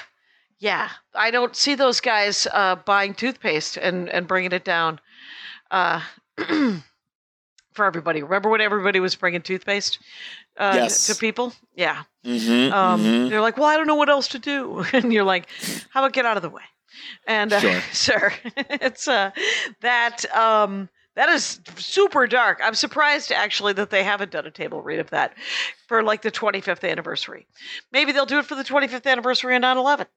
yeah. 0.59 0.89
I 1.15 1.31
don't 1.31 1.55
see 1.55 1.75
those 1.75 2.01
guys 2.01 2.47
uh 2.53 2.75
buying 2.75 3.13
toothpaste 3.13 3.77
and 3.77 4.09
and 4.09 4.27
bringing 4.27 4.51
it 4.51 4.63
down 4.63 4.99
uh 5.71 6.01
for 7.73 7.85
everybody. 7.85 8.21
Remember 8.21 8.49
when 8.49 8.61
everybody 8.61 8.99
was 8.99 9.15
bringing 9.15 9.41
toothpaste 9.41 9.99
uh 10.57 10.73
Yes. 10.75 11.07
to 11.07 11.15
people? 11.15 11.53
Yeah. 11.75 12.03
Mhm, 12.25 12.71
Um 12.71 13.01
mhm. 13.01 13.29
they're 13.29 13.41
like, 13.41 13.57
"Well, 13.57 13.67
I 13.69 13.77
don't 13.77 13.87
know 13.87 13.95
what 13.95 14.09
else 14.09 14.27
to 14.29 14.39
do." 14.39 14.83
And 14.93 15.11
you're 15.13 15.23
like, 15.23 15.47
"How 15.89 16.01
about 16.01 16.13
get 16.13 16.25
out 16.25 16.37
of 16.37 16.43
the 16.43 16.49
way?" 16.49 16.63
And 17.27 17.53
uh, 17.53 17.59
Sure. 17.59 17.81
sir, 17.91 18.33
it's 18.57 19.07
uh 19.07 19.31
that 19.81 20.25
um 20.35 20.89
that 21.15 21.29
is 21.29 21.59
super 21.77 22.27
dark. 22.27 22.59
I'm 22.63 22.75
surprised 22.75 23.31
actually 23.31 23.73
that 23.73 23.89
they 23.89 24.03
haven't 24.03 24.31
done 24.31 24.45
a 24.45 24.51
table 24.51 24.81
read 24.81 24.99
of 24.99 25.09
that 25.11 25.33
for 25.87 26.03
like 26.03 26.21
the 26.21 26.31
25th 26.31 26.83
anniversary. 26.83 27.47
Maybe 27.91 28.11
they'll 28.13 28.25
do 28.25 28.39
it 28.39 28.45
for 28.45 28.55
the 28.55 28.63
25th 28.63 29.05
anniversary 29.07 29.55
of 29.55 29.61
9/11. 29.61 30.07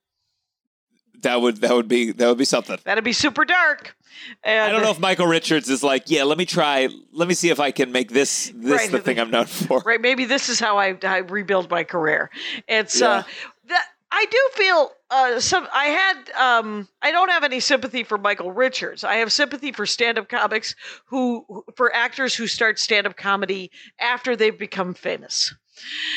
That 1.25 1.41
would 1.43 1.57
that 1.59 1.73
would 1.75 1.89
be 1.89 2.13
that 2.13 2.27
would 2.29 2.39
be 2.39 2.45
something. 2.47 2.79
That'd 2.85 3.05
be 3.05 3.13
super 3.13 3.45
dark. 3.45 3.97
And 4.43 4.63
I 4.63 4.71
don't 4.71 4.83
know 4.83 4.91
if 4.93 5.01
Michael 5.01 5.27
Richards 5.27 5.69
is 5.69 5.83
like, 5.83 6.05
yeah, 6.09 6.23
let 6.23 6.39
me 6.39 6.47
try, 6.47 6.89
let 7.13 7.27
me 7.29 7.35
see 7.35 7.51
if 7.51 7.59
I 7.61 7.73
can 7.73 7.93
make 7.93 8.11
this 8.11 8.51
this 8.55 8.81
Right. 8.83 8.91
the 8.91 9.01
thing 9.01 9.19
I'm 9.19 9.31
known 9.31 9.47
for. 9.47 9.83
right 9.85 10.01
maybe 10.01 10.25
this 10.25 10.49
is 10.49 10.59
how 10.61 10.79
i, 10.79 10.97
I 11.03 11.19
rebuild 11.19 11.69
my 11.71 11.83
career 11.85 12.31
it's 12.69 13.01
Yeah. 13.01 13.09
uh 13.09 13.23
that 13.69 13.87
i 14.13 14.25
do 14.31 14.39
feel 14.55 14.93
uh 15.11 15.41
some 15.41 15.67
i 15.75 15.87
had 15.87 16.31
um 16.41 16.89
i 17.03 17.11
don't 17.11 17.29
have 17.31 17.43
any 17.45 17.59
sympathy 17.61 18.05
for 18.05 18.17
michael 18.19 18.53
richards 18.53 19.03
i 19.05 19.17
have 19.17 19.33
sympathy 19.33 19.73
for 19.73 19.85
stand-up 19.87 20.29
comics 20.29 20.75
who 21.07 21.45
who- 21.49 21.65
for 21.77 21.93
actors 21.95 22.35
who 22.35 22.47
start 22.47 22.79
stand-up 22.79 23.17
comedy 23.17 23.71
after 23.99 24.37
they've 24.37 24.59
become 24.59 24.95
famous 24.95 25.53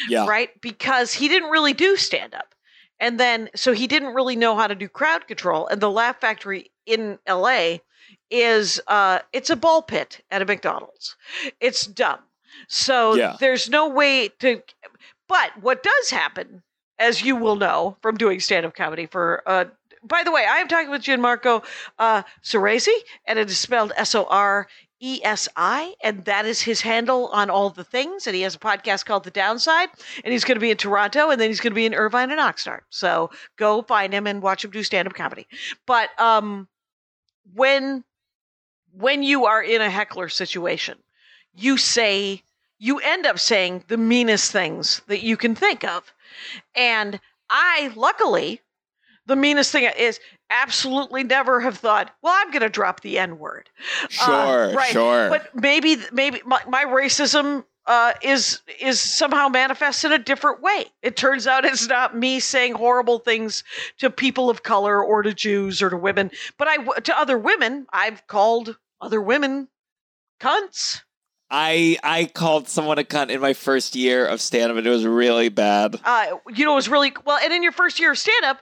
Yeah. 0.08 0.28
right 0.28 0.50
because 0.62 1.14
he 1.14 1.28
didn't 1.28 1.50
really 1.50 1.74
do 1.74 1.96
stand-up 1.98 2.54
and 3.00 3.20
then 3.20 3.50
so 3.56 3.74
he 3.74 3.88
didn't 3.88 4.14
really 4.14 4.36
know 4.36 4.56
how 4.56 4.68
to 4.68 4.76
do 4.76 4.88
crowd 4.88 5.28
control 5.28 5.68
and 5.68 5.82
the 5.82 5.90
laugh 5.92 6.20
factory 6.20 6.72
in 6.86 7.18
la 7.28 7.78
is 8.30 8.82
uh 8.88 9.20
it's 9.34 9.50
a 9.50 9.56
ball 9.56 9.82
pit 9.82 10.24
at 10.32 10.42
a 10.42 10.46
mcdonald's 10.46 11.16
it's 11.60 11.86
dumb 11.86 12.20
so 12.68 13.16
Yeah. 13.16 13.36
there's 13.40 13.70
no 13.70 13.90
way 13.90 14.30
to 14.40 14.62
but 15.28 15.52
what 15.62 15.84
does 15.84 16.10
happen 16.10 16.64
as 17.00 17.22
you 17.22 17.36
will 17.36 17.56
know 17.56 17.98
from 18.02 18.18
doing 18.18 18.40
stand-up 18.40 18.76
comedy 18.76 19.06
for 19.06 19.44
uh 19.46 19.66
by 20.04 20.24
the 20.24 20.32
way 20.32 20.46
i 20.50 20.58
am 20.58 20.68
talking 20.68 20.90
with 20.90 21.02
gianmarco 21.02 21.64
uh 22.00 22.24
and 23.28 23.40
it 23.40 23.50
is 23.50 23.58
spelled 23.58 23.92
s-o-r 23.96 24.68
E-S-I, 25.00 25.94
and 26.04 26.26
that 26.26 26.46
is 26.46 26.62
his 26.62 26.82
handle 26.82 27.28
on 27.28 27.50
all 27.50 27.70
the 27.70 27.84
things. 27.84 28.26
And 28.26 28.36
he 28.36 28.42
has 28.42 28.56
a 28.56 28.60
podcast 28.60 29.06
called 29.06 29.24
The 29.24 29.32
Downside, 29.32 29.90
and 30.24 30.32
he's 30.32 30.44
going 30.44 30.56
to 30.56 30.62
be 30.62 30.72
in 30.72 30.78
Toronto, 30.78 31.30
and 31.30 31.40
then 31.40 31.50
he's 31.50 31.60
going 31.60 31.72
to 31.72 31.76
be 31.76 31.86
in 31.86 31.94
Irvine 31.94 32.32
and 32.32 32.40
Oxnard. 32.40 32.82
So 32.90 33.30
go 33.58 33.82
find 33.82 34.14
him 34.14 34.28
and 34.28 34.42
watch 34.42 34.66
him 34.66 34.72
do 34.72 34.84
stand-up 34.84 35.14
comedy. 35.14 35.48
But 35.86 36.10
um, 36.20 36.68
when 37.54 38.04
when 38.94 39.22
you 39.22 39.46
are 39.46 39.62
in 39.62 39.82
a 39.82 39.90
heckler 39.90 40.28
situation, 40.30 40.98
you 41.54 41.78
say 41.78 42.42
you 42.80 43.00
end 43.00 43.26
up 43.26 43.38
saying 43.40 43.84
the 43.88 43.98
meanest 43.98 44.52
things 44.52 45.02
that 45.08 45.24
you 45.24 45.38
can 45.38 45.54
think 45.54 45.84
of. 45.84 46.12
And 46.76 47.20
I 47.50 47.92
luckily 47.96 48.62
the 49.28 49.36
meanest 49.36 49.72
thing 49.72 49.90
is 49.98 50.20
absolutely 50.50 51.24
never 51.24 51.60
have 51.62 51.78
thought, 51.78 52.12
well, 52.22 52.34
I'm 52.36 52.52
going 52.52 52.62
to 52.62 52.70
drop 52.70 53.02
the 53.02 53.20
N 53.20 53.40
word. 53.40 53.70
Sure, 54.10 54.74
right. 54.74 54.92
sure. 54.92 55.30
But 55.30 55.54
maybe, 55.56 55.98
maybe 56.12 56.42
my, 56.46 56.62
my 56.68 56.86
racism 56.86 57.64
uh, 57.88 58.14
is 58.22 58.62
is 58.82 59.00
somehow 59.00 59.48
manifest 59.48 60.04
in 60.04 60.12
a 60.12 60.18
different 60.18 60.62
way. 60.62 60.86
It 61.02 61.16
turns 61.16 61.48
out 61.48 61.66
it's 61.66 61.88
not 61.88 62.16
me 62.16 62.40
saying 62.40 62.74
horrible 62.74 63.20
things 63.20 63.64
to 64.00 64.10
people 64.10 64.50
of 64.50 64.64
color 64.64 65.02
or 65.02 65.24
to 65.24 65.34
Jews 65.34 65.82
or 65.82 65.90
to 65.90 65.98
women, 65.98 66.30
but 66.58 66.68
I 66.68 66.84
to 67.00 67.18
other 67.18 67.38
women, 67.38 67.88
I've 67.94 68.28
called 68.28 68.78
other 69.00 69.22
women 69.22 69.70
cunts. 70.42 71.02
I 71.50 71.98
I 72.04 72.26
called 72.26 72.68
someone 72.68 73.00
a 73.00 73.04
cunt 73.04 73.30
in 73.30 73.40
my 73.40 73.54
first 73.54 73.96
year 73.96 74.26
of 74.26 74.42
stand 74.42 74.70
up 74.70 74.78
and 74.78 74.86
it 74.86 74.90
was 74.90 75.06
really 75.06 75.48
bad. 75.48 76.00
Uh, 76.04 76.38
you 76.54 76.66
know, 76.66 76.74
it 76.74 76.76
was 76.76 76.90
really 76.90 77.14
well. 77.26 77.40
And 77.42 77.54
in 77.54 77.64
your 77.64 77.72
first 77.72 78.00
year 78.00 78.12
of 78.12 78.18
stand 78.18 78.44
up, 78.44 78.62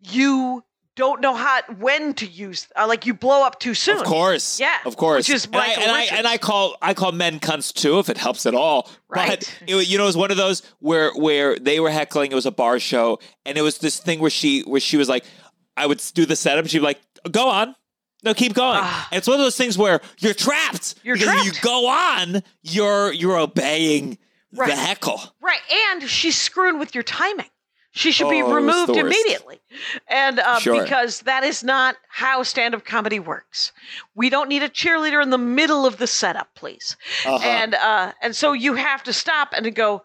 you 0.00 0.62
don't 0.96 1.20
know 1.20 1.34
how 1.34 1.60
when 1.78 2.14
to 2.14 2.26
use 2.26 2.66
uh, 2.74 2.86
like 2.88 3.06
you 3.06 3.14
blow 3.14 3.44
up 3.44 3.60
too 3.60 3.74
soon. 3.74 3.98
Of 3.98 4.04
course. 4.04 4.58
Yeah, 4.58 4.74
Of 4.84 4.96
course. 4.96 5.28
which 5.28 5.34
is 5.36 5.44
and 5.46 5.56
I, 5.56 5.66
and, 5.68 5.90
I, 5.90 6.02
and 6.04 6.26
I 6.26 6.38
call 6.38 6.76
I 6.82 6.94
call 6.94 7.12
men 7.12 7.38
cunts 7.38 7.72
too 7.72 7.98
if 7.98 8.08
it 8.08 8.16
helps 8.18 8.46
at 8.46 8.54
all. 8.54 8.90
Right. 9.08 9.28
But 9.28 9.58
it, 9.68 9.88
you 9.88 9.98
know, 9.98 10.04
it 10.04 10.08
was 10.08 10.16
one 10.16 10.30
of 10.30 10.36
those 10.36 10.62
where 10.80 11.12
where 11.14 11.56
they 11.58 11.78
were 11.80 11.90
heckling, 11.90 12.32
it 12.32 12.34
was 12.34 12.46
a 12.46 12.50
bar 12.50 12.78
show, 12.80 13.20
and 13.44 13.56
it 13.56 13.62
was 13.62 13.78
this 13.78 14.00
thing 14.00 14.18
where 14.20 14.30
she 14.30 14.62
where 14.62 14.80
she 14.80 14.96
was 14.96 15.08
like, 15.08 15.24
I 15.76 15.86
would 15.86 16.02
do 16.14 16.26
the 16.26 16.34
setup, 16.36 16.64
and 16.64 16.70
she'd 16.70 16.78
be 16.78 16.84
like, 16.84 17.00
Go 17.30 17.48
on. 17.48 17.74
No, 18.24 18.32
keep 18.34 18.54
going. 18.54 18.80
And 18.82 19.18
it's 19.18 19.28
one 19.28 19.38
of 19.38 19.44
those 19.44 19.56
things 19.56 19.76
where 19.78 20.00
you're 20.18 20.34
trapped. 20.34 20.96
You're 21.04 21.16
if 21.16 21.44
you 21.44 21.52
go 21.62 21.86
on, 21.86 22.42
you're 22.62 23.12
you're 23.12 23.38
obeying 23.38 24.18
Right. 24.54 24.70
the 24.70 24.76
heckle. 24.76 25.20
Right, 25.42 25.60
and 25.90 26.02
she's 26.08 26.36
screwing 26.36 26.78
with 26.78 26.94
your 26.94 27.04
timing. 27.04 27.46
She 27.96 28.12
should 28.12 28.28
be 28.28 28.42
Oh, 28.42 28.48
the 28.50 28.54
removed 28.54 28.90
immediately, 28.90 29.58
and 30.06 30.38
uh, 30.38 30.58
Sure. 30.58 30.82
because 30.82 31.22
that 31.22 31.44
is 31.44 31.64
not 31.64 31.96
how 32.08 32.42
stand-up 32.42 32.84
comedy 32.84 33.18
works. 33.18 33.72
We 34.14 34.28
don't 34.28 34.50
need 34.50 34.62
a 34.62 34.68
cheerleader 34.68 35.22
in 35.22 35.30
the 35.30 35.38
middle 35.38 35.86
of 35.86 35.96
the 35.96 36.06
setup, 36.06 36.54
please. 36.54 36.94
Uh-huh. 37.24 37.38
And 37.42 37.74
uh, 37.74 38.12
and 38.20 38.36
so 38.36 38.52
you 38.52 38.74
have 38.74 39.02
to 39.04 39.14
stop 39.14 39.54
and 39.56 39.64
to 39.64 39.70
go. 39.70 40.02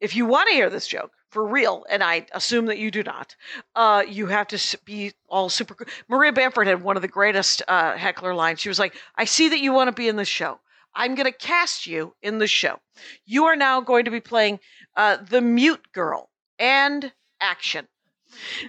If 0.00 0.16
you 0.16 0.24
want 0.24 0.48
to 0.48 0.54
hear 0.54 0.70
this 0.70 0.86
joke 0.86 1.12
for 1.28 1.46
real, 1.46 1.84
and 1.90 2.02
I 2.02 2.26
assume 2.32 2.64
that 2.66 2.78
you 2.78 2.90
do 2.90 3.02
not, 3.02 3.36
uh, 3.76 4.02
you 4.08 4.28
have 4.28 4.46
to 4.48 4.78
be 4.86 5.12
all 5.28 5.50
super. 5.50 5.76
Maria 6.08 6.32
Bamford 6.32 6.66
had 6.66 6.82
one 6.82 6.96
of 6.96 7.02
the 7.02 7.08
greatest 7.08 7.60
uh, 7.68 7.98
heckler 7.98 8.34
lines. 8.34 8.60
She 8.60 8.70
was 8.70 8.78
like, 8.78 8.94
"I 9.16 9.26
see 9.26 9.50
that 9.50 9.60
you 9.60 9.74
want 9.74 9.88
to 9.88 9.92
be 9.92 10.08
in 10.08 10.16
the 10.16 10.24
show. 10.24 10.58
I'm 10.94 11.14
going 11.16 11.30
to 11.30 11.36
cast 11.36 11.86
you 11.86 12.14
in 12.22 12.38
the 12.38 12.46
show. 12.46 12.80
You 13.26 13.44
are 13.44 13.56
now 13.56 13.82
going 13.82 14.06
to 14.06 14.10
be 14.10 14.20
playing 14.20 14.58
uh, 14.96 15.18
the 15.28 15.42
mute 15.42 15.92
girl 15.92 16.30
and 16.58 17.12
action." 17.40 17.88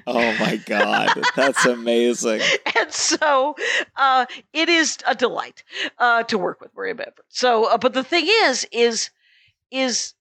oh 0.07 0.37
my 0.39 0.57
god, 0.57 1.09
that's 1.35 1.65
amazing. 1.65 2.41
and 2.79 2.91
so 2.91 3.55
uh, 3.95 4.25
it 4.53 4.69
is 4.69 4.97
a 5.07 5.15
delight 5.15 5.63
uh, 5.97 6.23
to 6.23 6.37
work 6.37 6.61
with 6.61 6.75
Maria 6.75 6.95
Bamford. 6.95 7.25
So, 7.29 7.65
uh, 7.65 7.77
but 7.77 7.93
the 7.93 8.03
thing 8.03 8.27
is, 8.27 8.67
is 8.71 9.09
is 9.71 10.13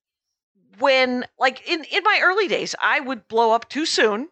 when 0.78 1.24
like 1.38 1.68
in 1.68 1.84
in 1.84 2.02
my 2.04 2.20
early 2.22 2.48
days, 2.48 2.74
I 2.80 3.00
would 3.00 3.28
blow 3.28 3.52
up 3.52 3.68
too 3.68 3.86
soon, 3.86 4.28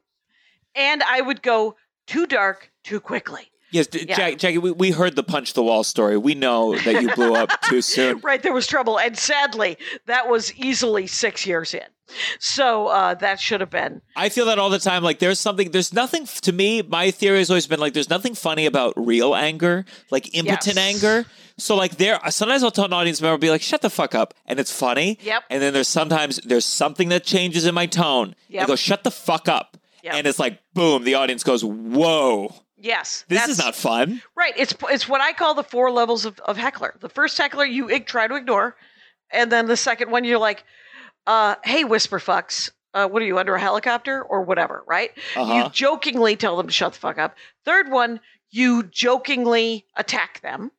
and 0.74 1.02
I 1.02 1.20
would 1.20 1.42
go 1.42 1.76
too 2.06 2.26
dark 2.26 2.72
too 2.84 3.00
quickly. 3.00 3.51
Yes, 3.72 3.88
Yeah. 3.92 4.14
Jack, 4.16 4.38
Jackie, 4.38 4.58
we, 4.58 4.70
we 4.70 4.90
heard 4.90 5.16
the 5.16 5.22
punch 5.22 5.54
the 5.54 5.62
wall 5.62 5.82
story. 5.84 6.16
We 6.16 6.34
know 6.34 6.76
that 6.78 7.02
you 7.02 7.12
blew 7.14 7.34
up 7.34 7.50
too 7.62 7.80
soon. 7.94 8.20
Right, 8.20 8.42
there 8.42 8.52
was 8.52 8.66
trouble, 8.66 8.98
and 8.98 9.16
sadly, 9.18 9.78
that 10.06 10.28
was 10.28 10.54
easily 10.54 11.06
six 11.06 11.46
years 11.46 11.74
in. 11.74 11.82
So 12.38 12.88
uh, 12.88 13.14
that 13.14 13.40
should 13.40 13.60
have 13.62 13.70
been 13.70 14.02
I 14.16 14.28
feel 14.28 14.44
that 14.46 14.58
all 14.58 14.68
the 14.68 14.78
time. 14.78 15.02
Like 15.02 15.18
there's 15.18 15.38
something, 15.38 15.70
there's 15.70 15.94
nothing 15.94 16.26
to 16.42 16.52
me. 16.52 16.82
My 16.82 17.10
theory 17.10 17.38
has 17.38 17.48
always 17.50 17.66
been 17.66 17.80
like 17.80 17.94
there's 17.94 18.10
nothing 18.10 18.34
funny 18.34 18.66
about 18.66 18.92
real 18.96 19.34
anger, 19.34 19.86
like 20.10 20.34
impotent 20.36 20.76
Yes. 20.76 21.02
anger. 21.02 21.26
So 21.56 21.74
like 21.74 21.96
there, 21.96 22.18
sometimes 22.28 22.62
I'll 22.64 22.70
tell 22.70 22.84
an 22.84 22.92
audience 22.92 23.22
member, 23.22 23.38
be 23.38 23.48
like, 23.50 23.62
"Shut 23.62 23.80
the 23.80 23.88
fuck 23.90 24.14
up," 24.14 24.34
and 24.46 24.60
it's 24.60 24.72
funny. 24.72 25.18
Yep. 25.22 25.44
And 25.48 25.62
then 25.62 25.72
there's 25.72 25.88
sometimes 25.88 26.36
there's 26.44 26.64
something 26.66 27.08
that 27.10 27.24
changes 27.24 27.64
in 27.64 27.74
my 27.74 27.86
tone. 27.86 28.34
I 28.58 28.66
go, 28.66 28.76
"Shut 28.76 29.04
the 29.04 29.10
fuck 29.10 29.48
up," 29.48 29.78
Yep. 30.02 30.14
and 30.14 30.26
it's 30.26 30.38
like, 30.38 30.58
boom, 30.74 31.04
the 31.04 31.14
audience 31.14 31.42
goes, 31.44 31.64
"Whoa." 31.64 32.54
Yes, 32.82 33.24
This 33.28 33.46
is 33.48 33.58
not 33.58 33.74
fun. 33.76 34.20
right. 34.34 34.52
It's 34.56 34.74
it's 34.90 35.08
what 35.08 35.20
I 35.20 35.32
call 35.32 35.54
the 35.54 35.62
four 35.62 35.90
levels 35.92 36.24
of, 36.24 36.38
of 36.40 36.56
heckler. 36.56 36.94
The 37.00 37.08
first 37.08 37.38
heckler 37.38 37.64
you 37.64 37.88
ig- 37.88 38.06
try 38.06 38.26
to 38.26 38.34
ignore, 38.34 38.76
and 39.30 39.52
then 39.52 39.66
the 39.66 39.76
second 39.76 40.10
one 40.10 40.24
you're 40.24 40.38
like, 40.40 40.64
uh, 41.26 41.54
"Hey, 41.64 41.84
whisper 41.84 42.18
fucks, 42.18 42.70
uh, 42.92 43.06
what 43.06 43.22
are 43.22 43.26
you 43.26 43.38
under 43.38 43.54
a 43.54 43.60
helicopter 43.60 44.20
or 44.22 44.42
whatever?" 44.42 44.82
Right? 44.86 45.10
Uh-huh. 45.36 45.54
You 45.54 45.68
jokingly 45.70 46.34
tell 46.34 46.56
them 46.56 46.66
to 46.66 46.72
shut 46.72 46.92
the 46.94 46.98
fuck 46.98 47.18
up. 47.18 47.36
Third 47.64 47.88
one, 47.90 48.18
you 48.50 48.82
jokingly 48.82 49.86
attack 49.96 50.40
them, 50.40 50.72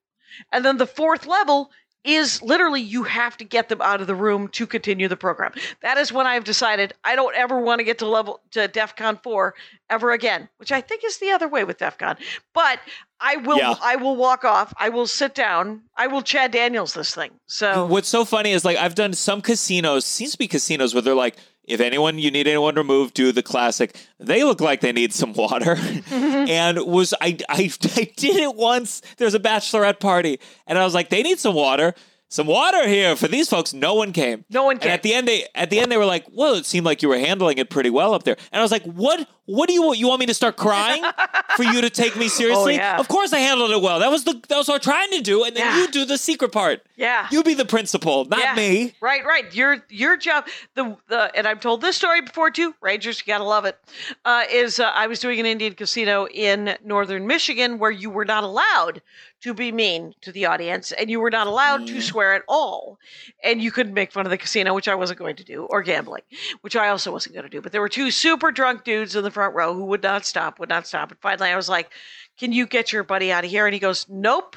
and 0.52 0.66
then 0.66 0.78
the 0.78 0.88
fourth 0.88 1.26
level 1.26 1.72
is 2.04 2.42
literally 2.42 2.82
you 2.82 3.04
have 3.04 3.38
to 3.38 3.46
get 3.46 3.70
them 3.70 3.82
out 3.82 4.02
of 4.02 4.08
the 4.08 4.16
room 4.16 4.48
to 4.50 4.68
continue 4.68 5.08
the 5.08 5.18
program. 5.18 5.54
That 5.82 5.98
is 5.98 6.12
when 6.12 6.28
I've 6.28 6.44
decided 6.44 6.94
I 7.04 7.16
don't 7.16 7.36
ever 7.36 7.60
want 7.60 7.80
to 7.80 7.84
get 7.84 8.00
to 8.00 8.08
level 8.08 8.42
to 8.52 8.68
DEF 8.68 8.96
CON 8.96 9.18
4 9.24 9.54
ever 9.90 10.12
again, 10.12 10.50
which 10.58 10.72
I 10.72 10.82
think 10.82 11.04
is 11.06 11.18
the 11.20 11.32
other 11.32 11.48
way 11.48 11.64
with 11.64 11.78
DEF 11.78 11.98
CON. 11.98 12.18
But 12.54 12.80
I 13.20 13.38
will 13.38 13.58
Yeah. 13.58 13.76
I 13.82 13.96
will 13.96 14.16
walk 14.18 14.44
off. 14.44 14.74
I 14.78 14.90
will 14.90 15.08
sit 15.08 15.34
down. 15.34 15.84
I 15.96 16.08
will 16.08 16.22
Chad 16.22 16.52
Daniels 16.52 16.94
this 16.94 17.16
thing. 17.16 17.32
So 17.48 17.86
What's 17.86 18.10
so 18.10 18.26
funny 18.26 18.52
is 18.52 18.66
like 18.66 18.78
I've 18.78 18.96
done 18.96 19.14
some 19.14 19.42
casinos, 19.42 20.06
seems 20.06 20.34
to 20.34 20.38
be 20.38 20.48
casinos 20.48 20.94
where 20.94 21.02
they're 21.02 21.16
like, 21.16 21.38
if 21.66 21.80
anyone 21.80 22.20
you 22.20 22.32
need 22.32 22.48
anyone 22.48 22.76
removed, 22.76 23.14
do 23.14 23.32
the 23.32 23.44
classic. 23.44 23.96
They 24.20 24.44
look 24.44 24.60
like 24.60 24.82
they 24.82 24.92
need 24.92 25.14
some 25.14 25.34
water. 25.34 25.76
Mm-hmm. 25.76 26.14
and 26.50 26.86
was 26.86 27.14
I, 27.22 27.38
I 27.50 27.72
I 27.96 28.12
did 28.16 28.36
it 28.36 28.56
once. 28.56 29.02
There's 29.18 29.34
a 29.34 29.40
bachelorette 29.40 30.00
party, 30.00 30.40
and 30.68 30.78
I 30.78 30.84
was 30.84 30.94
like, 30.94 31.10
they 31.10 31.24
need 31.24 31.40
some 31.40 31.56
water. 31.56 31.96
Some 32.34 32.48
water 32.48 32.88
here 32.88 33.16
for 33.16 33.28
these 33.28 33.48
folks. 33.48 33.74
No 33.76 33.94
one 33.94 34.12
came. 34.12 34.44
No 34.50 34.64
one 34.64 34.78
And 34.78 34.82
came. 34.82 34.92
at 34.92 35.04
the 35.04 35.14
end, 35.14 35.28
they 35.28 35.46
at 35.54 35.70
the 35.70 35.80
end 35.80 35.92
they 35.92 35.98
were 35.98 36.06
like, 36.06 36.26
"Well, 36.32 36.56
it 36.56 36.66
seemed 36.66 36.84
like 36.84 37.04
you 37.04 37.10
were 37.10 37.20
handling 37.20 37.60
it 37.60 37.70
pretty 37.70 37.92
well 37.92 38.16
up 38.16 38.24
there." 38.24 38.38
And 38.52 38.60
I 38.60 38.64
was 38.64 38.72
like, 38.72 38.82
"What? 38.86 39.28
What 39.46 39.68
do 39.68 39.74
you 39.74 39.84
want? 39.84 40.00
You 40.00 40.08
want 40.08 40.22
me 40.22 40.26
to 40.28 40.34
start 40.34 40.56
crying 40.56 41.04
for 41.58 41.64
you 41.64 41.82
to 41.82 41.90
take 41.90 42.16
me 42.16 42.30
seriously? 42.30 42.76
Oh, 42.76 42.78
yeah. 42.78 42.98
Of 42.98 43.10
course 43.10 43.34
I 43.34 43.40
handled 43.40 43.72
it 43.72 43.82
well. 43.82 44.00
That 44.00 44.10
was 44.10 44.24
the 44.24 44.42
that 44.48 44.58
was 44.58 44.68
what 44.70 44.76
I'm 44.76 44.80
trying 44.82 45.12
to 45.12 45.22
do. 45.22 45.44
And 45.44 45.56
then 45.56 45.64
Yeah. 45.66 45.82
you 45.82 45.88
do 45.90 46.06
the 46.06 46.18
secret 46.18 46.52
part. 46.54 46.82
yeah. 46.96 47.28
You 47.30 47.44
be 47.44 47.54
the 47.54 47.66
principal, 47.66 48.24
not 48.26 48.40
Yeah. 48.40 48.56
me. 48.56 48.94
Right, 49.02 49.24
right. 49.26 49.54
Your 49.54 49.86
your 49.90 50.16
job. 50.18 50.48
The 50.76 50.96
the 51.10 51.30
and 51.36 51.46
I've 51.46 51.60
told 51.60 51.82
this 51.82 51.98
story 51.98 52.22
before 52.22 52.50
too. 52.52 52.74
Rangers, 52.82 53.20
you 53.20 53.26
gotta 53.32 53.44
love 53.44 53.66
it. 53.66 53.78
Uh, 54.26 54.44
is 54.50 54.80
uh, 54.80 54.86
I 54.96 55.06
was 55.08 55.20
doing 55.20 55.40
an 55.42 55.46
Indian 55.46 55.74
casino 55.76 56.26
in 56.28 56.76
northern 56.84 57.28
Michigan 57.28 57.78
where 57.80 57.92
you 57.92 58.10
were 58.10 58.26
not 58.26 58.44
allowed 58.46 59.02
to 59.44 59.54
be 59.54 59.72
mean 59.72 60.14
to 60.22 60.32
the 60.32 60.46
audience 60.46 60.92
and 60.94 61.10
you 61.10 61.20
were 61.20 61.30
not 61.30 61.48
allowed 61.48 61.86
to 61.88 62.02
swear 62.02 62.34
at 62.34 62.44
all, 62.48 62.98
and 63.44 63.62
you 63.62 63.72
couldn't 63.72 63.94
make 63.94 64.12
fun 64.12 64.26
of 64.26 64.30
the 64.30 64.38
casino, 64.38 64.74
which 64.74 64.88
I 64.88 64.96
wasn't 64.96 65.20
going 65.20 65.36
to 65.36 65.44
do, 65.44 65.66
or 65.66 65.82
gambling, 65.84 66.24
which 66.62 66.76
I 66.76 66.88
also 66.90 67.12
wasn't 67.12 67.36
going 67.36 67.44
to 67.44 67.50
do. 67.50 67.62
But 67.62 67.72
there 67.72 67.82
were 67.82 67.90
two 67.90 68.10
super 68.12 68.52
drunk 68.52 68.84
dudes 68.84 69.16
in 69.16 69.24
the 69.24 69.32
front 69.32 69.54
row 69.54 69.74
who 69.74 69.86
would 69.86 70.02
not 70.04 70.26
stop, 70.26 70.60
would 70.60 70.70
not 70.70 70.88
stop. 70.88 71.12
And 71.12 71.20
finally, 71.20 71.50
I 71.50 71.56
was 71.56 71.68
like, 71.70 71.92
"Can 72.40 72.52
you 72.54 72.66
get 72.66 72.94
your 72.94 73.04
buddy 73.04 73.32
out 73.32 73.44
of 73.44 73.50
here?" 73.50 73.66
And 73.68 73.74
he 73.74 73.80
goes, 73.80 74.08
"Nope." 74.10 74.56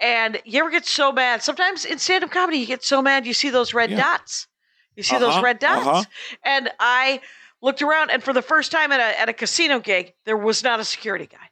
And 0.00 0.40
you 0.44 0.60
ever 0.60 0.70
get 0.70 0.86
so 0.86 1.12
mad? 1.12 1.42
Sometimes 1.42 1.84
in 1.84 1.98
stand 1.98 2.24
up 2.24 2.30
comedy, 2.30 2.58
you 2.58 2.66
get 2.66 2.82
so 2.82 3.02
mad 3.02 3.26
you 3.26 3.34
see 3.34 3.50
those 3.50 3.74
red 3.74 3.90
Yeah. 3.90 3.96
dots. 3.98 4.48
You 4.96 5.02
see 5.02 5.18
those 5.18 5.34
Uh-huh, 5.34 5.42
red 5.44 5.58
dots. 5.58 5.86
uh-huh. 5.86 6.04
And 6.44 6.70
I 6.80 7.20
looked 7.62 7.82
around, 7.82 8.10
and 8.10 8.22
for 8.24 8.32
the 8.32 8.42
first 8.42 8.72
time 8.72 8.90
at 8.90 9.00
a, 9.00 9.20
at 9.20 9.28
a 9.28 9.32
casino 9.32 9.78
gig, 9.78 10.14
there 10.24 10.36
was 10.36 10.64
not 10.64 10.80
a 10.80 10.84
security 10.84 11.26
guy. 11.26 11.49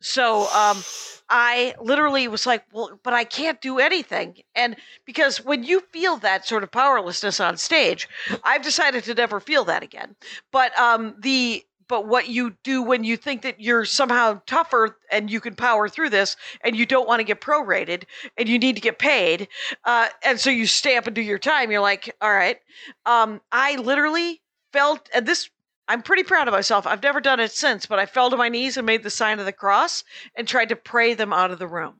So 0.00 0.42
um, 0.54 0.82
I 1.28 1.74
literally 1.80 2.26
was 2.28 2.46
like, 2.46 2.64
well, 2.72 2.98
but 3.02 3.12
I 3.12 3.24
can't 3.24 3.60
do 3.60 3.78
anything. 3.78 4.36
And 4.54 4.76
because 5.04 5.44
when 5.44 5.62
you 5.62 5.80
feel 5.92 6.16
that 6.18 6.46
sort 6.46 6.62
of 6.62 6.70
powerlessness 6.70 7.38
on 7.38 7.56
stage, 7.56 8.08
I've 8.42 8.62
decided 8.62 9.04
to 9.04 9.14
never 9.14 9.40
feel 9.40 9.64
that 9.66 9.82
again. 9.82 10.16
But 10.50 10.76
um, 10.78 11.14
the 11.18 11.64
but 11.90 12.06
what 12.06 12.28
you 12.28 12.54
do 12.62 12.84
when 12.84 13.02
you 13.02 13.16
think 13.16 13.42
that 13.42 13.60
you're 13.60 13.84
somehow 13.84 14.40
tougher 14.46 14.96
and 15.10 15.28
you 15.28 15.40
can 15.40 15.56
power 15.56 15.88
through 15.88 16.08
this 16.08 16.36
and 16.60 16.76
you 16.76 16.86
don't 16.86 17.08
want 17.08 17.18
to 17.18 17.24
get 17.24 17.40
prorated 17.40 18.04
and 18.38 18.48
you 18.48 18.60
need 18.60 18.76
to 18.76 18.80
get 18.80 19.00
paid 19.00 19.48
uh, 19.84 20.06
and 20.24 20.38
so 20.38 20.50
you 20.50 20.68
stay 20.68 20.96
up 20.96 21.08
and 21.08 21.16
do 21.16 21.20
your 21.20 21.36
time 21.38 21.72
you're 21.72 21.80
like 21.80 22.14
all 22.20 22.32
right 22.32 22.60
um, 23.06 23.40
i 23.50 23.74
literally 23.74 24.40
felt 24.72 25.10
and 25.12 25.26
this 25.26 25.50
i'm 25.90 26.02
pretty 26.02 26.22
proud 26.22 26.48
of 26.48 26.52
myself 26.52 26.86
i've 26.86 27.02
never 27.02 27.20
done 27.20 27.40
it 27.40 27.50
since 27.52 27.86
but 27.86 27.98
i 27.98 28.06
fell 28.06 28.30
to 28.30 28.36
my 28.36 28.48
knees 28.48 28.76
and 28.76 28.86
made 28.86 29.02
the 29.02 29.10
sign 29.10 29.38
of 29.38 29.44
the 29.44 29.52
cross 29.52 30.04
and 30.34 30.46
tried 30.48 30.68
to 30.68 30.76
pray 30.76 31.14
them 31.14 31.32
out 31.32 31.50
of 31.50 31.58
the 31.58 31.66
room 31.68 31.94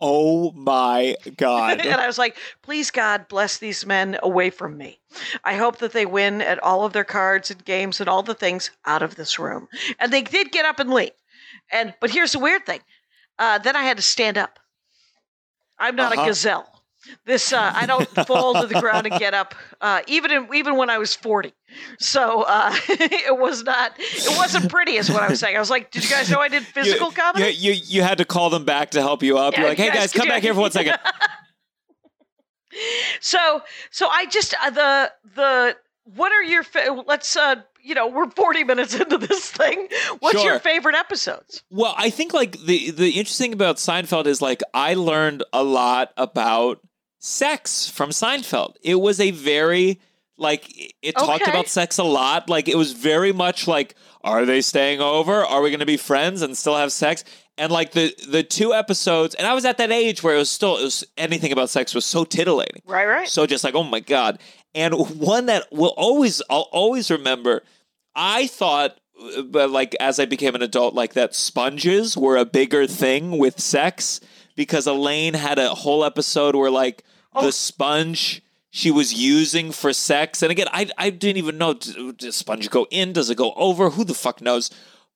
Oh 0.00 0.52
my 0.52 1.16
god. 1.36 1.80
and 1.80 2.00
I 2.00 2.06
was 2.06 2.18
like, 2.18 2.36
please 2.62 2.92
God 2.92 3.26
bless 3.26 3.58
these 3.58 3.84
men 3.84 4.16
away 4.22 4.48
from 4.50 4.76
me. 4.78 5.00
I 5.42 5.54
hope 5.56 5.78
that 5.78 5.92
they 5.92 6.06
win 6.06 6.40
at 6.40 6.62
all 6.62 6.84
of 6.84 6.92
their 6.92 7.02
cards 7.02 7.50
and 7.50 7.64
games 7.64 7.98
and 7.98 8.08
all 8.08 8.22
the 8.22 8.32
things 8.34 8.70
out 8.86 9.02
of 9.02 9.16
this 9.16 9.40
room. 9.40 9.66
And 9.98 10.12
they 10.12 10.22
did 10.22 10.52
get 10.52 10.64
up 10.66 10.78
and 10.78 10.90
leave. 10.94 11.10
And 11.72 11.94
but 12.00 12.10
here's 12.10 12.30
the 12.30 12.38
weird 12.38 12.64
thing. 12.64 12.78
Uh, 13.40 13.58
then 13.58 13.74
I 13.74 13.82
had 13.82 13.96
to 13.96 14.02
stand 14.04 14.38
up. 14.38 14.60
I'm 15.80 15.96
not 15.96 16.12
Uh-huh. 16.12 16.22
a 16.22 16.26
gazelle. 16.26 16.77
This 17.24 17.52
uh, 17.52 17.72
I 17.74 17.86
don't 17.86 18.08
fall 18.26 18.60
to 18.60 18.66
the 18.66 18.80
ground 18.80 19.06
and 19.06 19.18
get 19.18 19.34
up, 19.34 19.54
uh, 19.80 20.02
even 20.06 20.30
in, 20.30 20.48
even 20.54 20.76
when 20.76 20.90
I 20.90 20.98
was 20.98 21.14
40. 21.14 21.52
So 21.98 22.42
uh, 22.42 22.74
it 22.88 23.38
was 23.38 23.62
not 23.62 23.92
it 23.98 24.36
wasn't 24.36 24.70
pretty, 24.70 24.96
is 24.96 25.10
what 25.10 25.22
I 25.22 25.28
was 25.28 25.40
saying. 25.40 25.56
I 25.56 25.60
was 25.60 25.70
like, 25.70 25.90
did 25.90 26.04
you 26.04 26.10
guys 26.10 26.30
know 26.30 26.40
I 26.40 26.48
did 26.48 26.64
physical 26.64 27.08
you, 27.08 27.14
comedy? 27.14 27.50
You, 27.52 27.72
you 27.72 27.82
you 27.86 28.02
had 28.02 28.18
to 28.18 28.24
call 28.24 28.50
them 28.50 28.64
back 28.64 28.90
to 28.90 29.00
help 29.00 29.22
you 29.22 29.38
up. 29.38 29.54
Yeah, 29.54 29.60
You're 29.60 29.68
like, 29.70 29.78
hey 29.78 29.88
guys, 29.88 29.96
guys, 29.96 30.12
come 30.12 30.28
back 30.28 30.42
here 30.42 30.54
for 30.54 30.60
one 30.60 30.70
second. 30.70 30.98
So, 33.20 33.62
so 33.90 34.08
I 34.08 34.26
just 34.26 34.54
uh, 34.62 34.70
the 34.70 35.12
the 35.34 35.76
what 36.04 36.32
are 36.32 36.42
your 36.42 36.62
fa- 36.62 37.02
let's 37.06 37.36
uh 37.36 37.56
you 37.82 37.94
know 37.94 38.06
we're 38.06 38.30
40 38.30 38.64
minutes 38.64 38.94
into 38.94 39.18
this 39.18 39.50
thing. 39.50 39.88
What's 40.20 40.44
your 40.44 40.58
favorite 40.58 40.94
episodes? 40.94 41.62
Well, 41.70 41.94
I 41.96 42.10
think 42.10 42.34
like 42.34 42.58
the 42.60 42.90
the 42.90 43.10
interesting 43.10 43.52
about 43.52 43.76
Seinfeld 43.76 44.26
is 44.26 44.40
like 44.42 44.62
I 44.74 44.94
learned 44.94 45.44
a 45.52 45.62
lot 45.62 46.12
about 46.16 46.80
sex 47.18 47.88
from 47.88 48.10
Seinfeld. 48.10 48.74
It 48.82 48.96
was 48.96 49.20
a 49.20 49.30
very 49.30 50.00
like 50.36 50.94
it- 51.02 51.16
talked 51.16 51.42
Okay. 51.42 51.50
about 51.50 51.68
sex 51.68 51.98
a 51.98 52.04
lot. 52.04 52.48
Like 52.48 52.68
it 52.68 52.76
was 52.76 52.92
very 52.92 53.32
much 53.32 53.66
like 53.66 53.94
are 54.24 54.44
they 54.44 54.60
staying 54.60 55.00
over? 55.00 55.44
Are 55.44 55.62
we 55.62 55.70
going 55.70 55.80
to 55.80 55.86
be 55.86 55.96
friends 55.96 56.42
and 56.42 56.56
still 56.56 56.76
have 56.76 56.92
sex? 56.92 57.24
And 57.56 57.72
like 57.72 57.92
the 57.92 58.14
the 58.28 58.42
two 58.44 58.72
episodes, 58.72 59.34
and 59.34 59.46
I 59.46 59.54
was 59.54 59.64
at 59.64 59.78
that 59.78 59.90
age 59.90 60.22
where 60.22 60.34
it 60.34 60.38
was 60.38 60.50
still 60.50 60.76
it 60.76 60.82
was 60.84 61.04
anything 61.16 61.50
about 61.52 61.70
sex 61.70 61.94
was 61.94 62.04
so 62.04 62.24
titillating. 62.24 62.82
Right, 62.86 63.06
right. 63.06 63.28
So 63.28 63.46
just 63.46 63.64
like, 63.64 63.74
oh 63.74 63.82
my 63.84 64.00
God. 64.00 64.38
And 64.74 64.94
one 65.18 65.46
that 65.46 65.64
will 65.72 65.94
always, 65.96 66.40
I'll 66.50 66.68
always 66.72 67.10
remember, 67.10 67.62
I 68.14 68.46
thought, 68.48 68.98
uh, 69.36 69.42
but 69.42 69.70
like 69.70 69.96
as 69.98 70.20
I 70.20 70.24
became 70.26 70.54
an 70.54 70.62
adult, 70.62 70.94
like 70.94 71.14
that 71.14 71.34
sponges 71.34 72.16
were 72.16 72.36
a 72.36 72.44
bigger 72.44 72.86
thing 72.86 73.38
with 73.38 73.58
sex 73.58 74.20
because 74.54 74.86
Elaine 74.86 75.34
had 75.34 75.58
a 75.58 75.70
whole 75.70 76.04
episode 76.04 76.54
where 76.54 76.70
like 76.70 77.02
Oh. 77.38 77.46
the 77.46 77.52
sponge 77.52 78.42
she 78.70 78.90
was 78.90 79.12
using 79.14 79.72
for 79.72 79.92
sex. 79.92 80.42
And 80.42 80.50
again, 80.52 80.66
I, 80.72 80.88
I 80.98 81.10
didn't 81.10 81.38
even 81.38 81.56
know, 81.58 81.74
does 81.74 82.36
sponge 82.36 82.68
go 82.70 82.86
in? 82.90 83.12
Does 83.12 83.30
it 83.30 83.36
go 83.36 83.52
over? 83.54 83.90
Who 83.90 84.04
the 84.04 84.14
fuck 84.14 84.40
knows? 84.42 84.70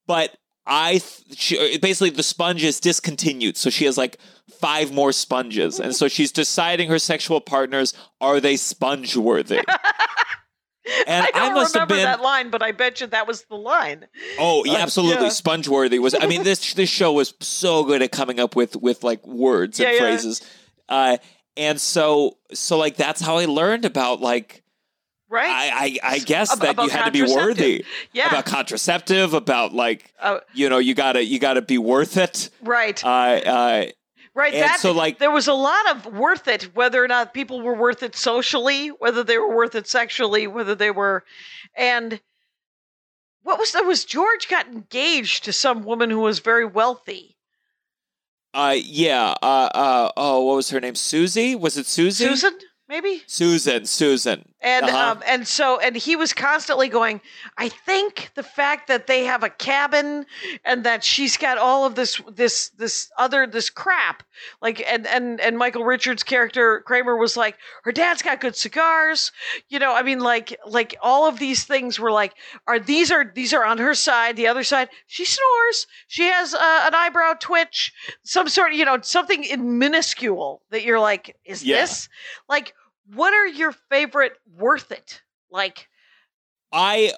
But 0.06 0.36
I, 0.66 0.92
th- 0.92 1.38
she, 1.38 1.78
basically 1.78 2.10
the 2.10 2.22
sponge 2.22 2.64
is 2.64 2.80
discontinued. 2.80 3.56
So 3.56 3.68
she 3.70 3.84
has 3.84 3.98
like 3.98 4.16
five 4.60 4.92
more 4.92 5.12
sponges. 5.12 5.78
And 5.80 5.94
so 5.94 6.08
she's 6.08 6.32
deciding 6.32 6.88
her 6.88 6.98
sexual 6.98 7.40
partners, 7.40 7.92
are 8.20 8.40
they 8.40 8.56
sponge 8.56 9.16
worthy? 9.16 9.60
And 11.06 11.24
I 11.26 11.30
don't 11.30 11.54
must 11.54 11.74
have 11.74 11.88
remember 11.88 11.94
been 11.94 12.04
that 12.04 12.22
line, 12.22 12.50
but 12.50 12.60
I 12.60 12.72
bet 12.72 13.00
you 13.00 13.06
that 13.06 13.28
was 13.28 13.44
the 13.44 13.54
line. 13.54 14.06
Oh, 14.38 14.64
yeah, 14.64 14.72
Uh, 14.74 14.78
absolutely. 14.78 15.22
yeah. 15.26 15.28
Sponge 15.30 15.68
worthy 15.68 16.00
was. 16.00 16.12
I 16.12 16.26
mean, 16.26 16.42
this 16.50 16.74
this 16.74 16.90
show 16.90 17.12
was 17.12 17.34
so 17.40 17.84
good 17.84 18.02
at 18.02 18.10
coming 18.10 18.40
up 18.40 18.56
with 18.56 18.74
with 18.74 19.04
like 19.04 19.24
words 19.24 19.78
and 19.78 19.86
Yeah, 19.88 19.92
yeah. 19.94 20.00
phrases, 20.00 20.42
uh, 20.88 21.18
and 21.56 21.80
so 21.80 22.38
so 22.52 22.78
like 22.78 22.96
that's 22.96 23.20
how 23.20 23.36
I 23.38 23.44
learned 23.46 23.84
about 23.84 24.20
like 24.20 24.62
Right? 25.28 25.48
I 25.48 25.98
I, 26.02 26.14
I 26.14 26.18
guess 26.18 26.54
that 26.58 26.70
about 26.72 26.84
you 26.84 26.90
had 26.90 27.06
to 27.06 27.10
be 27.10 27.22
worthy 27.22 27.84
Yeah. 28.12 28.28
about 28.28 28.44
contraceptive 28.44 29.32
about 29.32 29.72
like 29.72 30.12
Uh, 30.20 30.40
you 30.52 30.68
know 30.68 30.78
you 30.78 30.94
gotta 30.94 31.24
you 31.24 31.38
gotta 31.38 31.62
be 31.62 31.78
worth 31.78 32.16
it. 32.18 32.50
right. 32.62 33.02
Uh, 33.02 33.08
uh, 33.08 33.84
right. 34.34 34.52
and 34.52 34.62
That 34.62 34.80
so, 34.80 34.92
like- 34.92 35.18
there 35.18 35.30
was 35.30 35.48
a 35.48 35.54
lot 35.54 35.90
of 35.96 36.06
worth 36.14 36.48
it, 36.48 36.74
whether 36.74 37.02
or 37.02 37.08
not 37.08 37.32
people 37.32 37.62
were 37.62 37.74
worth 37.74 38.02
it 38.02 38.14
socially, 38.14 38.88
whether 38.88 39.24
they 39.24 39.38
were 39.38 39.54
worth 39.56 39.74
it 39.74 39.86
sexually, 39.88 40.46
whether 40.46 40.74
they 40.74 40.90
were, 40.90 41.24
and 41.76 42.20
what 43.42 43.58
was 43.58 43.72
there 43.72 43.84
was 43.84 44.04
George 44.04 44.48
got 44.48 44.66
engaged 44.68 45.44
to 45.44 45.52
some 45.52 45.82
woman 45.82 46.10
who 46.10 46.20
was 46.20 46.40
very 46.40 46.64
wealthy. 46.66 47.36
Uh, 48.54 48.76
yeah. 48.76 49.34
Uh, 49.42 49.68
uh, 49.74 50.12
oh, 50.16 50.44
what 50.44 50.56
was 50.56 50.70
her 50.70 50.80
name? 50.80 50.94
Susie? 50.94 51.54
Was 51.54 51.76
it 51.76 51.86
Susie? 51.86 52.24
Susan, 52.24 52.58
maybe. 52.88 53.22
Susan. 53.26 53.86
Susan. 53.86 54.51
And 54.62 54.86
Uh-huh. 54.86 55.12
um, 55.12 55.22
and 55.26 55.46
so 55.46 55.78
and 55.80 55.96
he 55.96 56.14
was 56.16 56.32
constantly 56.32 56.88
going. 56.88 57.20
I 57.58 57.68
think 57.68 58.30
the 58.34 58.42
fact 58.44 58.86
that 58.88 59.06
they 59.08 59.24
have 59.24 59.42
a 59.42 59.50
cabin 59.50 60.24
and 60.64 60.84
that 60.84 61.02
she's 61.02 61.36
got 61.36 61.58
all 61.58 61.84
of 61.84 61.94
this 61.96 62.20
this 62.30 62.68
this 62.70 63.10
other 63.18 63.46
this 63.46 63.70
crap 63.70 64.22
like 64.60 64.82
and 64.86 65.06
and 65.06 65.40
and 65.40 65.58
Michael 65.58 65.84
Richards' 65.84 66.22
character 66.22 66.80
Kramer 66.86 67.16
was 67.16 67.36
like 67.36 67.56
her 67.82 67.92
dad's 67.92 68.22
got 68.22 68.40
good 68.40 68.54
cigars. 68.56 69.32
You 69.68 69.78
know, 69.80 69.94
I 69.94 70.02
mean 70.02 70.20
like 70.20 70.56
like 70.66 70.96
all 71.02 71.26
of 71.26 71.38
these 71.40 71.64
things 71.64 71.98
were 71.98 72.12
like 72.12 72.34
are 72.68 72.78
these 72.78 73.10
are 73.10 73.24
these 73.34 73.52
are 73.52 73.64
on 73.64 73.78
her 73.78 73.94
side. 73.94 74.36
The 74.36 74.46
other 74.46 74.62
side 74.64 74.88
she 75.08 75.24
snores. 75.24 75.86
She 76.06 76.24
has 76.24 76.54
uh, 76.54 76.84
an 76.86 76.94
eyebrow 76.94 77.34
twitch. 77.40 77.92
Some 78.22 78.48
sort 78.48 78.74
you 78.74 78.84
know 78.84 78.98
something 79.02 79.42
in 79.42 79.78
minuscule 79.78 80.62
that 80.70 80.82
you're 80.84 81.00
like 81.00 81.36
is 81.44 81.64
Yeah. 81.64 81.80
this 81.80 82.08
like 82.48 82.74
what 83.06 83.34
are 83.34 83.46
your 83.46 83.72
favorite 83.72 84.32
worth 84.56 84.92
it? 84.92 85.22
Like 85.50 85.88
I 86.72 87.12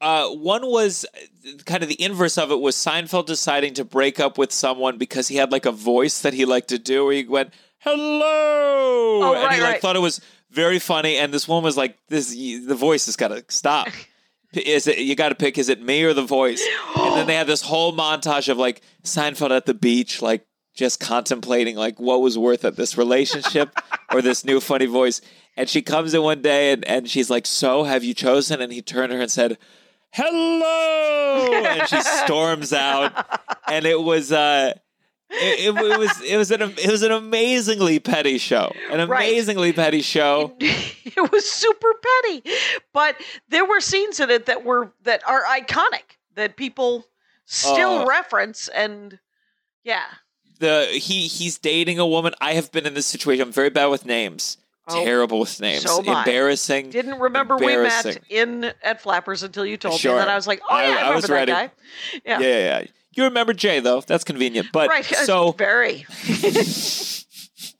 uh, 0.00 0.28
one 0.28 0.66
was 0.66 1.04
uh, 1.14 1.62
kind 1.64 1.82
of 1.82 1.88
the 1.88 2.00
inverse 2.00 2.38
of 2.38 2.50
it 2.50 2.60
was 2.60 2.76
Seinfeld 2.76 3.26
deciding 3.26 3.74
to 3.74 3.84
break 3.84 4.20
up 4.20 4.38
with 4.38 4.52
someone 4.52 4.98
because 4.98 5.28
he 5.28 5.36
had 5.36 5.52
like 5.52 5.66
a 5.66 5.72
voice 5.72 6.20
that 6.20 6.34
he 6.34 6.44
liked 6.44 6.68
to 6.68 6.78
do 6.78 7.04
where 7.04 7.14
he 7.14 7.24
went 7.24 7.52
hello! 7.78 9.20
Oh, 9.22 9.34
and 9.34 9.44
right, 9.44 9.54
he 9.54 9.60
like 9.60 9.72
right. 9.72 9.80
thought 9.80 9.96
it 9.96 10.00
was 10.00 10.20
very 10.50 10.78
funny 10.78 11.16
and 11.16 11.34
this 11.34 11.48
woman 11.48 11.64
was 11.64 11.76
like 11.76 11.98
this 12.08 12.30
the 12.30 12.76
voice 12.76 13.06
has 13.06 13.16
got 13.16 13.28
to 13.28 13.44
stop 13.48 13.88
is 14.52 14.86
it 14.86 14.98
you 14.98 15.16
got 15.16 15.30
to 15.30 15.34
pick 15.34 15.58
is 15.58 15.68
it 15.68 15.82
me 15.82 16.02
or 16.04 16.14
the 16.14 16.22
voice? 16.24 16.64
And 16.96 17.16
then 17.16 17.26
they 17.26 17.34
had 17.36 17.46
this 17.46 17.62
whole 17.62 17.92
montage 17.92 18.48
of 18.48 18.58
like 18.58 18.82
Seinfeld 19.02 19.50
at 19.50 19.66
the 19.66 19.74
beach 19.74 20.22
like 20.22 20.46
just 20.74 21.00
contemplating 21.00 21.76
like 21.76 21.98
what 22.00 22.20
was 22.20 22.36
worth 22.36 22.64
it 22.64 22.76
this 22.76 22.98
relationship 22.98 23.70
or 24.12 24.20
this 24.22 24.44
new 24.44 24.60
funny 24.60 24.86
voice. 24.86 25.20
And 25.56 25.68
she 25.68 25.82
comes 25.82 26.14
in 26.14 26.22
one 26.22 26.42
day 26.42 26.72
and, 26.72 26.84
and 26.84 27.08
she's 27.08 27.30
like 27.30 27.46
so 27.46 27.84
have 27.84 28.02
you 28.04 28.12
chosen? 28.14 28.60
And 28.60 28.72
he 28.72 28.82
turned 28.82 29.10
to 29.10 29.16
her 29.16 29.22
and 29.22 29.30
said 29.30 29.56
hello! 30.12 31.52
And 31.64 31.88
she 31.88 32.00
storms 32.00 32.72
out. 32.72 33.12
And 33.68 33.84
it 33.86 34.00
was 34.00 34.32
uh 34.32 34.72
it, 35.30 35.74
it, 35.74 35.76
it 35.76 35.98
was 35.98 36.20
it 36.22 36.36
was 36.36 36.50
an 36.50 36.62
it 36.62 36.90
was 36.90 37.02
an 37.02 37.10
amazingly 37.12 37.98
petty 37.98 38.38
show 38.38 38.72
an 38.90 39.08
Right. 39.08 39.28
amazingly 39.28 39.72
petty 39.72 40.02
show. 40.02 40.56
It 41.16 41.30
was 41.30 41.48
super 41.48 41.88
petty 42.02 42.42
but 42.92 43.14
there 43.48 43.64
were 43.64 43.78
scenes 43.80 44.18
in 44.18 44.30
it 44.30 44.46
that 44.46 44.64
were 44.64 44.92
that 45.04 45.22
are 45.28 45.42
iconic 45.44 46.18
that 46.34 46.56
people 46.56 47.06
still 47.44 48.00
Uh. 48.00 48.06
reference 48.06 48.66
and 48.68 49.20
yeah 49.84 50.02
the 50.58 50.86
he 50.90 51.26
he's 51.26 51.58
dating 51.58 51.98
a 51.98 52.06
woman. 52.06 52.34
I 52.40 52.54
have 52.54 52.70
been 52.72 52.86
in 52.86 52.94
this 52.94 53.06
situation. 53.06 53.42
I'm 53.46 53.52
very 53.52 53.70
bad 53.70 53.86
with 53.86 54.04
names. 54.06 54.56
Oh, 54.86 55.02
terrible 55.02 55.40
with 55.40 55.60
names. 55.60 55.82
so 55.82 56.04
I. 56.06 56.20
embarrassing. 56.20 56.90
Didn't 56.90 57.18
remember 57.18 57.56
we 57.56 57.74
met 57.76 58.18
in 58.28 58.70
at 58.82 59.00
flappers 59.00 59.42
until 59.42 59.64
you 59.64 59.76
told 59.78 59.98
Sure. 59.98 60.12
me 60.12 60.18
and 60.18 60.28
then 60.28 60.32
i 60.32 60.36
was 60.36 60.46
like 60.46 60.60
oh 60.68 60.76
yeah 60.76 60.82
i, 60.82 60.86
I 60.86 60.90
remember 60.90 61.14
was 61.14 61.24
that 61.24 61.32
ready. 61.32 61.52
guy. 61.52 61.70
Yeah, 62.24 62.38
yeah 62.40 62.46
yeah, 62.48 62.78
yeah. 62.80 62.86
you 63.14 63.24
remember 63.24 63.54
jay 63.54 63.80
though. 63.80 64.02
That's 64.02 64.24
convenient. 64.24 64.68
But 64.72 64.90
right 64.90 65.04
so 65.04 65.52
very. 65.52 66.02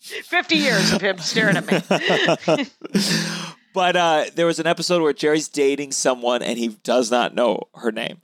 50 0.04 0.56
years 0.56 0.92
of 0.92 1.00
him 1.00 1.18
staring 1.18 1.56
at 1.56 1.66
me. 1.66 2.66
But 3.74 3.96
uh, 3.96 4.26
there 4.36 4.46
was 4.46 4.60
an 4.60 4.68
episode 4.68 5.02
where 5.02 5.12
Jerry's 5.12 5.48
dating 5.48 5.90
someone 5.90 6.42
and 6.42 6.56
he 6.56 6.68
does 6.68 7.10
not 7.10 7.34
know 7.34 7.64
her 7.74 7.90
name. 7.90 8.18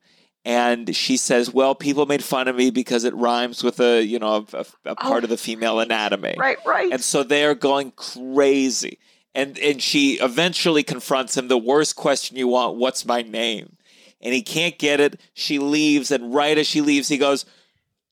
And 0.45 0.97
she 0.97 1.19
says, 1.19 1.53
"Well, 1.53 1.75
people 1.75 2.07
made 2.07 2.25
fun 2.25 2.49
of 2.49 2.57
me 2.57 2.71
because 2.71 3.05
it 3.05 3.15
rhymes 3.15 3.63
with 3.63 3.79
a, 3.79 4.03
you 4.03 4.19
know, 4.19 4.47
a, 4.55 4.65
a 4.87 4.97
part 4.97 5.23
of 5.23 5.31
the 5.31 5.37
female 5.37 5.81
anatomy." 5.81 6.35
right 6.39 6.57
right 6.65 6.91
And 6.91 7.03
so 7.03 7.23
they 7.23 7.45
are 7.45 7.55
going 7.55 7.93
crazy. 7.93 8.99
And 9.35 9.59
and 9.59 9.83
she 9.83 10.15
eventually 10.15 10.83
confronts 10.83 11.37
him. 11.37 11.49
The 11.49 11.59
worst 11.59 11.95
question 11.97 12.37
you 12.37 12.49
want: 12.49 12.77
What's 12.77 13.05
my 13.05 13.23
name? 13.23 13.77
And 14.23 14.35
he 14.35 14.43
can't 14.43 14.79
get 14.79 14.99
it. 15.01 15.21
She 15.35 15.59
leaves, 15.59 16.11
and 16.11 16.35
right 16.35 16.57
as 16.57 16.67
she 16.67 16.81
leaves, 16.81 17.09
he 17.09 17.19
goes, 17.19 17.45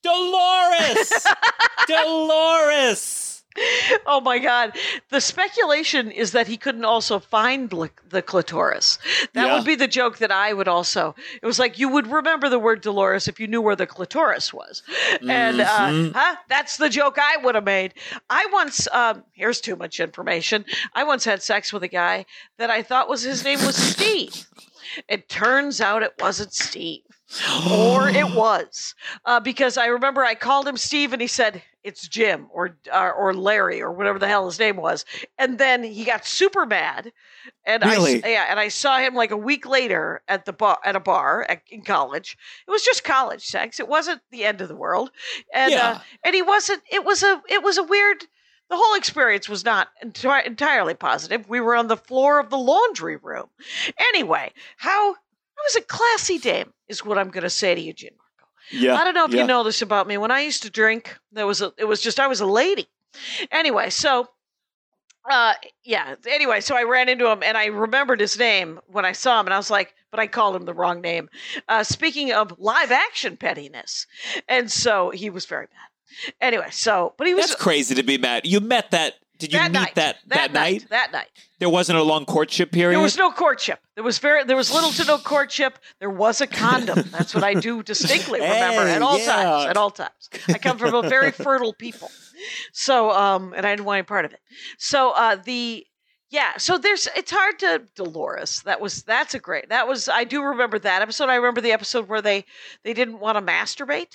"Dolores, 0.03 1.25
Dolores." 1.87 3.28
Oh 4.05 4.21
my 4.21 4.39
God. 4.39 4.75
The 5.09 5.21
speculation 5.21 6.11
is 6.11 6.31
that 6.31 6.47
he 6.47 6.57
couldn't 6.57 6.85
also 6.85 7.19
find 7.19 7.71
li- 7.73 7.89
the 8.09 8.21
clitoris. 8.21 8.97
That 9.33 9.47
Yeah. 9.47 9.55
would 9.55 9.65
be 9.65 9.75
the 9.75 9.87
joke 9.87 10.17
that 10.19 10.31
I 10.31 10.53
would 10.53 10.67
also. 10.67 11.15
It 11.41 11.45
was 11.45 11.59
like 11.59 11.77
you 11.79 11.89
would 11.89 12.07
remember 12.07 12.49
the 12.49 12.59
word 12.59 12.81
Dolores 12.81 13.27
if 13.27 13.39
you 13.39 13.47
knew 13.47 13.61
where 13.61 13.75
the 13.75 13.85
clitoris 13.87 14.53
was. 14.53 14.81
And 15.21 15.59
Mm-hmm. 15.59 16.15
uh, 16.15 16.19
huh? 16.19 16.35
that's 16.47 16.77
the 16.77 16.89
joke 16.89 17.17
I 17.19 17.37
would 17.37 17.55
have 17.55 17.63
made. 17.65 17.93
I 18.29 18.47
once, 18.51 18.87
um, 18.91 19.23
here's 19.33 19.61
too 19.61 19.75
much 19.75 19.99
information. 19.99 20.65
I 20.93 21.03
once 21.03 21.25
had 21.25 21.41
sex 21.43 21.73
with 21.73 21.83
a 21.83 21.87
guy 21.87 22.25
that 22.57 22.69
I 22.69 22.81
thought 22.83 23.09
was 23.09 23.23
his 23.23 23.43
name 23.43 23.59
was 23.65 23.75
Steve. 23.75 24.47
It 25.07 25.29
turns 25.29 25.81
out 25.81 26.01
it 26.03 26.13
wasn't 26.19 26.53
Steve. 26.53 27.01
Or 27.71 28.09
it 28.09 28.29
was 28.35 28.95
uh, 29.25 29.39
because 29.39 29.77
I 29.77 29.87
remember 29.87 30.23
I 30.23 30.35
called 30.35 30.67
him 30.67 30.77
Steve 30.77 31.13
and 31.13 31.21
he 31.21 31.27
said 31.27 31.61
it's 31.83 32.07
Jim 32.07 32.47
or 32.51 32.77
uh, 32.91 33.11
or 33.17 33.33
Larry 33.33 33.81
or 33.81 33.91
whatever 33.91 34.19
the 34.19 34.27
hell 34.27 34.45
his 34.45 34.59
name 34.59 34.75
was, 34.75 35.05
and 35.37 35.57
then 35.57 35.83
he 35.83 36.03
got 36.03 36.25
super 36.25 36.65
mad, 36.65 37.11
and 37.65 37.83
Really? 37.83 38.23
I 38.23 38.29
yeah, 38.29 38.45
and 38.49 38.59
I 38.59 38.67
saw 38.67 38.99
him 38.99 39.15
like 39.15 39.31
a 39.31 39.37
week 39.37 39.65
later 39.65 40.21
at 40.27 40.45
the 40.45 40.53
bar 40.53 40.77
at 40.83 40.95
a 40.95 40.99
bar 40.99 41.45
at, 41.47 41.61
in 41.69 41.83
college. 41.83 42.37
It 42.67 42.71
was 42.71 42.83
just 42.83 43.03
college 43.05 43.45
sex. 43.45 43.79
It 43.79 43.87
wasn't 43.87 44.21
the 44.31 44.43
end 44.43 44.59
of 44.59 44.67
the 44.67 44.75
world, 44.75 45.11
and 45.53 45.71
Yeah. 45.71 45.89
uh, 45.91 45.99
and 46.23 46.35
he 46.35 46.41
wasn't. 46.41 46.83
It 46.91 47.05
was 47.05 47.23
a 47.23 47.41
it 47.49 47.63
was 47.63 47.77
a 47.77 47.83
weird. 47.83 48.25
The 48.69 48.77
whole 48.77 48.95
experience 48.95 49.49
was 49.49 49.65
not 49.65 49.87
enti- 50.05 50.45
entirely 50.45 50.93
positive. 50.93 51.49
We 51.49 51.59
were 51.59 51.75
on 51.75 51.87
the 51.87 51.97
floor 51.97 52.39
of 52.39 52.49
the 52.51 52.57
laundry 52.57 53.15
room. 53.15 53.47
Anyway, 53.97 54.51
how 54.77 55.15
was 55.63 55.75
a 55.75 55.81
classy 55.81 56.37
dame, 56.37 56.73
is 56.87 57.05
what 57.05 57.17
I'm 57.17 57.29
going 57.29 57.43
to 57.43 57.49
say 57.49 57.75
to 57.75 57.81
you, 57.81 57.93
Gianmarco. 57.93 58.11
Yeah, 58.71 58.95
I 58.95 59.03
don't 59.03 59.13
know 59.13 59.25
if 59.25 59.31
yeah. 59.31 59.41
you 59.41 59.47
know 59.47 59.63
this 59.63 59.81
about 59.81 60.07
me. 60.07 60.17
When 60.17 60.31
I 60.31 60.41
used 60.41 60.63
to 60.63 60.69
drink, 60.69 61.17
there 61.31 61.47
was 61.47 61.61
a, 61.61 61.73
it 61.77 61.85
was 61.85 62.01
just 62.01 62.19
I 62.19 62.27
was 62.27 62.39
a 62.39 62.45
lady. 62.45 62.87
Anyway, 63.51 63.89
so 63.89 64.29
uh 65.29 65.53
yeah 65.83 66.15
anyway 66.27 66.61
so 66.61 66.75
i 66.75 66.83
ran 66.83 67.09
into 67.09 67.29
him 67.29 67.43
and 67.43 67.57
i 67.57 67.65
remembered 67.65 68.21
his 68.21 68.39
name 68.39 68.79
when 68.87 69.03
i 69.03 69.11
saw 69.11 69.39
him 69.39 69.47
and 69.47 69.53
i 69.53 69.57
was 69.57 69.69
like 69.69 69.93
but 70.11 70.19
i 70.19 70.25
called 70.25 70.55
him 70.55 70.63
the 70.63 70.73
wrong 70.73 71.01
name 71.01 71.29
uh 71.67 71.83
speaking 71.83 72.31
of 72.31 72.57
live 72.57 72.89
action 72.89 73.35
pettiness 73.35 74.07
and 74.47 74.71
so 74.71 75.09
he 75.09 75.29
was 75.29 75.45
very 75.45 75.67
bad 75.67 75.89
anyway 76.41 76.67
so 76.71 77.13
but 77.17 77.27
he 77.27 77.33
was 77.33 77.47
That's 77.47 77.61
crazy 77.61 77.95
to 77.95 78.03
be 78.03 78.17
mad. 78.17 78.45
You 78.45 78.59
met 78.59 78.91
that. 78.91 79.15
Did 79.39 79.53
you 79.53 79.59
that 79.59 79.71
meet 79.71 79.79
night 79.79 79.95
that 79.95 80.17
that, 80.27 80.51
night? 80.53 80.85
that 80.89 81.11
night 81.11 81.27
There 81.59 81.69
wasn't 81.69 81.97
a 81.97 82.03
long 82.03 82.25
courtship 82.25 82.71
period. 82.71 82.95
there 82.95 83.01
was 83.01 83.17
no 83.17 83.31
courtship. 83.31 83.79
There 83.95 84.03
was 84.03 84.19
very 84.19 84.43
there 84.43 84.57
was 84.57 84.71
little 84.73 84.91
to 84.91 85.05
no 85.05 85.17
courtship. 85.17 85.79
There 85.99 86.09
was 86.09 86.41
a 86.41 86.47
condom. 86.47 87.03
That's 87.11 87.33
what 87.33 87.43
I 87.43 87.53
do 87.53 87.81
distinctly 87.91 88.39
remember 88.41 88.85
Hey, 88.85 88.93
at 88.95 89.01
all 89.01 89.17
yeah. 89.17 89.25
times. 89.25 89.65
At 89.69 89.77
all 89.77 89.91
times. 89.91 90.29
I 90.49 90.57
come 90.57 90.77
from 90.77 90.93
a 90.93 91.07
very 91.09 91.31
fertile 91.45 91.73
people. 91.73 92.11
So 92.73 93.11
um 93.11 93.53
and 93.55 93.65
I 93.65 93.71
didn't 93.71 93.85
want 93.85 93.97
any 93.99 94.05
part 94.05 94.25
of 94.25 94.33
it. 94.33 94.39
So 94.77 95.11
uh 95.11 95.37
the 95.37 95.85
yeah, 96.31 96.57
so 96.57 96.77
there's 96.77 97.07
it's 97.15 97.31
hard 97.31 97.57
to 97.59 97.81
Dolores. 97.95 98.61
That 98.65 98.79
was 98.79 99.01
that's 99.03 99.33
a 99.33 99.39
great. 99.39 99.69
That 99.69 99.87
was 99.87 100.07
I 100.07 100.25
do 100.25 100.43
remember 100.43 100.77
that 100.77 101.01
episode. 101.01 101.27
I 101.29 101.35
remember 101.35 101.59
the 101.61 101.71
episode 101.71 102.07
where 102.07 102.21
they 102.21 102.45
they 102.83 102.93
didn't 102.93 103.19
want 103.19 103.37
to 103.37 103.41
masturbate. 103.41 104.13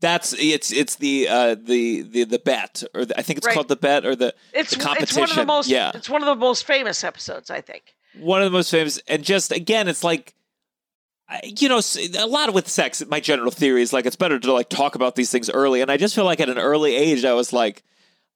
That's 0.00 0.32
it's 0.38 0.72
it's 0.72 0.96
the 0.96 1.28
uh 1.28 1.54
the 1.54 2.02
the 2.02 2.24
the 2.24 2.38
bet 2.38 2.82
or 2.94 3.04
the, 3.04 3.18
I 3.18 3.22
think 3.22 3.38
it's 3.38 3.46
Right. 3.46 3.54
called 3.54 3.68
the 3.68 3.76
bet 3.76 4.04
or 4.04 4.14
the 4.16 4.34
It's 4.52 4.70
the 4.74 4.76
it's 4.76 4.84
one 4.84 4.98
of 4.98 5.08
the 5.08 5.14
competition. 5.14 5.46
most 5.46 5.68
Yeah. 5.68 5.92
it's 5.94 6.10
one 6.10 6.22
of 6.22 6.26
the 6.26 6.34
most 6.36 6.66
famous 6.66 7.04
episodes, 7.04 7.50
I 7.50 7.60
think. 7.60 7.94
one 8.18 8.42
of 8.42 8.46
the 8.50 8.56
most 8.56 8.70
famous 8.70 9.00
and 9.08 9.22
just 9.24 9.52
again 9.52 9.88
it's 9.88 10.02
like 10.04 10.34
you 11.44 11.68
know 11.68 11.80
a 12.18 12.26
lot 12.26 12.52
with 12.52 12.68
sex 12.68 13.02
my 13.08 13.18
general 13.20 13.50
theory 13.50 13.80
is 13.80 13.92
like 13.92 14.04
it's 14.04 14.16
better 14.16 14.38
to 14.38 14.52
like 14.52 14.68
talk 14.68 14.94
about 14.94 15.14
these 15.14 15.30
things 15.30 15.48
early 15.48 15.80
and 15.80 15.90
i 15.90 15.96
just 15.96 16.14
feel 16.14 16.26
like 16.26 16.40
at 16.40 16.50
an 16.50 16.58
early 16.58 16.94
age 16.94 17.24
i 17.24 17.32
was 17.32 17.54
like 17.54 17.82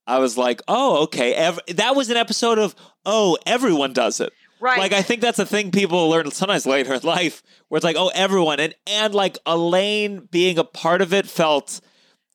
i 0.07 0.19
was 0.19 0.39
like 0.39 0.63
oh 0.67 1.03
okay 1.03 1.35
ev- 1.35 1.61
that 1.75 1.95
was 1.95 2.09
an 2.09 2.17
episode 2.17 2.59
of 2.59 2.75
oh 3.05 3.37
everyone 3.45 3.93
does 3.93 4.19
it 4.19 4.33
Right. 4.59 4.79
like 4.79 4.93
i 4.93 5.03
think 5.03 5.21
that's 5.21 5.39
a 5.39 5.47
thing 5.47 5.71
people 5.71 6.09
learn 6.09 6.31
sometimes 6.31 6.67
later 6.67 6.95
in 6.95 7.01
life 7.03 7.43
where 7.69 7.77
it's 7.77 7.85
like 7.85 7.97
oh 7.97 8.11
everyone 8.15 8.59
and 8.59 8.75
and 8.87 9.15
like 9.15 9.39
elaine 9.47 10.29
being 10.31 10.59
a 10.59 10.65
part 10.65 11.03
of 11.03 11.13
it 11.13 11.27
felt 11.27 11.81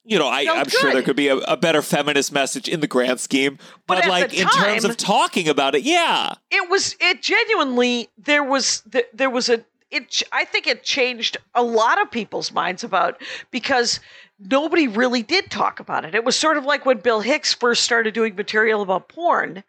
you 0.03 0.17
know, 0.17 0.28
I 0.28 0.47
I'm 0.49 0.67
sure 0.67 0.91
there 0.91 1.03
could 1.03 1.15
be 1.15 1.28
a, 1.28 1.38
a 1.38 1.55
better 1.55 1.82
feminist 1.82 2.32
message 2.32 2.67
in 2.67 2.80
the 2.80 2.88
grand 2.88 3.19
scheme, 3.19 3.59
But 3.86 3.99
but, 3.99 4.09
like 4.09 4.32
the 4.32 4.41
in 4.41 4.47
terms 4.47 4.84
of 4.84 4.97
talking 4.97 5.47
about 5.47 5.76
it, 5.76 5.84
yeah, 5.84 6.34
it 6.49 6.69
was 6.69 6.95
it 6.99 7.22
genuinely 7.22 8.09
there 8.17 8.43
was 8.43 8.84
there 9.13 9.30
was 9.30 9.47
a 9.47 9.63
it 9.91 10.24
i 10.32 10.43
think 10.43 10.65
it 10.65 10.84
changed 10.84 11.38
a 11.53 11.61
lot 11.61 12.01
of 12.01 12.09
people's 12.09 12.51
minds 12.51 12.84
about 12.84 13.22
because 13.51 13.99
nobody 14.39 14.88
really 14.88 15.22
did 15.22 15.51
talk 15.51 15.80
about 15.80 16.03
it. 16.03 16.15
It 16.15 16.24
was 16.24 16.36
sort 16.36 16.57
of 16.57 16.65
like 16.65 16.86
when 16.86 16.97
bill 16.97 17.22
hicks 17.22 17.53
first 17.53 17.84
started 17.84 18.13
doing 18.13 18.36
material 18.36 18.82
about 18.82 19.07
porn 19.07 19.63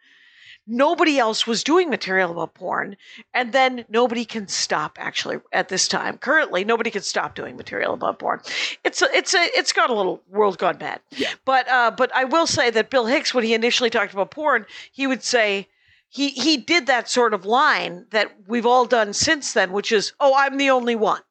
nobody 0.67 1.19
else 1.19 1.47
was 1.47 1.65
doing 1.65 1.91
material 1.91 2.31
about 2.31 2.55
porn 2.55 2.97
and 3.35 3.53
then 3.53 3.85
nobody 3.89 4.25
can 4.25 4.47
stop 4.47 4.97
actually 5.01 5.39
at 5.53 5.69
this 5.69 5.89
time 5.89 6.17
currently 6.19 6.65
nobody 6.65 6.89
can 6.91 7.03
stop 7.03 7.35
doing 7.35 7.57
material 7.57 7.95
about 7.95 8.21
porn 8.21 8.41
it's 8.85 9.03
a, 9.03 9.07
it's 9.13 9.35
a 9.35 9.41
it's 9.55 9.73
got 9.73 9.91
a 9.91 9.95
little 9.95 10.23
world 10.29 10.59
gone 10.59 10.77
bad 10.77 11.01
Yeah. 11.11 11.31
but 11.45 11.69
uh 11.69 11.91
but 11.91 12.15
i 12.15 12.23
will 12.23 12.47
say 12.47 12.71
that 12.71 12.91
bill 12.91 13.07
hicks 13.07 13.35
when 13.35 13.43
he 13.43 13.55
initially 13.55 13.91
talked 13.91 14.13
about 14.13 14.31
porn 14.31 14.65
he 14.93 15.09
would 15.09 15.25
say 15.25 15.67
he 16.13 16.29
he 16.29 16.59
did 16.59 16.87
that 16.87 17.09
sort 17.09 17.33
of 17.33 17.47
line 17.47 18.05
that 18.11 18.31
we've 18.47 18.67
all 18.67 18.85
done 18.85 19.15
since 19.15 19.55
then, 19.55 19.73
which 19.73 19.91
is, 19.91 20.13
"Oh, 20.21 20.35
I'm 20.37 20.59
the 20.59 20.69
only 20.69 20.95
one," 20.95 21.23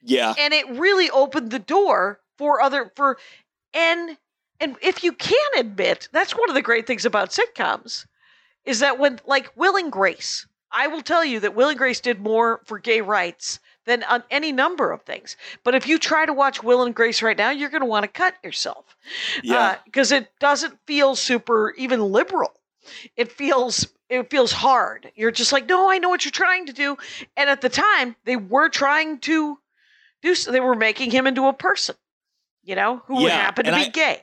Yeah. 0.00 0.32
and 0.38 0.54
it 0.54 0.66
really 0.70 1.10
opened 1.10 1.50
the 1.50 1.58
door 1.58 2.18
for 2.38 2.62
other 2.62 2.90
for 2.96 3.18
and 3.74 4.16
and 4.58 4.76
if 4.80 5.04
you 5.04 5.12
can 5.12 5.50
admit, 5.58 6.08
that's 6.12 6.34
one 6.34 6.48
of 6.48 6.54
the 6.54 6.62
great 6.62 6.86
things 6.86 7.04
about 7.04 7.28
sitcoms 7.28 8.06
is 8.64 8.80
that 8.80 8.98
when 8.98 9.20
like 9.26 9.50
Will 9.56 9.76
and 9.76 9.92
Grace, 9.92 10.46
I 10.70 10.88
will 10.88 11.02
tell 11.02 11.24
you 11.24 11.40
that 11.40 11.54
Will 11.54 11.68
and 11.68 11.78
Grace 11.78 12.00
did 12.00 12.20
more 12.20 12.60
for 12.64 12.78
gay 12.78 13.00
rights 13.00 13.60
than 13.86 14.02
on 14.04 14.24
any 14.30 14.50
number 14.50 14.90
of 14.92 15.02
things. 15.02 15.36
But 15.62 15.74
if 15.74 15.86
you 15.86 15.98
try 15.98 16.26
to 16.26 16.32
watch 16.32 16.62
Will 16.62 16.82
and 16.82 16.94
Grace 16.94 17.22
right 17.22 17.36
now, 17.36 17.50
you're 17.50 17.70
going 17.70 17.82
to 17.82 17.86
want 17.86 18.04
to 18.04 18.08
cut 18.08 18.34
yourself. 18.42 18.96
Yeah. 19.42 19.58
Uh, 19.58 19.76
because 19.84 20.10
it 20.10 20.28
doesn't 20.40 20.78
feel 20.86 21.14
super 21.14 21.74
even 21.76 22.00
liberal. 22.00 22.52
It 23.16 23.32
feels 23.32 23.86
it 24.10 24.30
feels 24.30 24.52
hard. 24.52 25.10
You're 25.14 25.30
just 25.30 25.52
like, 25.52 25.68
no, 25.68 25.90
I 25.90 25.98
know 25.98 26.08
what 26.08 26.24
you're 26.24 26.32
trying 26.32 26.66
to 26.66 26.72
do. 26.72 26.96
And 27.36 27.48
at 27.48 27.60
the 27.60 27.68
time, 27.68 28.16
they 28.24 28.36
were 28.36 28.68
trying 28.68 29.18
to 29.20 29.58
do. 30.22 30.34
So 30.34 30.52
they 30.52 30.60
were 30.60 30.74
making 30.74 31.10
him 31.10 31.26
into 31.26 31.46
a 31.46 31.52
person, 31.52 31.96
you 32.62 32.74
know, 32.74 33.02
who 33.06 33.22
would 33.22 33.32
happen 33.32 33.66
to 33.66 33.72
and 33.72 33.80
be 33.80 33.86
I- 33.86 33.90
gay. 33.90 34.22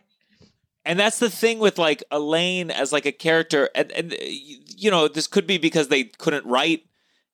And 0.86 1.00
that's 1.00 1.20
the 1.20 1.30
thing 1.30 1.60
with 1.60 1.78
like 1.78 2.04
Elaine 2.12 2.72
as 2.72 2.92
like 2.92 3.06
a 3.06 3.12
character, 3.12 3.70
and, 3.76 3.92
and 3.92 4.14
uh, 4.14 4.18
you 4.22 4.90
know 4.92 5.08
this 5.08 5.28
could 5.28 5.48
be 5.48 5.58
because 5.58 5.88
they 5.90 6.04
couldn't 6.06 6.46
write 6.46 6.86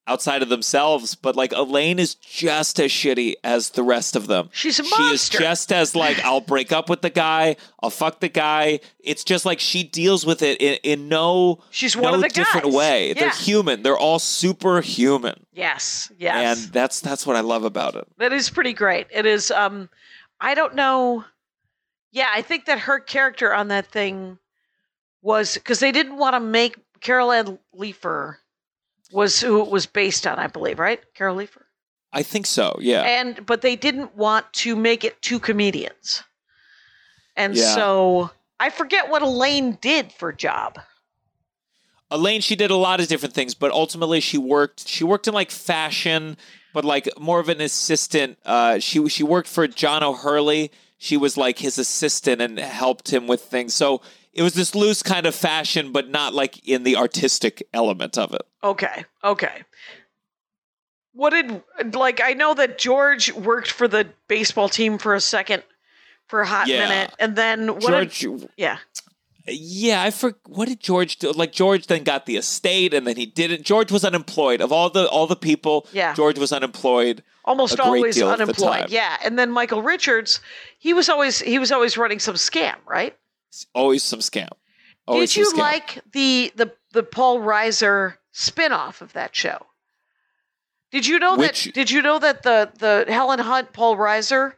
outside 0.10 0.42
of 0.42 0.48
themselves, 0.48 1.16
but 1.16 1.36
like 1.36 1.52
Elaine 1.52 2.00
is 2.00 2.16
just 2.16 2.80
as 2.80 2.90
shitty 2.90 3.34
as 3.44 3.72
the 3.72 3.84
rest 3.84 4.16
of 4.16 4.28
them. 4.28 4.48
She's 4.54 4.80
a 4.80 4.84
monster. 4.84 5.04
She 5.04 5.14
is 5.14 5.30
just 5.30 5.74
as 5.74 5.96
like 5.96 6.18
I'll 6.24 6.40
break 6.40 6.72
up 6.72 6.90
with 6.90 7.02
the 7.02 7.10
guy, 7.10 7.58
I'll 7.84 7.90
fuck 7.90 8.22
the 8.22 8.30
guy. 8.30 8.80
It's 9.00 9.26
just 9.26 9.46
like 9.46 9.60
she 9.60 9.84
deals 9.84 10.26
with 10.26 10.42
it 10.42 10.62
in, 10.62 10.78
in 10.84 11.10
no 11.10 11.60
She's 11.72 11.96
one 11.98 12.12
no 12.12 12.16
of 12.16 12.22
the 12.22 12.30
different 12.30 12.68
guys. 12.68 12.74
way. 12.74 13.14
They're 13.14 13.32
human. 13.32 13.84
They're 13.84 13.98
all 13.98 14.20
superhuman, 14.20 15.46
Yes, 15.54 16.10
yes. 16.18 16.64
and 16.64 16.74
that's 16.74 17.02
that's 17.02 17.28
what 17.28 17.36
I 17.36 17.42
love 17.42 17.64
about 17.66 17.96
it. 17.96 18.08
That 18.18 18.32
is 18.32 18.50
pretty 18.50 18.74
great. 18.74 19.08
It 19.12 19.26
is 19.26 19.52
um 19.52 19.90
I 20.40 20.54
don't 20.54 20.76
know. 20.76 21.26
Yeah, 22.18 22.30
I 22.34 22.42
think 22.42 22.66
that 22.66 22.80
her 22.80 23.00
character 23.00 23.54
on 23.54 23.68
that 23.68 23.86
thing 23.92 24.40
was 25.22 25.58
cuz 25.64 25.80
they 25.80 25.92
didn't 25.92 26.18
want 26.18 26.34
to 26.34 26.40
make 26.40 26.76
Carol 27.00 27.32
Ann 27.32 27.60
Leifer 27.76 28.38
was 29.12 29.40
who 29.40 29.62
it 29.62 29.70
was 29.70 29.86
based 29.86 30.26
on, 30.26 30.40
I 30.40 30.48
believe, 30.48 30.80
right? 30.80 31.02
Carol 31.14 31.38
Leifer. 31.38 31.64
I 32.12 32.24
think 32.24 32.46
so. 32.46 32.76
Yeah. 32.80 33.02
And 33.04 33.46
but 33.46 33.62
they 33.62 33.76
didn't 33.76 34.16
want 34.16 34.52
to 34.64 34.76
make 34.76 35.04
it 35.04 35.22
two 35.22 35.40
comedians. 35.40 36.24
And 37.36 37.56
Yeah. 37.56 37.76
so 37.76 38.32
I 38.60 38.70
forget 38.72 39.10
what 39.10 39.22
Elaine 39.22 39.78
did 39.80 40.12
for 40.12 40.34
job. 40.34 40.80
Elaine, 42.10 42.42
she 42.42 42.56
did 42.56 42.72
a 42.72 42.76
lot 42.76 43.00
of 43.00 43.08
different 43.08 43.36
things, 43.36 43.54
but 43.54 43.70
ultimately 43.72 44.22
she 44.22 44.38
worked. 44.38 44.88
She 44.88 45.04
worked 45.04 45.28
in 45.28 45.34
like 45.34 45.52
fashion, 45.52 46.38
but 46.74 46.86
like 46.86 47.08
more 47.20 47.40
of 47.40 47.50
an 47.50 47.62
assistant. 47.62 48.40
Uh, 48.46 48.80
she 48.80 49.08
she 49.10 49.24
worked 49.24 49.50
for 49.50 49.68
John 49.68 50.02
O'Hurley. 50.04 50.72
She 50.98 51.16
was 51.18 51.38
like 51.38 51.60
his 51.60 51.78
assistant 51.78 52.42
and 52.42 52.58
helped 52.58 53.14
him 53.14 53.28
with 53.28 53.42
things. 53.42 53.74
So 53.74 54.02
it 54.34 54.42
was 54.42 54.54
this 54.54 54.74
loose 54.76 55.04
kind 55.04 55.26
of 55.26 55.36
fashion, 55.36 55.92
but 55.92 56.10
not 56.10 56.34
like 56.34 56.68
in 56.68 56.84
the 56.84 56.96
artistic 56.96 57.68
element 57.74 58.18
of 58.18 58.34
it. 58.34 58.42
Okay. 58.64 59.06
Okay. 59.24 59.64
What 61.14 61.32
did 61.32 61.96
like 61.96 62.22
I 62.24 62.34
know 62.34 62.54
that 62.54 62.78
George 62.78 63.32
worked 63.34 63.72
for 63.72 63.88
the 63.88 64.08
baseball 64.28 64.70
team 64.70 64.98
for 64.98 65.16
a 65.16 65.22
second 65.22 65.64
for 66.28 66.42
a 66.42 66.48
hot 66.48 66.68
Yeah. 66.68 66.88
minute 66.88 67.14
and 67.20 67.36
then 67.36 67.68
what 67.76 67.82
George, 67.82 68.20
did, 68.20 68.50
yeah. 68.58 68.78
Yeah, 69.48 70.02
I 70.04 70.12
for 70.12 70.34
what 70.46 70.68
did 70.68 70.80
George 70.80 71.18
do? 71.18 71.32
Like 71.32 71.52
George 71.52 71.88
then 71.88 72.04
got 72.04 72.26
the 72.26 72.38
estate, 72.38 72.94
and 72.94 73.08
then 73.08 73.16
he 73.16 73.26
didn't. 73.26 73.64
George 73.64 73.92
was 73.92 74.04
unemployed. 74.04 74.62
Of 74.62 74.72
all 74.72 74.90
the 74.90 75.08
all 75.10 75.28
the 75.28 75.36
people, 75.36 75.88
Yeah. 75.94 76.14
George 76.14 76.38
was 76.38 76.52
unemployed. 76.52 77.24
Almost 77.46 77.80
always 77.80 78.16
deal 78.16 78.30
of 78.30 78.38
the 78.38 78.44
unemployed. 78.44 78.90
Yeah. 78.90 79.18
And 79.24 79.40
then 79.40 79.52
Michael 79.52 79.82
Richards, 79.82 80.42
he 80.78 80.94
was 80.94 81.08
always 81.10 81.40
he 81.40 81.60
was 81.60 81.72
always 81.72 81.98
running 81.98 82.20
some 82.20 82.36
scam, 82.36 82.76
right? 82.86 83.18
Always 83.74 84.04
some 84.04 84.20
scam. 84.20 84.50
Always 85.08 85.34
did 85.34 85.40
you 85.40 85.54
scam. 85.54 85.58
like 85.58 86.00
the 86.12 86.52
the 86.56 86.74
the 86.92 87.04
Paul 87.04 87.40
Reiser 87.40 88.16
spin-off 88.34 89.02
of 89.02 89.14
that 89.14 89.36
show? 89.36 89.66
Did 90.92 91.08
you 91.08 91.20
know 91.20 91.36
Which- 91.38 91.66
that 91.66 91.74
did 91.74 91.92
you 91.92 92.02
know 92.02 92.20
that 92.20 92.44
the 92.44 92.72
the 92.78 93.12
Helen 93.12 93.40
Hunt 93.40 93.74
Paul 93.74 93.96
Reiser 93.96 94.54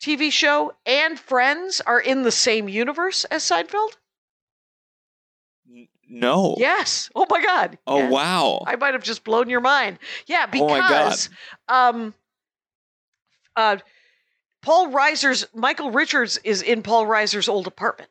TV 0.00 0.30
show 0.32 0.72
and 0.86 1.18
Friends 1.18 1.80
are 1.80 2.00
in 2.00 2.22
the 2.22 2.30
same 2.32 2.68
universe 2.68 3.24
as 3.24 3.42
Seinfeld? 3.42 3.96
No. 6.08 6.54
Yes. 6.58 7.10
Oh 7.14 7.26
my 7.28 7.42
god. 7.42 7.78
Oh 7.86 7.98
Yeah. 7.98 8.08
wow. 8.10 8.62
I 8.66 8.76
might 8.76 8.94
have 8.94 9.02
just 9.02 9.24
blown 9.24 9.50
your 9.50 9.60
mind. 9.60 9.98
Yeah, 10.26 10.46
Oh 10.54 10.68
my 10.68 10.78
God. 10.78 10.88
because 10.88 11.30
um 11.68 12.14
uh 13.56 13.76
Paul 14.62 14.88
Reiser's 14.88 15.44
Michael 15.54 15.90
Richards 15.90 16.38
is 16.44 16.62
in 16.62 16.82
Paul 16.82 17.06
Reiser's 17.06 17.48
old 17.48 17.66
apartment. 17.66 18.10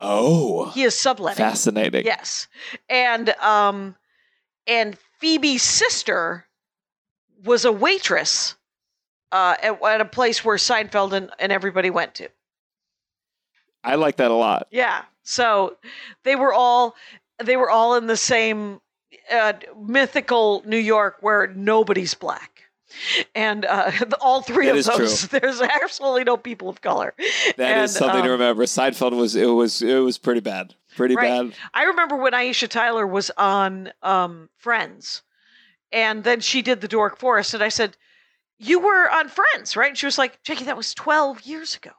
oh. 0.00 0.70
He 0.70 0.82
is 0.82 0.98
subletting. 0.98 1.44
Fascinating. 1.44 2.06
Yes. 2.06 2.48
And 2.88 3.30
um 3.40 3.94
and 4.66 4.96
Phoebe's 5.20 5.62
sister 5.62 6.46
was 7.44 7.66
a 7.66 7.72
waitress 7.72 8.54
uh 9.32 9.56
at, 9.62 9.82
at 9.82 10.00
a 10.00 10.04
place 10.04 10.44
where 10.44 10.56
Seinfeld 10.56 11.12
and, 11.12 11.30
and 11.38 11.52
everybody 11.52 11.90
went 11.90 12.14
to. 12.16 12.28
I 13.82 13.96
like 13.96 14.16
that 14.16 14.30
a 14.30 14.34
lot. 14.34 14.68
Yeah. 14.70 15.02
So 15.22 15.76
they 16.22 16.36
were 16.36 16.52
all 16.52 16.94
they 17.42 17.56
were 17.56 17.70
all 17.70 17.96
in 17.96 18.06
the 18.06 18.16
same 18.16 18.80
uh, 19.32 19.54
mythical 19.78 20.62
New 20.66 20.78
York 20.78 21.16
where 21.20 21.48
nobody's 21.54 22.14
black. 22.14 22.50
And 23.34 23.64
uh, 23.64 23.90
all 24.20 24.42
three 24.42 24.66
That 24.66 24.72
of 24.72 24.76
is 24.78 24.86
those, 24.86 25.28
there's 25.40 25.60
absolutely 25.60 26.24
no 26.24 26.36
people 26.36 26.68
of 26.68 26.80
color. 26.80 27.14
That 27.56 27.78
is 27.84 27.90
And, 27.90 27.90
something 27.90 28.22
to 28.22 28.26
um, 28.26 28.40
remember. 28.40 28.64
Seinfeld 28.64 29.16
was 29.16 29.34
it 29.34 29.46
was 29.46 29.82
it 29.82 29.98
was 29.98 30.18
pretty 30.18 30.40
bad. 30.40 30.74
Pretty 30.96 31.16
Right. 31.16 31.50
bad. 31.50 31.54
I 31.74 31.84
remember 31.84 32.16
when 32.16 32.34
Aisha 32.34 32.68
Tyler 32.68 33.04
was 33.06 33.30
on 33.36 33.92
um, 34.02 34.48
Friends, 34.58 35.22
and 35.90 36.22
then 36.22 36.40
she 36.40 36.62
did 36.62 36.80
the 36.80 36.86
Dork 36.88 37.18
Forest, 37.18 37.52
and 37.54 37.64
I 37.64 37.68
said, 37.68 37.96
"You 38.58 38.80
were 38.80 39.10
on 39.10 39.28
Friends, 39.28 39.76
right?" 39.76 39.88
And 39.88 39.98
she 39.98 40.06
was 40.06 40.18
like, 40.18 40.42
"Jackie, 40.42 40.64
that 40.64 40.76
was 40.76 40.94
twelve 40.94 41.42
years 41.42 41.76
ago. 41.76 41.90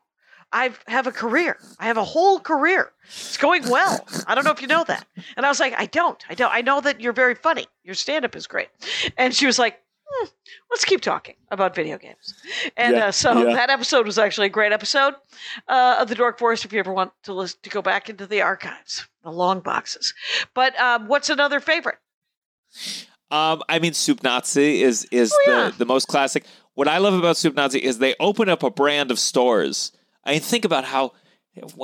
I 0.51 0.71
have 0.87 1.07
a 1.07 1.11
career. 1.11 1.57
I 1.79 1.85
have 1.87 1.97
a 1.97 2.03
whole 2.03 2.39
career. 2.39 2.91
It's 3.05 3.37
going 3.37 3.67
well. 3.67 4.05
I 4.27 4.35
don't 4.35 4.45
know 4.45 4.51
if 4.51 4.61
you 4.61 4.67
know 4.67 4.83
that." 4.85 5.05
And 5.35 5.45
I 5.45 5.49
was 5.49 5.59
like, 5.59 5.73
"I 5.77 5.85
don't. 5.85 6.23
I 6.29 6.33
don't. 6.35 6.53
I 6.53 6.61
know 6.61 6.81
that 6.81 7.01
you're 7.01 7.13
very 7.13 7.35
funny. 7.35 7.65
Your 7.83 7.95
stand-up 7.95 8.35
is 8.35 8.47
great." 8.47 8.69
And 9.17 9.33
she 9.33 9.45
was 9.45 9.59
like. 9.59 9.81
Hmm, 10.07 10.27
let's 10.69 10.85
keep 10.85 11.01
talking 11.01 11.33
about 11.49 11.73
video 11.73 11.97
games. 11.97 12.35
And 12.77 12.95
Yeah, 12.95 13.07
uh, 13.07 13.11
so 13.11 13.47
yeah. 13.47 13.55
that 13.55 13.71
episode 13.71 14.05
was 14.05 14.19
actually 14.19 14.45
a 14.45 14.51
great 14.51 14.71
episode 14.71 15.15
uh, 15.67 15.97
of 15.99 16.09
the 16.09 16.13
Dork 16.15 16.37
Forest. 16.37 16.63
If 16.63 16.71
you 16.71 16.79
ever 16.79 16.93
want 16.93 17.11
to 17.23 17.33
listen, 17.33 17.57
to 17.63 17.71
go 17.71 17.81
back 17.81 18.07
into 18.07 18.27
the 18.27 18.43
archives, 18.43 19.07
the 19.23 19.31
long 19.31 19.61
boxes. 19.61 20.13
But 20.53 20.79
um, 20.79 21.07
what's 21.07 21.31
another 21.31 21.59
favorite? 21.59 21.97
Um, 23.31 23.63
I 23.67 23.79
mean, 23.79 23.93
Soup 23.93 24.21
Nazi 24.23 24.81
is 24.83 25.05
is 25.11 25.31
Oh, 25.33 25.43
the, 25.45 25.51
yeah. 25.51 25.71
the 25.77 25.85
most 25.85 26.07
classic. 26.07 26.45
What 26.75 26.87
I 26.87 26.97
love 26.99 27.13
about 27.13 27.37
Soup 27.37 27.55
Nazi 27.55 27.79
is 27.79 27.97
they 27.99 28.15
open 28.19 28.49
up 28.49 28.61
a 28.63 28.69
brand 28.69 29.09
of 29.11 29.17
stores. 29.19 29.91
I 30.23 30.31
mean, 30.33 30.41
think 30.41 30.65
about 30.65 30.85
how 30.85 31.13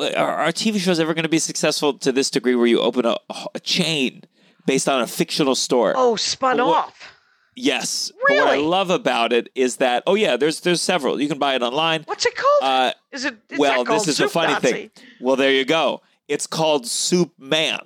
are 0.05 0.15
our 0.15 0.51
TV 0.51 0.77
shows 0.79 0.99
ever 0.99 1.13
going 1.13 1.23
to 1.23 1.29
be 1.29 1.39
successful 1.39 1.93
to 1.99 2.11
this 2.11 2.29
degree 2.29 2.55
where 2.55 2.67
you 2.67 2.79
open 2.79 3.05
a, 3.05 3.15
a 3.55 3.59
chain 3.61 4.23
based 4.65 4.89
on 4.89 5.01
a 5.01 5.07
fictional 5.07 5.55
store? 5.55 5.93
Oh, 5.95 6.15
spun 6.15 6.57
What- 6.57 6.87
off. 6.87 7.13
yes. 7.55 8.11
But 8.27 8.35
what 8.37 8.47
I 8.47 8.57
love 8.57 8.89
about 8.89 9.33
it 9.33 9.49
is 9.55 9.77
that 9.77 10.03
oh 10.07 10.15
yeah, 10.15 10.37
there's 10.37 10.59
there's 10.61 10.81
several. 10.81 11.19
You 11.21 11.27
can 11.27 11.39
buy 11.39 11.55
it 11.55 11.61
online. 11.63 12.03
What's 12.05 12.25
it 12.25 12.35
called? 12.35 12.61
Uh, 12.61 12.93
is 13.11 13.25
it? 13.25 13.35
It's 13.49 13.59
well, 13.59 13.83
this 13.83 14.07
is 14.07 14.17
the 14.17 14.23
Soup 14.25 14.31
funny 14.31 14.53
Nazi. 14.53 14.71
thing. 14.71 14.91
Well, 15.19 15.35
there 15.35 15.51
you 15.51 15.65
go. 15.65 16.01
It's 16.27 16.47
called 16.47 16.85
Soup 16.87 17.31
Man, 17.39 17.79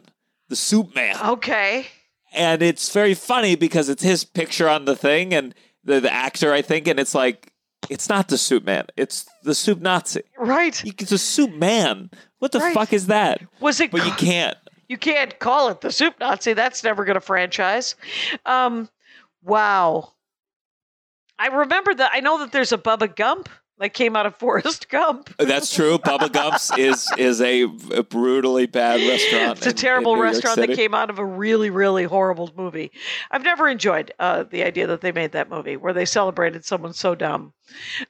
the 0.50 0.56
Soup 0.56 0.94
Man, 0.94 1.16
Okay. 1.24 1.88
And 2.36 2.62
it's 2.62 2.92
very 2.92 3.14
funny 3.14 3.56
because 3.56 3.90
it's 3.90 4.04
his 4.04 4.24
picture 4.24 4.68
on 4.70 4.86
the 4.86 4.96
thing 4.96 5.34
and 5.34 5.54
the, 5.84 6.00
the 6.00 6.14
actor, 6.14 6.52
I 6.54 6.62
think, 6.62 6.88
and 6.88 7.00
it's 7.00 7.16
like 7.16 7.52
it's 7.90 8.10
not 8.10 8.28
the 8.30 8.38
Soup 8.38 8.64
Man, 8.64 8.86
it's 8.98 9.26
the 9.44 9.54
Soup 9.56 9.80
Nazi. 9.80 10.22
Right. 10.38 10.84
It's 10.86 11.12
a 11.12 11.18
Soup 11.18 11.54
Man. 11.54 12.10
What 12.40 12.52
the 12.52 12.60
Right. 12.60 12.74
fuck 12.74 12.94
is 12.94 13.08
that? 13.08 13.42
Was 13.60 13.80
it? 13.80 13.92
But 13.92 14.06
you 14.06 14.12
can't. 14.14 14.58
You 14.88 14.98
can't 14.98 15.38
call 15.40 15.70
it 15.70 15.82
the 15.82 15.92
Soup 15.92 16.14
Nazi. 16.20 16.54
That's 16.54 16.84
never 16.84 17.06
going 17.06 17.16
to 17.16 17.22
franchise. 17.22 17.96
Um, 18.46 18.90
wow. 19.44 20.14
I 21.40 21.48
remember 21.48 21.94
that. 21.94 22.12
I 22.14 22.20
know 22.20 22.40
that 22.40 22.52
there's 22.52 22.72
a 22.72 22.78
Bubba 22.78 23.16
Gump 23.16 23.50
that 23.80 23.94
came 23.94 24.16
out 24.16 24.26
of 24.26 24.36
Forrest 24.40 24.90
Gump. 24.90 25.34
That's 25.38 25.74
true. 25.74 25.98
Bubba 25.98 26.30
Gump's 26.30 26.76
is 26.78 27.12
is 27.18 27.42
a, 27.42 27.66
brutally 28.04 28.66
bad 28.66 29.02
restaurant. 29.08 29.58
It's 29.58 29.66
a 29.66 29.70
in- 29.70 29.76
in 29.76 29.78
terrible 29.78 30.16
York 30.16 30.24
restaurant 30.26 30.58
that 30.58 30.76
came 30.76 30.94
out 30.94 31.10
of 31.10 31.20
a 31.20 31.26
really, 31.26 31.70
really 31.70 32.04
horrible 32.06 32.52
movie. 32.56 32.92
I've 33.32 33.44
never 33.44 33.68
enjoyed 33.68 34.14
uh, 34.20 34.44
the 34.44 34.64
idea 34.64 34.88
that 34.88 35.02
they 35.02 35.12
made 35.12 35.34
that 35.34 35.50
movie 35.50 35.78
where 35.78 35.94
they 35.94 36.06
celebrated 36.06 36.66
someone 36.66 36.94
so 36.94 37.16
dumb. 37.16 37.54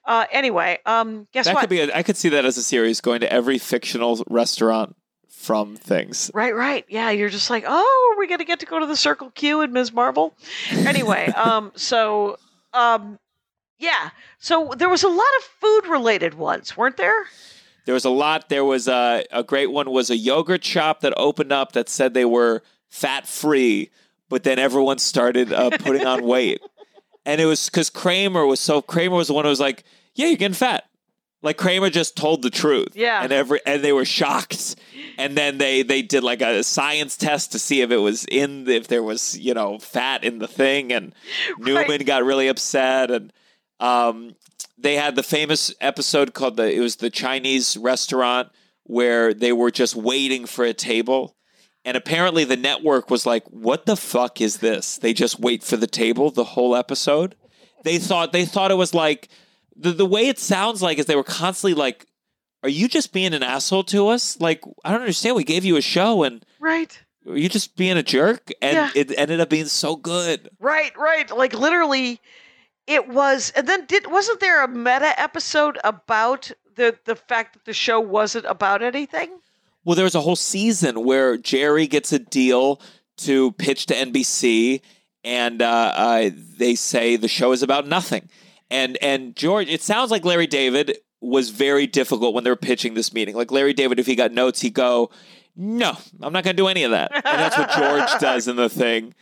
Uh, 0.04 0.26
anyway, 0.32 0.78
um, 0.86 1.26
guess 1.32 1.46
That 1.46 1.54
what? 1.54 1.60
could 1.62 1.70
be. 1.70 1.80
A, 1.80 1.94
I 1.94 2.02
could 2.02 2.16
see 2.16 2.28
that 2.30 2.44
as 2.44 2.56
a 2.56 2.62
series 2.62 3.00
going 3.00 3.20
to 3.20 3.32
every 3.32 3.58
fictional 3.58 4.22
restaurant 4.28 4.96
from 5.28 5.76
things. 5.76 6.30
Right, 6.34 6.54
right. 6.54 6.84
Yeah, 6.88 7.10
you're 7.10 7.28
just 7.28 7.50
like, 7.50 7.64
oh, 7.66 8.12
are 8.14 8.18
we 8.18 8.26
going 8.26 8.38
to 8.38 8.44
get 8.44 8.60
to 8.60 8.66
go 8.66 8.80
to 8.80 8.86
the 8.86 8.96
Circle 8.96 9.30
Q 9.30 9.60
and 9.60 9.72
Ms. 9.72 9.92
Marvel? 9.92 10.34
Anyway, 10.70 11.26
um, 11.36 11.72
so, 11.76 12.36
um, 12.72 13.18
yeah. 13.78 14.10
So 14.38 14.72
there 14.76 14.88
was 14.88 15.02
a 15.02 15.08
lot 15.08 15.26
of 15.38 15.44
food 15.44 15.86
related 15.86 16.34
ones, 16.34 16.76
weren't 16.76 16.96
there? 16.96 17.26
There 17.84 17.94
was 17.94 18.04
a 18.04 18.10
lot. 18.10 18.48
There 18.48 18.64
was 18.64 18.88
a, 18.88 19.24
a 19.30 19.42
great 19.42 19.70
one 19.70 19.90
was 19.90 20.10
a 20.10 20.16
yogurt 20.16 20.64
shop 20.64 21.00
that 21.00 21.14
opened 21.16 21.52
up 21.52 21.72
that 21.72 21.88
said 21.88 22.14
they 22.14 22.24
were 22.24 22.62
fat 22.88 23.26
free, 23.28 23.90
but 24.28 24.42
then 24.42 24.58
everyone 24.58 24.98
started 24.98 25.52
uh, 25.52 25.70
putting 25.70 26.06
on 26.06 26.24
weight. 26.26 26.60
And 27.24 27.40
it 27.40 27.46
was 27.46 27.66
because 27.66 27.90
Kramer 27.90 28.46
was 28.46 28.60
so 28.60 28.82
Kramer 28.82 29.16
was 29.16 29.28
the 29.28 29.34
one 29.34 29.44
who 29.44 29.50
was 29.50 29.60
like, 29.60 29.84
"Yeah, 30.14 30.26
you're 30.26 30.36
getting 30.36 30.54
fat." 30.54 30.88
Like 31.42 31.58
Kramer 31.58 31.90
just 31.90 32.16
told 32.16 32.42
the 32.42 32.50
truth. 32.50 32.88
Yeah. 32.94 33.22
And 33.22 33.32
every 33.32 33.60
and 33.64 33.82
they 33.82 33.92
were 33.92 34.04
shocked. 34.04 34.74
And 35.16 35.36
then 35.36 35.58
they 35.58 35.82
they 35.82 36.02
did 36.02 36.24
like 36.24 36.40
a 36.40 36.64
science 36.64 37.16
test 37.16 37.52
to 37.52 37.58
see 37.58 37.82
if 37.82 37.90
it 37.90 37.98
was 37.98 38.24
in 38.24 38.68
if 38.68 38.88
there 38.88 39.02
was, 39.02 39.38
you 39.38 39.54
know, 39.54 39.78
fat 39.78 40.24
in 40.24 40.38
the 40.40 40.48
thing 40.48 40.92
and 40.92 41.14
Newman 41.58 42.04
got 42.04 42.24
really 42.24 42.48
upset 42.48 43.10
and 43.12 43.32
um 43.80 44.34
they 44.78 44.94
had 44.96 45.16
the 45.16 45.22
famous 45.22 45.72
episode 45.80 46.34
called 46.34 46.56
the 46.56 46.72
it 46.72 46.80
was 46.80 46.96
the 46.96 47.10
Chinese 47.10 47.76
restaurant 47.76 48.48
where 48.84 49.32
they 49.34 49.52
were 49.52 49.70
just 49.70 49.96
waiting 49.96 50.46
for 50.46 50.64
a 50.64 50.72
table. 50.74 51.34
And 51.84 51.96
apparently 51.96 52.44
the 52.44 52.56
network 52.56 53.10
was 53.10 53.26
like, 53.26 53.44
"What 53.48 53.86
the 53.86 53.96
fuck 53.96 54.40
is 54.40 54.58
this?" 54.58 54.98
They 54.98 55.12
just 55.12 55.38
wait 55.38 55.62
for 55.62 55.76
the 55.76 55.86
table 55.86 56.30
the 56.30 56.44
whole 56.44 56.74
episode. 56.74 57.36
They 57.84 57.98
thought 57.98 58.32
they 58.32 58.44
thought 58.44 58.70
it 58.72 58.76
was 58.76 58.92
like 58.92 59.28
the 59.76 59.92
the 59.92 60.06
way 60.06 60.26
it 60.28 60.38
sounds 60.38 60.82
like 60.82 60.98
is 60.98 61.06
they 61.06 61.14
were 61.16 61.22
constantly 61.22 61.74
like, 61.74 62.06
"Are 62.64 62.68
you 62.68 62.88
just 62.88 63.12
being 63.12 63.34
an 63.34 63.42
asshole 63.44 63.84
to 63.84 64.08
us? 64.08 64.38
Like, 64.40 64.62
I 64.84 64.90
don't 64.90 65.00
understand. 65.02 65.36
We 65.36 65.44
gave 65.44 65.64
you 65.64 65.76
a 65.76 65.80
show, 65.82 66.24
and 66.24 66.44
Right. 66.58 66.98
are 67.28 67.36
you 67.36 67.48
just 67.48 67.76
being 67.76 67.96
a 67.96 68.02
jerk?" 68.02 68.50
And 68.60 68.74
Yeah. 68.76 68.90
it 68.96 69.16
ended 69.16 69.38
up 69.40 69.48
being 69.48 69.66
so 69.66 69.94
good. 69.94 70.48
Right, 70.58 70.96
right. 70.98 71.30
Like 71.36 71.54
literally 71.54 72.20
it 72.86 73.08
was 73.08 73.52
and 73.56 73.66
then 73.66 73.84
did 73.86 74.10
wasn't 74.10 74.40
there 74.40 74.62
a 74.64 74.68
meta 74.68 75.18
episode 75.20 75.78
about 75.84 76.50
the 76.76 76.96
the 77.04 77.16
fact 77.16 77.54
that 77.54 77.64
the 77.64 77.72
show 77.72 78.00
wasn't 78.00 78.46
about 78.46 78.82
anything? 78.82 79.38
Well, 79.84 79.96
there 79.96 80.04
was 80.04 80.14
a 80.14 80.20
whole 80.20 80.36
season 80.36 81.04
where 81.04 81.36
Jerry 81.36 81.86
gets 81.86 82.12
a 82.12 82.18
deal 82.18 82.80
to 83.18 83.52
pitch 83.52 83.86
to 83.86 83.94
NBC, 83.94 84.80
and 85.24 85.62
uh, 85.62 85.92
uh, 85.94 86.30
they 86.58 86.74
say 86.74 87.16
the 87.16 87.28
show 87.28 87.52
is 87.52 87.62
about 87.62 87.86
nothing. 87.86 88.28
And 88.70 88.98
and 89.00 89.36
George, 89.36 89.68
it 89.68 89.82
sounds 89.82 90.10
like 90.10 90.24
Larry 90.24 90.46
David 90.46 90.98
was 91.20 91.50
very 91.50 91.86
difficult 91.86 92.34
when 92.34 92.44
they 92.44 92.50
were 92.50 92.56
pitching 92.56 92.94
this 92.94 93.12
meeting. 93.12 93.34
Like 93.36 93.50
Larry 93.50 93.72
David, 93.72 93.98
if 93.98 94.06
he 94.06 94.16
got 94.16 94.32
notes, 94.32 94.60
he'd 94.60 94.74
go, 94.74 95.10
"No, 95.56 95.96
I'm 96.20 96.32
not 96.32 96.44
going 96.44 96.56
to 96.56 96.62
do 96.62 96.68
any 96.68 96.82
of 96.82 96.90
that." 96.90 97.12
And 97.14 97.22
that's 97.24 97.56
what 97.56 97.70
George 97.70 98.10
does 98.20 98.48
in 98.48 98.56
the 98.56 98.68
thing. 98.68 99.14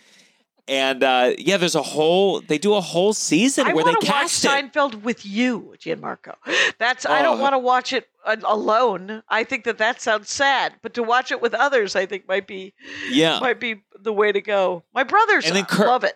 And 0.67 1.03
uh, 1.03 1.33
yeah, 1.39 1.59
there's 1.59 1.75
a 1.75 1.83
whole. 1.83 2.41
They 2.41 2.57
do 2.57 2.73
a 2.75 2.81
whole 2.81 3.13
season 3.13 3.67
I 3.67 3.75
where 3.75 3.85
they 3.85 3.91
want 3.91 4.01
to 4.01 4.07
watch 4.07 4.15
cast 4.21 4.45
it. 4.47 4.49
Seinfeld 4.49 5.03
with 5.03 5.27
you, 5.27 5.75
Gianmarco. 5.79 6.35
That's 6.79 7.05
I 7.05 7.21
don't 7.21 7.39
Oh. 7.39 7.43
want 7.43 7.53
to 7.53 7.59
watch 7.59 7.93
it 7.93 8.09
alone. 8.25 9.23
I 9.29 9.45
think 9.45 9.65
that 9.65 9.77
that 9.79 10.01
sounds 10.01 10.31
sad, 10.31 10.75
but 10.81 10.95
to 10.95 11.03
watch 11.03 11.31
it 11.31 11.43
with 11.43 11.53
others, 11.53 11.95
I 11.95 12.07
think 12.07 12.27
might 12.27 12.47
be 12.47 12.73
Yeah, 13.11 13.41
might 13.41 13.61
be 13.61 13.83
the 14.01 14.13
way 14.13 14.33
to 14.33 14.41
go. 14.41 14.85
My 14.95 15.03
brothers 15.05 15.45
And 15.47 15.55
then 15.55 15.65
uh, 15.65 15.67
Kurt- 15.67 15.87
love 15.87 16.05
it. 16.05 16.15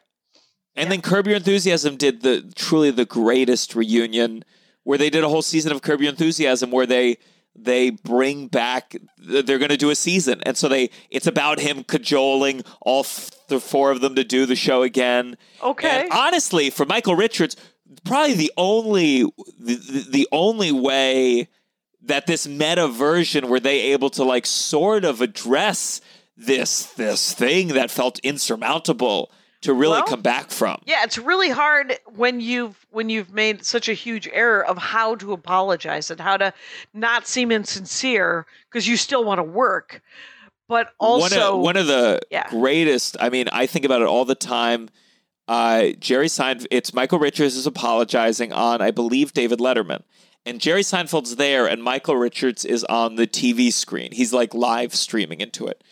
And 0.74 0.90
then 0.90 1.02
Curb 1.02 1.26
Your 1.26 1.36
Enthusiasm 1.36 1.96
did 1.96 2.22
the 2.22 2.50
truly 2.54 2.90
the 2.90 3.04
greatest 3.04 3.74
reunion 3.74 4.44
where 4.84 4.96
they 4.96 5.10
did 5.10 5.24
a 5.24 5.28
whole 5.28 5.42
season 5.42 5.72
of 5.72 5.82
Curb 5.82 6.00
Your 6.00 6.10
Enthusiasm 6.10 6.70
where 6.70 6.86
they 6.86 7.18
they 7.64 7.90
bring 7.90 8.48
back 8.48 8.96
they're 9.18 9.58
going 9.58 9.68
to 9.68 9.76
do 9.76 9.90
a 9.90 9.94
season 9.94 10.40
and 10.44 10.56
so 10.56 10.68
they 10.68 10.90
it's 11.10 11.26
about 11.26 11.58
him 11.58 11.84
cajoling 11.84 12.62
all 12.80 13.00
f- 13.00 13.30
the 13.48 13.60
four 13.60 13.90
of 13.90 14.00
them 14.00 14.14
to 14.14 14.24
do 14.24 14.46
the 14.46 14.56
show 14.56 14.82
again. 14.82 15.36
Okay. 15.62 16.02
And 16.02 16.12
honestly, 16.12 16.70
for 16.70 16.86
Michael 16.86 17.16
Richards, 17.16 17.56
probably 18.04 18.34
the 18.34 18.52
only 18.56 19.22
the, 19.58 19.74
the, 19.74 20.06
the 20.10 20.28
only 20.30 20.70
way 20.70 21.48
that 22.02 22.26
this 22.26 22.46
meta 22.46 22.88
version 22.88 23.48
were 23.48 23.60
they 23.60 23.92
able 23.92 24.10
to 24.10 24.24
like 24.24 24.46
sort 24.46 25.04
of 25.04 25.20
address 25.20 26.00
this 26.36 26.84
this 26.94 27.32
thing 27.34 27.68
that 27.68 27.90
felt 27.90 28.18
insurmountable 28.20 29.30
to 29.62 29.72
really 29.74 29.92
Well, 29.98 30.04
come 30.04 30.22
back 30.22 30.50
from. 30.50 30.80
Yeah, 30.86 31.02
it's 31.04 31.18
really 31.18 31.50
hard 31.50 31.98
when 32.14 32.40
you've 32.40 32.86
when 32.90 33.08
you've 33.10 33.32
made 33.32 33.64
such 33.64 33.88
a 33.88 33.92
huge 33.94 34.28
error 34.32 34.64
of 34.64 34.78
how 34.78 35.14
to 35.16 35.32
apologize 35.32 36.10
and 36.10 36.20
how 36.20 36.36
to 36.36 36.52
not 36.94 37.26
seem 37.26 37.50
insincere 37.50 38.46
because 38.70 38.86
you 38.86 38.96
still 38.96 39.24
want 39.24 39.38
to 39.38 39.42
work, 39.42 40.00
but 40.68 40.92
also 40.98 41.50
one 41.56 41.56
of, 41.58 41.60
one 41.64 41.76
of 41.76 41.86
the 41.86 42.20
Yeah. 42.30 42.48
greatest. 42.50 43.16
I 43.20 43.30
mean, 43.30 43.48
I 43.52 43.66
think 43.66 43.84
about 43.84 44.00
it 44.02 44.06
all 44.08 44.24
the 44.24 44.34
time. 44.36 44.88
Uh, 45.48 45.88
Jerry 45.98 46.26
Seinfeld. 46.26 46.66
It's 46.70 46.92
Michael 46.92 47.18
Richards 47.18 47.56
is 47.56 47.66
apologizing 47.66 48.52
on, 48.52 48.80
I 48.82 48.90
believe, 48.90 49.32
David 49.32 49.60
Letterman, 49.60 50.02
and 50.44 50.60
Jerry 50.60 50.82
Seinfeld's 50.82 51.36
there, 51.36 51.66
and 51.66 51.82
Michael 51.82 52.16
Richards 52.16 52.64
is 52.66 52.84
on 52.84 53.16
the 53.16 53.26
TV 53.26 53.72
screen. 53.72 54.12
He's 54.12 54.32
like 54.34 54.52
live 54.52 54.94
streaming 54.94 55.40
into 55.40 55.66
it, 55.66 55.82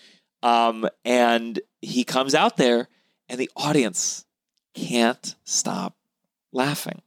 um, 0.42 0.86
and 1.06 1.58
he 1.80 2.04
comes 2.04 2.34
out 2.34 2.58
there, 2.58 2.88
and 3.28 3.38
the 3.38 3.50
audience 3.56 4.24
can't 4.74 5.34
stop 5.44 5.96
laughing. 6.52 7.02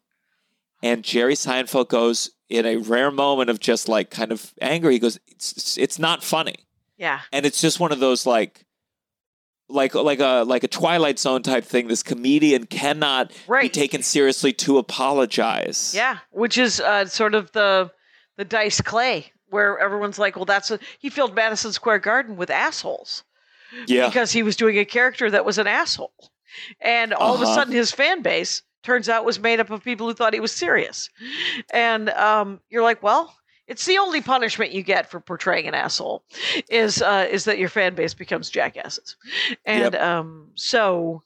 And 0.82 1.04
Jerry 1.04 1.34
Seinfeld 1.36 1.90
goes 1.90 2.32
in 2.48 2.66
a 2.66 2.78
rare 2.78 3.12
moment 3.12 3.50
of 3.50 3.60
just 3.60 3.88
like 3.88 4.10
kind 4.10 4.32
of 4.32 4.54
anger. 4.62 4.90
He 4.90 5.00
goes, 5.00 5.20
"It's 5.28 5.78
it's 5.78 6.00
not 6.00 6.24
funny." 6.24 6.56
yeah, 6.98 7.22
and 7.32 7.46
it's 7.46 7.62
just 7.62 7.80
one 7.80 7.92
of 7.92 8.00
those 8.00 8.26
like 8.26 8.66
like 9.70 9.96
like 9.96 10.20
a 10.20 10.44
like 10.46 10.64
a 10.64 10.68
twilight 10.68 11.20
zone 11.20 11.44
type 11.44 11.64
thing 11.64 11.88
this 11.88 12.04
comedian 12.04 12.66
cannot 12.66 13.32
be 13.62 13.70
taken 13.70 14.02
seriously 14.02 14.52
to 14.52 14.78
apologize 14.80 15.94
yeah, 15.96 16.18
which 16.32 16.58
is 16.58 16.80
uh, 16.80 17.06
sort 17.06 17.36
of 17.36 17.52
the 17.54 17.92
the 18.36 18.46
dice 18.46 18.82
clay 18.82 19.32
where 19.50 19.80
everyone's 19.80 20.20
like, 20.20 20.36
well, 20.36 20.46
that's 20.46 20.72
a 20.72 20.80
he 21.00 21.10
filled 21.10 21.36
Madison 21.36 21.72
Square 21.72 22.00
Garden 22.00 22.36
with 22.36 22.50
assholes 22.50 23.24
yeah 23.88 24.08
because 24.08 24.32
he 24.32 24.44
was 24.44 24.56
doing 24.56 24.78
a 24.78 24.86
character 24.86 25.30
that 25.32 25.46
was 25.46 25.58
an 25.58 25.68
asshole, 25.68 26.14
and 26.82 27.14
all 27.14 27.36
of 27.36 27.42
a 27.42 27.44
Uh-huh. 27.44 27.56
sudden 27.56 27.74
his 27.74 27.92
fan 27.92 28.22
base 28.22 28.64
turns 28.84 29.10
out 29.10 29.26
was 29.26 29.40
made 29.40 29.60
up 29.60 29.70
of 29.70 29.84
people 29.84 30.08
who 30.08 30.14
thought 30.14 30.34
he 30.34 30.40
was 30.40 30.52
serious, 30.52 31.10
and 31.72 32.10
um, 32.12 32.60
you're 32.70 32.84
like, 32.84 33.04
well. 33.04 33.36
It's 33.68 33.86
the 33.86 34.00
only 34.00 34.20
punishment 34.20 34.72
you 34.72 34.82
get 34.82 35.12
for 35.12 35.20
portraying 35.20 35.68
an 35.68 35.76
asshole, 35.76 36.24
is 36.72 37.04
uh, 37.04 37.28
is 37.30 37.44
that 37.46 37.60
your 37.60 37.70
fan 37.70 37.94
base 37.94 38.16
becomes 38.16 38.50
jackasses, 38.50 39.16
and 39.64 39.94
um, 39.94 40.50
so, 40.56 41.22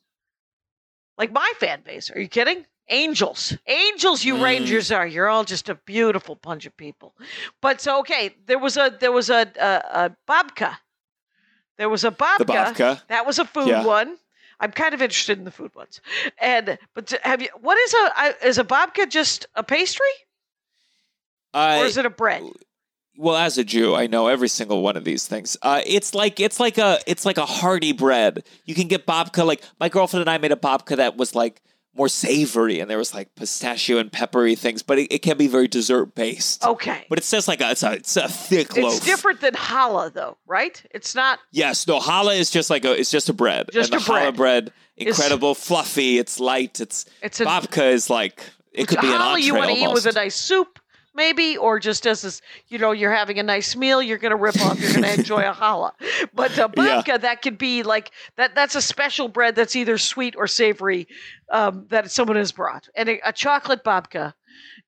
like 1.18 1.32
my 1.32 1.50
fan 1.58 1.84
base. 1.86 2.12
Are 2.12 2.20
you 2.20 2.28
kidding? 2.28 2.66
Angels, 2.90 3.58
angels, 3.66 4.26
you 4.26 4.36
Mm. 4.36 4.44
Rangers 4.44 4.92
are. 4.92 5.08
You're 5.08 5.30
all 5.30 5.46
just 5.46 5.70
a 5.70 5.76
beautiful 5.86 6.36
bunch 6.36 6.66
of 6.66 6.76
people. 6.76 7.16
But 7.62 7.80
so 7.80 8.00
okay, 8.02 8.36
there 8.46 8.60
was 8.60 8.76
a 8.76 8.94
there 9.00 9.14
was 9.14 9.30
a 9.30 9.50
a, 9.58 10.04
a 10.06 10.16
babka. 10.30 10.76
There 11.78 11.90
was 11.90 12.04
a 12.04 12.12
babka. 12.12 12.38
the 12.38 12.46
babka 12.46 13.02
That 13.08 13.26
was 13.26 13.40
a 13.40 13.46
food 13.46 13.68
Yeah. 13.70 13.84
one. 13.86 14.18
I'm 14.60 14.72
kind 14.72 14.94
of 14.94 15.02
interested 15.02 15.38
in 15.38 15.44
the 15.46 15.52
food 15.52 15.74
ones. 15.76 16.00
And 16.40 16.78
but 16.94 17.10
have 17.24 17.42
you? 17.42 17.50
What 17.60 17.78
is 17.78 17.94
a 17.94 18.48
is 18.48 18.58
a 18.58 18.64
babka? 18.64 19.10
Just 19.10 19.48
a 19.56 19.64
pastry, 19.64 20.06
or 21.54 21.86
is 21.86 21.98
it 21.98 22.06
a 22.06 22.10
bread? 22.10 22.44
well 23.16 23.36
as 23.36 23.60
a 23.60 23.64
jew 23.64 23.94
i 23.94 24.08
know 24.08 24.26
every 24.28 24.48
single 24.48 24.82
one 24.82 24.98
of 24.98 25.04
these 25.04 25.28
things 25.28 25.56
uh, 25.62 25.82
it's 25.86 26.16
like 26.16 26.40
it's 26.40 26.60
like 26.60 26.80
a 26.80 26.98
it's 27.06 27.28
like 27.28 27.38
a 27.38 27.46
hearty 27.46 27.92
bread 27.92 28.44
you 28.66 28.74
can 28.74 28.88
get 28.88 29.06
babka 29.06 29.46
like 29.46 29.62
my 29.80 29.88
girlfriend 29.88 30.22
and 30.22 30.30
i 30.32 30.40
made 30.40 30.52
a 30.52 30.56
babka 30.56 30.98
that 30.98 31.16
was 31.16 31.36
like 31.36 31.62
more 31.96 32.10
savory 32.10 32.80
and 32.80 32.90
there 32.90 32.98
was 32.98 33.14
like 33.14 33.34
pistachio 33.36 33.98
and 34.00 34.12
peppery 34.12 34.56
things 34.56 34.82
but 34.82 34.98
it, 34.98 35.14
it 35.14 35.20
can 35.20 35.38
be 35.38 35.48
very 35.48 35.68
dessert 35.68 36.16
based 36.16 36.64
Okay, 36.66 37.06
but 37.10 37.18
it's 37.20 37.30
just 37.30 37.48
like 37.48 37.62
a 37.62 37.72
it's 37.72 37.84
a, 37.84 37.94
it's 37.94 38.18
a 38.18 38.28
thick 38.28 38.76
loaf 38.76 38.96
it's 38.96 39.06
different 39.06 39.42
than 39.42 39.54
challah, 39.54 40.14
though, 40.14 40.38
right? 40.48 40.82
It's 40.92 41.16
not. 41.16 41.40
Yes, 41.52 41.88
no, 41.88 42.00
challah 42.00 42.38
is 42.38 42.50
just 42.50 42.70
like 42.70 42.86
a 42.86 43.00
it's 43.00 43.12
just 43.12 43.30
a 43.30 43.34
bread. 43.34 43.70
Just 43.72 43.94
and 43.94 44.02
a 44.02 44.04
the 44.04 44.12
challah 44.12 44.36
bread. 44.36 44.36
bread, 44.36 44.74
incredible, 44.98 45.56
fluffy, 45.56 46.18
it's 46.20 46.40
light, 46.40 46.80
it's 46.80 47.06
It's 47.22 47.40
a 47.40 47.46
babka 47.46 47.92
is 47.92 48.10
like 48.10 48.44
it 48.72 48.88
could 48.88 49.02
be 49.02 49.08
an 49.08 49.22
entree 49.22 49.42
you 49.42 49.56
want 49.56 49.70
to 49.70 49.76
eat 49.76 49.92
with 49.94 50.06
a 50.06 50.12
nice 50.12 50.36
soup, 50.36 50.80
maybe, 51.16 51.58
or 51.58 51.80
just 51.80 52.06
as 52.08 52.22
this, 52.22 52.42
you 52.68 52.78
know, 52.78 52.92
you're 52.92 53.12
having 53.14 53.40
a 53.40 53.44
nice 53.44 53.76
meal, 53.76 54.02
you're 54.02 54.18
going 54.18 54.32
to 54.32 54.36
rip 54.38 54.60
off, 54.62 54.80
you're 54.80 54.92
going 54.92 55.04
to 55.04 55.14
enjoy 55.14 55.42
a 55.42 55.54
challah. 55.54 55.92
But 56.34 56.58
uh, 56.58 56.70
Yeah. 56.76 57.02
babka, 57.04 57.22
that 57.22 57.42
could 57.42 57.58
be 57.58 57.84
like 57.84 58.12
that. 58.38 58.56
That's 58.56 58.76
a 58.76 58.82
special 58.82 59.28
bread 59.28 59.56
that's 59.56 59.76
either 59.76 59.98
sweet 59.98 60.36
or 60.36 60.48
savory 60.48 61.08
um, 61.52 61.86
that 61.90 62.10
someone 62.12 62.38
has 62.38 62.52
brought, 62.52 62.88
and 62.96 63.10
a, 63.10 63.20
a 63.30 63.34
chocolate 63.34 63.84
babka 63.84 64.34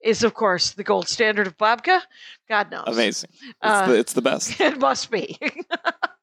is, 0.01 0.23
of 0.23 0.33
course, 0.33 0.71
the 0.71 0.83
gold 0.83 1.07
standard 1.07 1.47
of 1.47 1.57
babka. 1.57 2.01
God 2.49 2.69
knows, 2.71 2.83
Amazing. 2.87 3.29
It's, 3.31 3.55
Uh, 3.61 3.87
the, 3.87 3.93
it's 3.99 4.13
the 4.13 4.21
best. 4.21 4.59
it 4.59 4.77
must 4.79 5.09
be. 5.11 5.37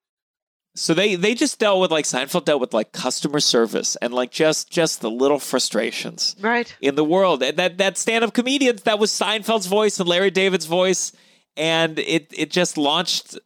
So 0.74 0.94
they 0.94 1.16
they 1.16 1.34
just 1.34 1.58
dealt 1.58 1.80
with 1.80 1.90
like 1.90 2.06
Seinfeld 2.06 2.46
dealt 2.46 2.60
with 2.60 2.72
like 2.72 2.92
customer 2.92 3.40
service 3.40 3.96
and 3.96 4.14
like 4.14 4.30
just 4.30 4.70
just 4.70 5.02
the 5.02 5.10
little 5.10 5.38
frustrations 5.38 6.34
right. 6.40 6.74
in 6.80 6.94
the 6.94 7.04
world. 7.04 7.42
And 7.42 7.58
that 7.58 7.76
that 7.78 7.98
stand 7.98 8.24
up 8.24 8.32
comedians 8.32 8.82
that 8.82 8.98
was 8.98 9.10
Seinfeld's 9.10 9.66
voice 9.66 10.00
and 10.00 10.08
Larry 10.08 10.30
David's 10.30 10.64
voice, 10.64 11.12
and 11.58 11.98
it 11.98 12.32
it 12.34 12.50
just 12.50 12.78
launched 12.78 13.38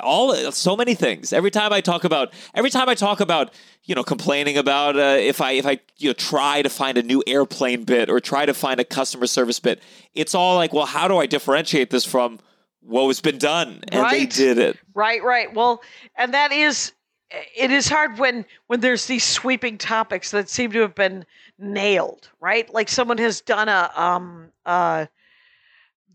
all 0.00 0.34
so 0.52 0.76
many 0.76 0.94
things. 0.94 1.32
Every 1.32 1.50
time 1.50 1.72
I 1.72 1.80
talk 1.80 2.04
about, 2.04 2.32
every 2.54 2.70
time 2.70 2.88
I 2.88 2.94
talk 2.94 3.20
about, 3.20 3.52
you 3.84 3.94
know, 3.94 4.02
complaining 4.02 4.56
about 4.56 4.96
uh, 4.96 5.16
if 5.18 5.40
I 5.40 5.52
if 5.52 5.66
I 5.66 5.80
you 5.96 6.10
know 6.10 6.14
try 6.14 6.62
to 6.62 6.68
find 6.68 6.98
a 6.98 7.02
new 7.02 7.22
airplane 7.26 7.84
bit 7.84 8.10
or 8.10 8.20
try 8.20 8.46
to 8.46 8.54
find 8.54 8.80
a 8.80 8.84
customer 8.84 9.26
service 9.26 9.60
bit, 9.60 9.82
it's 10.14 10.34
all 10.34 10.56
like, 10.56 10.72
well, 10.72 10.86
how 10.86 11.08
do 11.08 11.18
I 11.18 11.26
differentiate 11.26 11.90
this 11.90 12.04
from 12.04 12.38
what 12.80 13.06
has 13.08 13.20
been 13.20 13.38
done? 13.38 13.82
And 13.88 14.10
they 14.10 14.26
did 14.26 14.58
it. 14.58 14.78
Right, 14.94 15.22
right. 15.22 15.52
Well, 15.52 15.82
and 16.16 16.34
that 16.34 16.52
is 16.52 16.92
it 17.30 17.70
is 17.70 17.88
hard 17.88 18.18
when 18.18 18.44
when 18.68 18.80
there's 18.80 19.06
these 19.06 19.24
sweeping 19.24 19.78
topics 19.78 20.30
that 20.30 20.48
seem 20.48 20.72
to 20.72 20.80
have 20.80 20.94
been 20.94 21.26
nailed, 21.58 22.30
right? 22.40 22.72
Like 22.72 22.88
someone 22.88 23.18
has 23.18 23.40
done 23.40 23.68
a 23.68 23.90
um 23.94 24.50
uh 24.64 25.06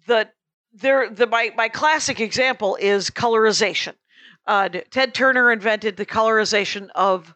the 0.08 0.30
there 0.74 1.10
the 1.10 1.28
my 1.28 1.52
my 1.56 1.70
classic 1.70 2.20
example 2.20 2.78
is 2.80 3.10
colorization. 3.10 3.94
Uh 4.48 4.70
Ted 4.70 5.14
Turner 5.14 5.52
invented 5.52 5.98
the 5.98 6.06
colorization 6.06 6.90
of 6.96 7.36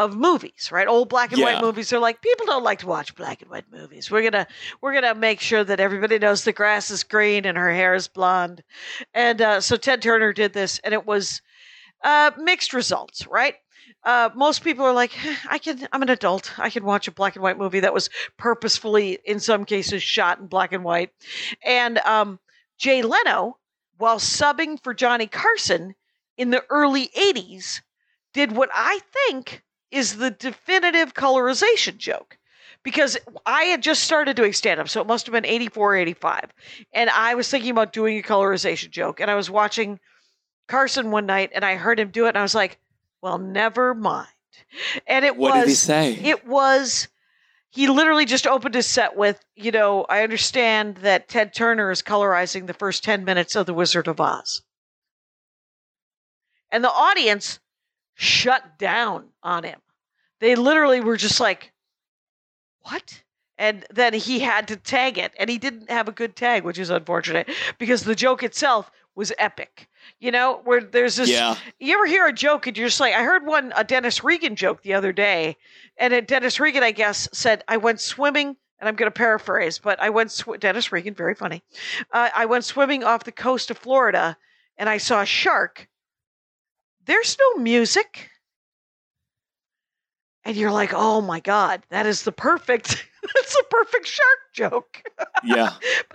of 0.00 0.16
movies, 0.16 0.70
right? 0.72 0.88
Old 0.88 1.08
black 1.10 1.30
and 1.30 1.38
Yeah. 1.40 1.44
white 1.54 1.60
movies. 1.60 1.90
They're 1.90 1.98
like 2.00 2.22
people 2.22 2.46
don't 2.46 2.64
like 2.64 2.78
to 2.80 2.86
watch 2.86 3.14
black 3.14 3.42
and 3.42 3.50
white 3.50 3.70
movies. 3.70 4.10
We're 4.10 4.22
gonna 4.22 4.46
we're 4.80 4.94
gonna 4.94 5.14
make 5.14 5.40
sure 5.40 5.62
that 5.62 5.78
everybody 5.78 6.18
knows 6.18 6.44
the 6.44 6.52
grass 6.52 6.90
is 6.90 7.04
green 7.04 7.44
and 7.44 7.58
her 7.58 7.70
hair 7.72 7.94
is 7.94 8.08
blonde. 8.08 8.62
And 9.14 9.42
uh, 9.42 9.60
so 9.60 9.76
Ted 9.76 10.00
Turner 10.02 10.32
did 10.32 10.52
this, 10.54 10.78
and 10.84 10.94
it 10.94 11.04
was 11.06 11.42
uh, 12.02 12.30
mixed 12.38 12.72
results, 12.72 13.26
right? 13.26 13.56
Uh, 14.04 14.30
most 14.34 14.64
people 14.64 14.86
are 14.86 14.94
like, 14.94 15.12
"Eh, 15.26 15.36
I 15.50 15.58
can. 15.58 15.86
I'm 15.92 16.00
an 16.02 16.08
adult. 16.08 16.58
I 16.58 16.70
can 16.70 16.84
watch 16.84 17.06
a 17.06 17.12
black 17.12 17.36
and 17.36 17.42
white 17.42 17.58
movie 17.58 17.80
that 17.80 17.92
was 17.92 18.08
purposefully, 18.38 19.18
in 19.26 19.38
some 19.38 19.66
cases, 19.66 20.02
shot 20.02 20.38
in 20.38 20.46
black 20.46 20.72
and 20.72 20.82
white. 20.84 21.10
And 21.62 21.98
um, 21.98 22.38
Jay 22.78 23.02
Leno, 23.02 23.58
while 23.98 24.18
subbing 24.18 24.82
for 24.82 24.94
Johnny 24.94 25.26
Carson 25.26 25.94
in 26.38 26.48
the 26.48 26.64
early 26.70 27.08
'80s, 27.08 27.82
did 28.32 28.52
what 28.52 28.70
I 28.72 29.00
think 29.28 29.62
is 29.90 30.16
the 30.16 30.30
definitive 30.30 31.14
colorization 31.14 31.96
joke. 31.96 32.36
Because 32.82 33.18
I 33.44 33.64
had 33.64 33.82
just 33.82 34.04
started 34.04 34.36
doing 34.36 34.54
stand 34.54 34.80
up, 34.80 34.88
so 34.88 35.02
it 35.02 35.06
must 35.06 35.26
have 35.26 35.34
been 35.34 35.44
84 35.44 35.92
or 35.92 35.96
85. 35.96 36.46
And 36.94 37.10
I 37.10 37.34
was 37.34 37.50
thinking 37.50 37.70
about 37.70 37.92
doing 37.92 38.18
a 38.18 38.22
colorization 38.22 38.88
joke, 38.90 39.20
and 39.20 39.30
I 39.30 39.34
was 39.34 39.50
watching 39.50 40.00
Carson 40.70 41.10
one 41.10 41.26
night 41.26 41.50
and 41.52 41.64
I 41.64 41.74
heard 41.74 42.00
him 42.00 42.10
do 42.10 42.24
it 42.26 42.30
and 42.30 42.38
I 42.38 42.42
was 42.42 42.54
like, 42.54 42.78
well, 43.20 43.38
never 43.38 43.92
mind. 43.92 44.28
And 45.06 45.24
it 45.24 45.36
What 45.36 45.52
was 45.52 45.64
did 45.64 45.68
he 45.68 45.74
say? 45.74 46.14
it 46.14 46.46
was 46.46 47.08
he 47.68 47.88
literally 47.88 48.24
just 48.24 48.46
opened 48.46 48.74
his 48.74 48.86
set 48.86 49.16
with, 49.16 49.44
you 49.56 49.72
know, 49.72 50.04
I 50.08 50.22
understand 50.22 50.98
that 50.98 51.28
Ted 51.28 51.52
Turner 51.52 51.90
is 51.90 52.02
colorizing 52.02 52.66
the 52.66 52.74
first 52.74 53.04
10 53.04 53.24
minutes 53.24 53.54
of 53.54 53.66
The 53.66 53.74
Wizard 53.74 54.08
of 54.08 54.20
Oz. 54.20 54.62
And 56.70 56.82
the 56.82 56.90
audience 56.90 57.58
shut 58.20 58.78
down 58.78 59.24
on 59.42 59.64
him. 59.64 59.80
They 60.40 60.54
literally 60.54 61.00
were 61.00 61.16
just 61.16 61.40
like, 61.40 61.72
what? 62.82 63.22
And 63.56 63.84
then 63.90 64.12
he 64.12 64.40
had 64.40 64.68
to 64.68 64.76
tag 64.76 65.16
it, 65.16 65.32
and 65.38 65.48
he 65.48 65.56
didn't 65.56 65.90
have 65.90 66.06
a 66.06 66.12
good 66.12 66.36
tag, 66.36 66.62
which 66.64 66.78
is 66.78 66.90
unfortunate 66.90 67.48
because 67.78 68.04
the 68.04 68.14
joke 68.14 68.42
itself 68.42 68.90
was 69.14 69.32
epic. 69.38 69.88
You 70.18 70.32
know, 70.32 70.60
where 70.64 70.82
there's 70.82 71.16
this. 71.16 71.30
Yeah. 71.30 71.56
You 71.78 71.94
ever 71.94 72.06
hear 72.06 72.26
a 72.26 72.32
joke 72.32 72.66
and 72.66 72.76
you're 72.76 72.88
just 72.88 73.00
like, 73.00 73.14
I 73.14 73.22
heard 73.22 73.46
one, 73.46 73.72
a 73.74 73.84
Dennis 73.84 74.22
Regan 74.22 74.54
joke 74.54 74.82
the 74.82 74.92
other 74.94 75.12
day, 75.12 75.56
and 75.96 76.26
Dennis 76.26 76.60
Regan, 76.60 76.82
I 76.82 76.90
guess, 76.90 77.26
said, 77.32 77.64
I 77.68 77.78
went 77.78 78.00
swimming, 78.00 78.48
and 78.78 78.88
I'm 78.88 78.96
going 78.96 79.10
to 79.10 79.16
paraphrase, 79.16 79.78
but 79.78 80.00
I 80.00 80.10
went, 80.10 80.30
sw- 80.30 80.58
Dennis 80.58 80.92
Regan, 80.92 81.14
very 81.14 81.34
funny. 81.34 81.62
Uh, 82.12 82.28
I 82.34 82.44
went 82.46 82.64
swimming 82.64 83.02
off 83.02 83.24
the 83.24 83.32
coast 83.32 83.70
of 83.70 83.78
Florida, 83.78 84.36
and 84.76 84.90
I 84.90 84.98
saw 84.98 85.22
a 85.22 85.26
shark. 85.26 85.88
There's 87.10 87.36
no 87.40 87.60
music. 87.60 88.30
And 90.44 90.56
you're 90.56 90.70
like, 90.70 90.92
oh 90.94 91.20
my 91.20 91.40
God, 91.40 91.82
that 91.90 92.06
is 92.06 92.22
the 92.22 92.30
perfect, 92.30 93.04
that's 93.34 93.52
the 93.52 93.64
perfect 93.68 94.06
shark 94.06 94.38
joke. 94.52 95.02
Yeah. 95.42 95.72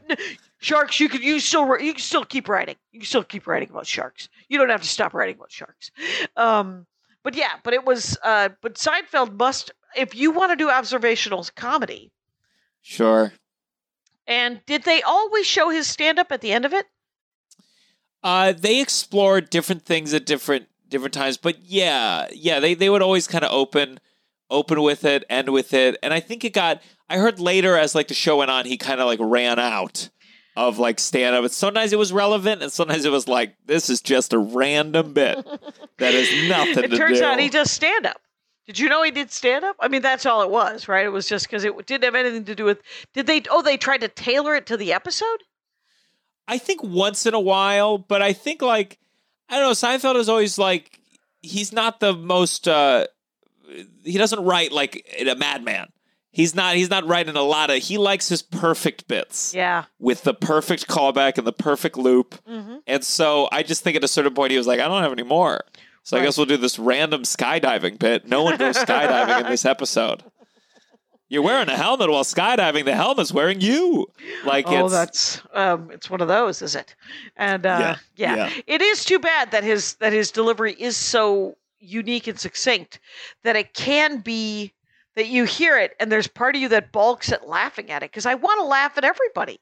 Sharks, 0.60 0.98
you 1.02 1.10
could 1.10 1.22
you 1.22 1.42
still 1.42 1.68
you 1.82 1.92
can 1.92 2.02
still 2.02 2.24
keep 2.24 2.48
writing. 2.48 2.78
You 2.94 3.02
can 3.02 3.08
still 3.08 3.26
keep 3.26 3.46
writing 3.46 3.70
about 3.70 3.86
sharks. 3.86 4.30
You 4.48 4.58
don't 4.58 4.70
have 4.70 4.84
to 4.84 4.88
stop 4.88 5.14
writing 5.14 5.36
about 5.36 5.52
sharks. 5.52 5.92
Um, 6.38 6.88
but 7.24 7.36
yeah, 7.36 7.52
but 7.62 7.74
it 7.74 7.86
was 7.86 8.18
uh, 8.24 8.50
but 8.62 8.76
Seinfeld 8.76 9.38
must 9.38 9.72
if 9.98 10.16
you 10.16 10.32
want 10.32 10.54
to 10.54 10.56
do 10.56 10.70
observational 10.70 11.46
comedy. 11.58 12.10
Sure. 12.82 13.34
And 14.28 14.62
did 14.66 14.84
they 14.84 15.02
always 15.02 15.46
show 15.46 15.70
his 15.70 15.88
stand 15.88 16.20
up 16.20 16.32
at 16.32 16.40
the 16.40 16.54
end 16.54 16.64
of 16.64 16.74
it? 16.74 16.86
Uh, 18.24 18.54
they 18.54 18.80
explored 18.80 19.50
different 19.50 19.84
things 19.84 20.14
at 20.14 20.26
different 20.26 20.68
different 20.90 21.14
times, 21.14 21.38
but 21.38 21.60
yeah, 21.64 22.28
yeah, 22.34 22.60
they 22.60 22.74
they 22.74 22.90
would 22.90 23.02
always 23.02 23.28
kind 23.28 23.44
of 23.44 23.52
open 23.52 24.00
open 24.50 24.82
with 24.82 25.04
it, 25.06 25.24
end 25.30 25.50
with 25.50 25.74
it, 25.74 25.98
and 26.04 26.14
I 26.14 26.20
think 26.20 26.44
it 26.44 26.54
got. 26.54 26.82
I 27.10 27.18
heard 27.18 27.40
later 27.40 27.78
as 27.78 27.94
like 27.96 28.08
the 28.08 28.14
show 28.14 28.38
went 28.38 28.50
on, 28.52 28.66
he 28.66 28.78
kind 28.78 29.00
of 29.00 29.06
like 29.08 29.20
ran 29.22 29.60
out 29.60 30.10
of 30.56 30.80
like 30.80 31.00
stand 31.00 31.36
up. 31.36 31.44
And 31.44 31.52
sometimes 31.52 31.94
it 31.94 32.00
was 32.00 32.12
relevant, 32.14 32.64
and 32.64 32.72
sometimes 32.72 33.06
it 33.06 33.12
was 33.12 33.28
like 33.28 33.56
this 33.66 33.90
is 33.90 34.02
just 34.02 34.34
a 34.34 34.40
random 34.40 35.14
bit 35.14 35.46
that 35.98 36.14
has 36.14 36.48
nothing 36.50 36.84
It 36.92 36.96
turns 36.98 37.20
do. 37.20 37.26
out 37.26 37.40
he 37.40 37.50
does 37.50 37.70
stand 37.72 38.06
up. 38.06 38.22
Did 38.66 38.80
you 38.80 38.90
know 38.90 39.04
he 39.04 39.12
did 39.12 39.32
stand 39.32 39.64
up? 39.64 39.76
I 39.80 39.88
mean, 39.90 40.02
that's 40.02 40.26
all 40.26 40.42
it 40.42 40.50
was, 40.50 40.88
right? 40.88 41.06
It 41.06 41.10
was 41.10 41.28
just 41.30 41.46
because 41.46 41.64
it 41.64 41.86
didn't 41.86 42.04
have 42.04 42.16
anything 42.16 42.46
to 42.46 42.56
do 42.56 42.66
with. 42.66 42.82
Did 43.14 43.28
they? 43.28 43.44
Oh, 43.52 43.62
they 43.62 43.78
tried 43.78 44.02
to 44.02 44.08
tailor 44.08 44.56
it 44.56 44.66
to 44.68 44.78
the 44.78 44.92
episode. 44.92 45.44
I 46.48 46.58
think 46.58 46.82
once 46.84 47.26
in 47.28 47.34
a 47.36 47.40
while, 47.40 47.98
but 48.00 48.22
I 48.24 48.34
think 48.34 48.62
like 48.64 48.98
I 49.50 49.60
don't 49.60 49.68
know. 49.68 49.72
Seinfeld 49.72 50.16
is 50.16 50.30
always 50.30 50.58
like 50.58 51.00
he's 51.42 51.72
not 51.72 52.00
the 52.00 52.14
most. 52.14 52.68
uh 52.68 53.06
He 54.04 54.18
doesn't 54.18 54.44
write 54.44 54.72
like 54.72 55.06
a 55.20 55.36
madman. 55.36 55.88
He's 56.32 56.54
not. 56.54 56.76
He's 56.76 56.90
not 56.90 57.08
writing 57.08 57.36
a 57.38 57.42
lot 57.42 57.70
of. 57.70 57.78
He 57.82 57.98
likes 57.98 58.28
his 58.28 58.42
perfect 58.42 59.08
bits 59.08 59.54
Yeah. 59.54 59.86
with 60.00 60.24
the 60.24 60.34
perfect 60.34 60.88
callback 60.88 61.38
and 61.38 61.48
the 61.48 61.54
perfect 61.54 61.98
loop. 61.98 62.36
hmm 62.46 62.78
And 62.88 63.04
so 63.04 63.48
I 63.52 63.64
just 63.64 63.84
think 63.84 63.96
at 63.96 64.04
a 64.04 64.08
certain 64.08 64.34
point 64.34 64.52
he 64.52 64.58
was 64.58 64.68
like, 64.68 64.80
I 64.82 64.88
don't 64.88 65.02
have 65.02 65.14
any 65.14 65.24
more. 65.24 65.62
So 66.04 66.18
I 66.18 66.24
guess 66.24 66.38
we'll 66.38 66.46
do 66.46 66.58
this 66.58 66.78
random 66.78 67.24
skydiving 67.24 67.98
bit. 67.98 68.28
No 68.28 68.44
one 68.44 68.58
goes 68.58 68.76
skydiving 68.86 69.46
in 69.46 69.50
this 69.50 69.66
episode. 69.66 70.24
You're 71.28 71.42
wearing 71.42 71.70
a 71.70 71.76
helmet 71.76 72.10
while 72.10 72.24
skydiving. 72.24 72.86
The 72.86 72.96
helmet's 72.96 73.34
wearing 73.34 73.60
you. 73.60 74.08
Like 74.46 74.68
Oh, 74.68 74.86
it's 74.86 74.94
that's 74.94 75.42
um, 75.54 75.90
it's 75.92 76.10
one 76.10 76.22
of 76.22 76.28
those, 76.28 76.62
is 76.62 76.76
it? 76.76 76.96
And 77.36 77.66
uh, 77.66 77.96
yeah, 78.16 78.36
yeah. 78.36 78.50
it 78.68 78.82
is 78.82 79.04
too 79.04 79.20
bad 79.20 79.52
that 79.52 79.64
his 79.64 79.96
that 79.96 80.14
his 80.14 80.32
delivery 80.32 80.74
is 80.74 80.96
so 80.96 81.58
unique 81.80 82.28
and 82.28 82.40
succinct 82.40 83.00
that 83.44 83.56
it 83.56 83.74
can 83.74 84.20
be 84.20 84.74
that 85.16 85.28
you 85.28 85.46
hear 85.46 85.78
it 85.80 85.96
and 86.00 86.12
there's 86.12 86.28
part 86.28 86.56
of 86.56 86.62
you 86.62 86.70
that 86.70 86.92
balks 86.92 87.32
at 87.32 87.48
laughing 87.48 87.90
at 87.90 88.04
it 88.04 88.12
because 88.12 88.26
I 88.26 88.36
want 88.36 88.60
to 88.60 88.66
laugh 88.66 88.98
at 88.98 89.04
everybody. 89.04 89.60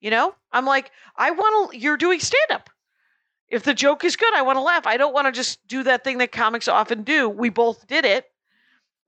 You 0.00 0.10
know, 0.10 0.34
I'm 0.52 0.66
like, 0.66 0.90
I 1.16 1.30
want 1.30 1.72
to. 1.72 1.78
You're 1.78 1.96
doing 1.96 2.20
stand 2.20 2.50
up. 2.50 2.70
If 3.48 3.62
the 3.62 3.72
joke 3.74 4.04
is 4.04 4.16
good, 4.16 4.34
I 4.34 4.42
want 4.42 4.56
to 4.56 4.62
laugh. 4.62 4.86
I 4.86 4.96
don't 4.96 5.14
want 5.14 5.26
to 5.26 5.32
just 5.32 5.66
do 5.68 5.82
that 5.84 6.02
thing 6.02 6.18
that 6.18 6.32
comics 6.32 6.66
often 6.66 7.04
do. 7.04 7.28
We 7.28 7.50
both 7.50 7.86
did 7.86 8.04
it, 8.04 8.26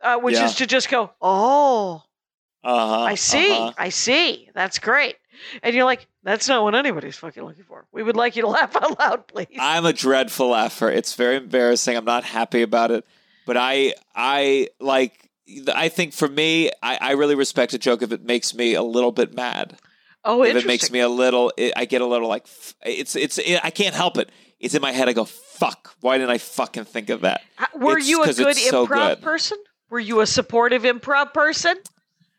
uh, 0.02 0.18
which 0.18 0.34
Yeah. 0.36 0.46
is 0.46 0.56
to 0.56 0.66
just 0.66 0.88
go, 0.90 1.10
oh, 1.20 2.02
uh-huh, 2.64 3.02
I 3.02 3.14
see. 3.14 3.50
uh-huh. 3.52 3.72
I 3.78 3.88
see. 3.90 4.50
That's 4.54 4.78
great. 4.78 5.16
And 5.62 5.74
you're 5.74 5.84
like, 5.84 6.06
that's 6.22 6.48
not 6.48 6.62
what 6.62 6.74
anybody's 6.74 7.16
fucking 7.16 7.42
looking 7.44 7.64
for. 7.64 7.86
We 7.92 8.02
would 8.02 8.16
like 8.16 8.36
you 8.36 8.42
to 8.42 8.48
laugh 8.58 8.74
out 8.74 8.98
loud, 8.98 9.26
please. 9.28 9.48
I'm 9.58 9.86
a 9.86 9.92
dreadful 9.92 10.48
laugher. 10.48 10.90
It's 10.90 11.14
very 11.14 11.36
embarrassing. 11.36 11.96
I'm 11.96 12.04
not 12.04 12.24
happy 12.24 12.62
about 12.62 12.90
it. 12.90 13.04
But 13.46 13.56
I 13.56 13.94
I 14.14 14.68
like 14.80 15.30
I 15.72 15.88
think 15.88 16.12
for 16.14 16.26
me, 16.26 16.70
I, 16.82 16.98
I 17.00 17.10
really 17.12 17.36
respect 17.36 17.72
a 17.74 17.78
joke 17.78 18.02
if 18.02 18.10
it 18.10 18.24
makes 18.24 18.54
me 18.54 18.74
a 18.74 18.82
little 18.82 19.12
bit 19.12 19.32
mad. 19.34 19.78
oh, 20.24 20.42
if 20.42 20.56
it 20.56 20.66
makes 20.66 20.90
me 20.90 20.98
a 20.98 21.08
little 21.08 21.52
it, 21.56 21.72
I 21.76 21.84
get 21.84 22.00
a 22.00 22.06
little 22.06 22.28
like 22.28 22.46
it's 22.84 23.14
it's 23.14 23.38
it, 23.38 23.60
I 23.62 23.70
can't 23.70 23.94
help 23.94 24.18
it. 24.18 24.30
It's 24.58 24.74
in 24.74 24.82
my 24.82 24.90
head. 24.90 25.08
I 25.08 25.12
go, 25.12 25.24
fuck. 25.26 25.94
Why 26.00 26.18
didn't 26.18 26.30
I 26.30 26.38
fucking 26.38 26.86
think 26.86 27.10
of 27.10 27.20
that? 27.20 27.42
Were 27.76 27.98
it's 27.98 28.08
you 28.08 28.22
a 28.24 28.32
good 28.32 28.48
it's 28.48 28.68
so 28.68 28.84
improv 28.86 29.08
good. 29.16 29.22
person? 29.22 29.58
Were 29.90 30.00
you 30.00 30.20
a 30.20 30.26
supportive 30.26 30.82
improv 30.82 31.32
person? 31.32 31.76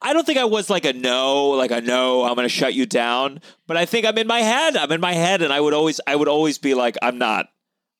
I 0.02 0.14
don't 0.14 0.26
think 0.26 0.38
I 0.38 0.46
was 0.46 0.70
like 0.70 0.86
a 0.86 0.94
no, 0.94 1.50
like 1.50 1.72
a 1.72 1.82
no, 1.82 2.24
I'm 2.24 2.36
gonna 2.36 2.50
shut 2.50 2.74
you 2.74 2.86
down. 2.86 3.42
But 3.66 3.78
I 3.78 3.86
think 3.86 4.06
I'm 4.06 4.18
in 4.18 4.28
my 4.28 4.42
head. 4.42 4.78
I'm 4.78 4.92
in 4.92 5.02
my 5.02 5.14
head, 5.14 5.42
and 5.42 5.52
I 5.52 5.60
would 5.60 5.74
always, 5.74 6.00
I 6.06 6.16
would 6.16 6.28
always 6.28 6.58
be 6.58 6.74
like, 6.74 6.98
I'm 7.02 7.18
not. 7.18 7.48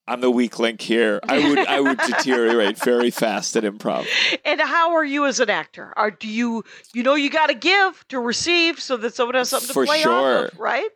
I'm 0.10 0.22
the 0.22 0.32
weak 0.32 0.58
link 0.58 0.80
here. 0.80 1.20
I 1.28 1.50
would, 1.50 1.60
I 1.60 1.82
would 1.82 1.98
deteriorate 2.08 2.78
very 2.78 3.12
fast 3.12 3.58
at 3.58 3.64
improv. 3.64 4.08
And 4.46 4.62
how 4.62 4.94
are 4.96 5.04
you 5.04 5.26
as 5.26 5.42
an 5.42 5.50
actor? 5.50 5.92
Are 5.98 6.12
do 6.12 6.30
you 6.30 6.64
you 6.94 7.04
know 7.04 7.16
you 7.16 7.30
got 7.30 7.48
to 7.48 7.56
give 7.56 8.06
to 8.10 8.20
receive 8.20 8.80
so 8.80 8.96
that 8.98 9.16
someone 9.16 9.36
has 9.36 9.50
something 9.50 9.68
to 9.68 9.74
For 9.74 9.86
play 9.86 10.02
sure. 10.02 10.46
off 10.46 10.54
of, 10.54 10.60
right? 10.60 10.90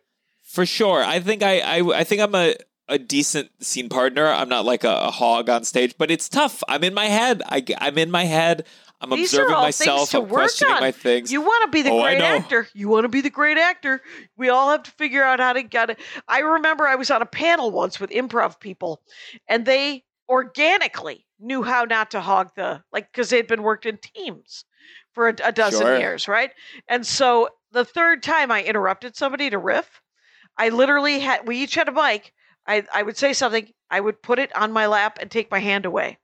For 0.44 0.64
sure. 0.64 1.02
I 1.02 1.20
think 1.20 1.42
I, 1.42 1.60
I, 1.60 1.98
I 2.00 2.04
think 2.04 2.22
I'm 2.22 2.34
a, 2.34 2.54
a 2.88 2.98
decent 2.98 3.50
scene 3.60 3.88
partner. 3.88 4.26
I'm 4.26 4.48
not 4.48 4.64
like 4.64 4.84
a, 4.84 4.90
a 4.94 5.10
hog 5.10 5.48
on 5.48 5.64
stage, 5.64 5.94
but 5.98 6.10
it's 6.10 6.28
tough. 6.28 6.62
I'm 6.68 6.84
in 6.84 6.94
my 6.94 7.06
head. 7.06 7.42
I, 7.46 7.64
am 7.80 7.98
in 7.98 8.10
my 8.10 8.24
head. 8.24 8.64
I'm 9.00 9.10
These 9.10 9.32
observing 9.32 9.56
myself. 9.56 10.14
I'm 10.14 10.28
questioning 10.28 10.74
on. 10.74 10.80
my 10.80 10.92
things. 10.92 11.32
You 11.32 11.40
want 11.40 11.64
to 11.64 11.70
be 11.70 11.82
the 11.82 11.90
Oh, 11.90 12.02
great 12.02 12.20
actor. 12.20 12.68
You 12.72 12.88
want 12.88 13.04
to 13.04 13.08
be 13.08 13.20
the 13.20 13.30
great 13.30 13.58
actor. 13.58 14.00
We 14.36 14.48
all 14.48 14.70
have 14.70 14.84
to 14.84 14.90
figure 14.92 15.24
out 15.24 15.40
how 15.40 15.52
to 15.54 15.62
get 15.62 15.90
it. 15.90 15.98
I 16.28 16.40
remember 16.40 16.86
I 16.86 16.94
was 16.94 17.10
on 17.10 17.20
a 17.20 17.26
panel 17.26 17.72
once 17.72 17.98
with 17.98 18.10
improv 18.10 18.60
people, 18.60 19.02
and 19.48 19.64
they 19.66 20.04
organically 20.28 21.26
knew 21.40 21.62
how 21.64 21.84
not 21.84 22.12
to 22.12 22.20
hog 22.20 22.50
the 22.54 22.82
like 22.92 23.10
because 23.10 23.30
they'd 23.30 23.48
been 23.48 23.62
worked 23.62 23.86
in 23.86 23.98
teams 23.98 24.64
for 25.12 25.28
a, 25.28 25.34
a 25.44 25.52
dozen 25.52 25.80
Sure. 25.80 25.98
years, 25.98 26.28
right? 26.28 26.50
And 26.88 27.04
so 27.06 27.48
the 27.72 27.84
third 27.84 28.22
time 28.22 28.52
I 28.52 28.62
interrupted 28.62 29.16
somebody 29.16 29.50
to 29.50 29.58
riff, 29.58 30.00
I 30.56 30.68
literally 30.68 31.18
had 31.20 31.46
we 31.46 31.58
each 31.58 31.74
had 31.74 31.88
a 31.88 31.92
mic. 31.92 32.32
I, 32.66 32.84
I 32.94 33.02
would 33.02 33.16
say 33.16 33.32
something, 33.32 33.68
I 33.90 34.00
would 34.00 34.22
put 34.22 34.38
it 34.38 34.54
on 34.56 34.72
my 34.72 34.86
lap 34.86 35.18
and 35.20 35.30
take 35.30 35.50
my 35.50 35.58
hand 35.58 35.84
away. 35.86 36.18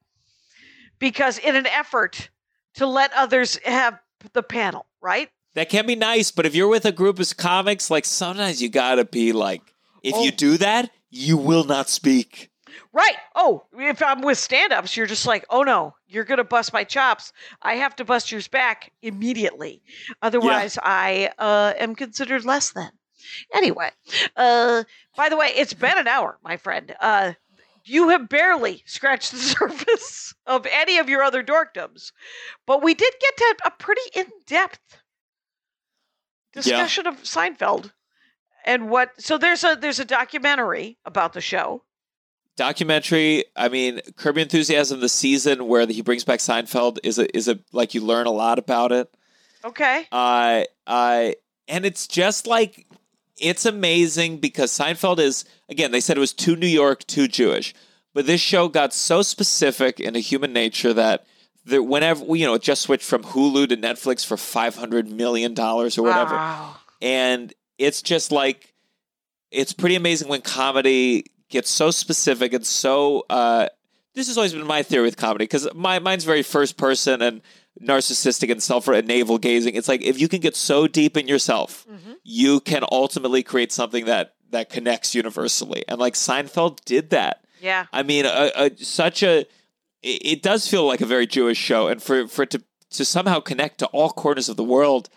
Because 0.98 1.38
in 1.38 1.56
an 1.56 1.66
effort 1.66 2.30
to 2.74 2.86
let 2.86 3.12
others 3.12 3.58
have 3.64 3.98
the 4.32 4.42
panel, 4.42 4.86
right? 5.00 5.30
that 5.54 5.68
can 5.70 5.86
be 5.86 5.96
nice, 5.96 6.30
but 6.30 6.46
if 6.46 6.54
you're 6.54 6.68
with 6.68 6.84
a 6.84 6.92
group 6.92 7.18
of 7.18 7.36
comics, 7.36 7.90
like 7.90 8.04
sometimes 8.04 8.62
you 8.62 8.68
gotta 8.68 9.04
be 9.04 9.32
like, 9.32 9.62
if 10.04 10.14
Oh. 10.14 10.22
you 10.22 10.30
do 10.30 10.56
that, 10.58 10.90
you 11.10 11.36
will 11.36 11.64
not 11.64 11.88
speak. 11.88 12.50
Right. 12.92 13.16
Oh, 13.34 13.64
if 13.76 14.02
I'm 14.02 14.20
with 14.22 14.38
stand 14.38 14.72
ups, 14.72 14.96
you're 14.96 15.06
just 15.06 15.26
like, 15.26 15.44
oh 15.50 15.62
no, 15.62 15.94
you're 16.06 16.24
going 16.24 16.38
to 16.38 16.44
bust 16.44 16.72
my 16.72 16.84
chops. 16.84 17.32
I 17.60 17.74
have 17.74 17.96
to 17.96 18.04
bust 18.04 18.30
yours 18.30 18.48
back 18.48 18.92
immediately. 19.02 19.82
Otherwise, 20.22 20.78
I 20.82 21.30
uh, 21.38 21.74
am 21.78 21.94
considered 21.94 22.44
less 22.44 22.70
than. 22.70 22.90
Anyway, 23.54 23.90
uh, 24.36 24.84
by 25.16 25.28
the 25.28 25.36
way, 25.36 25.48
it's 25.54 25.74
been 25.74 25.98
an 25.98 26.08
hour, 26.08 26.38
my 26.42 26.56
friend. 26.56 26.94
Uh, 27.00 27.32
you 27.84 28.10
have 28.10 28.28
barely 28.28 28.82
scratched 28.86 29.32
the 29.32 29.38
surface 29.38 30.34
of 30.46 30.66
any 30.70 30.98
of 30.98 31.08
your 31.08 31.22
other 31.22 31.42
dorkdoms, 31.42 32.12
but 32.66 32.82
we 32.82 32.94
did 32.94 33.12
get 33.20 33.36
to 33.36 33.56
a 33.66 33.70
pretty 33.70 34.02
in 34.14 34.26
depth 34.46 34.98
discussion 36.52 37.06
of 37.06 37.22
Seinfeld 37.22 37.92
and 38.64 38.90
what. 38.90 39.10
So 39.20 39.38
there's 39.38 39.64
a 39.64 39.76
there's 39.80 39.98
a 39.98 40.04
documentary 40.04 40.98
about 41.04 41.32
the 41.32 41.40
show. 41.40 41.82
Documentary. 42.56 43.44
I 43.56 43.68
mean, 43.68 44.00
Curb 44.16 44.36
Your 44.36 44.42
Enthusiasm, 44.42 45.00
the 45.00 45.08
season 45.08 45.68
where 45.68 45.86
he 45.86 46.02
brings 46.02 46.24
back 46.24 46.40
Seinfeld 46.40 46.98
is 47.04 47.18
a 47.18 47.34
is 47.36 47.48
a 47.48 47.58
like 47.72 47.94
you 47.94 48.00
learn 48.00 48.26
a 48.26 48.32
lot 48.32 48.58
about 48.58 48.92
it. 48.92 49.08
Okay. 49.64 50.06
Uh, 50.12 50.64
uh, 50.86 51.30
and 51.66 51.84
it's 51.84 52.06
just 52.06 52.46
like 52.46 52.86
it's 53.40 53.64
amazing 53.64 54.38
because 54.38 54.70
Seinfeld 54.72 55.18
is 55.18 55.44
again. 55.68 55.90
They 55.92 56.00
said 56.00 56.16
it 56.16 56.20
was 56.20 56.32
too 56.32 56.56
New 56.56 56.66
York, 56.66 57.06
too 57.06 57.28
Jewish, 57.28 57.74
but 58.14 58.26
this 58.26 58.40
show 58.40 58.68
got 58.68 58.92
so 58.92 59.22
specific 59.22 60.00
into 60.00 60.20
human 60.20 60.52
nature 60.52 60.92
that 60.94 61.24
that 61.66 61.82
whenever 61.82 62.24
you 62.36 62.46
know 62.46 62.54
it 62.54 62.62
just 62.62 62.82
switched 62.82 63.04
from 63.04 63.22
Hulu 63.22 63.68
to 63.68 63.76
Netflix 63.76 64.24
for 64.24 64.36
five 64.36 64.76
hundred 64.76 65.10
million 65.10 65.54
dollars 65.54 65.98
or 65.98 66.02
whatever, 66.02 66.34
Wow. 66.34 66.76
and 67.02 67.52
it's 67.78 68.02
just 68.02 68.32
like 68.32 68.74
it's 69.50 69.72
pretty 69.72 69.94
amazing 69.94 70.28
when 70.28 70.40
comedy 70.42 71.24
gets 71.48 71.70
so 71.70 71.90
specific 71.90 72.52
and 72.52 72.66
so 72.66 73.24
uh 73.30 73.66
this 74.14 74.26
has 74.26 74.36
always 74.36 74.52
been 74.52 74.66
my 74.66 74.82
theory 74.82 75.04
with 75.04 75.16
comedy 75.16 75.44
because 75.44 75.66
my 75.74 75.98
mine's 75.98 76.24
very 76.24 76.42
first 76.42 76.76
person 76.76 77.22
and 77.22 77.40
narcissistic 77.82 78.50
and 78.50 78.62
self 78.62 78.88
and 78.88 79.06
navel 79.06 79.38
gazing 79.38 79.74
it's 79.74 79.88
like 79.88 80.02
if 80.02 80.20
you 80.20 80.28
can 80.28 80.40
get 80.40 80.56
so 80.56 80.86
deep 80.86 81.16
in 81.16 81.28
yourself 81.28 81.86
Mm-hmm. 81.90 82.12
you 82.24 82.60
can 82.60 82.84
ultimately 82.90 83.42
create 83.42 83.72
something 83.72 84.04
that 84.06 84.34
that 84.50 84.68
connects 84.70 85.14
universally 85.14 85.84
and 85.88 85.98
like 86.00 86.14
seinfeld 86.14 86.84
did 86.84 87.10
that 87.10 87.44
Yeah. 87.60 87.86
I 87.92 88.02
mean, 88.02 88.24
a, 88.26 88.50
a, 88.56 88.76
such 88.76 89.22
a 89.22 89.46
it, 90.02 90.42
does 90.42 90.68
feel 90.68 90.86
like 90.86 91.00
a 91.00 91.06
very 91.06 91.26
Jewish 91.26 91.58
show, 91.58 91.88
and 91.88 92.00
for 92.00 92.28
for 92.28 92.42
it 92.44 92.50
to 92.50 92.62
to 92.90 93.04
somehow 93.04 93.40
connect 93.40 93.78
to 93.78 93.86
all 93.86 94.10
corners 94.10 94.48
of 94.48 94.56
the 94.56 94.62
world, 94.64 95.08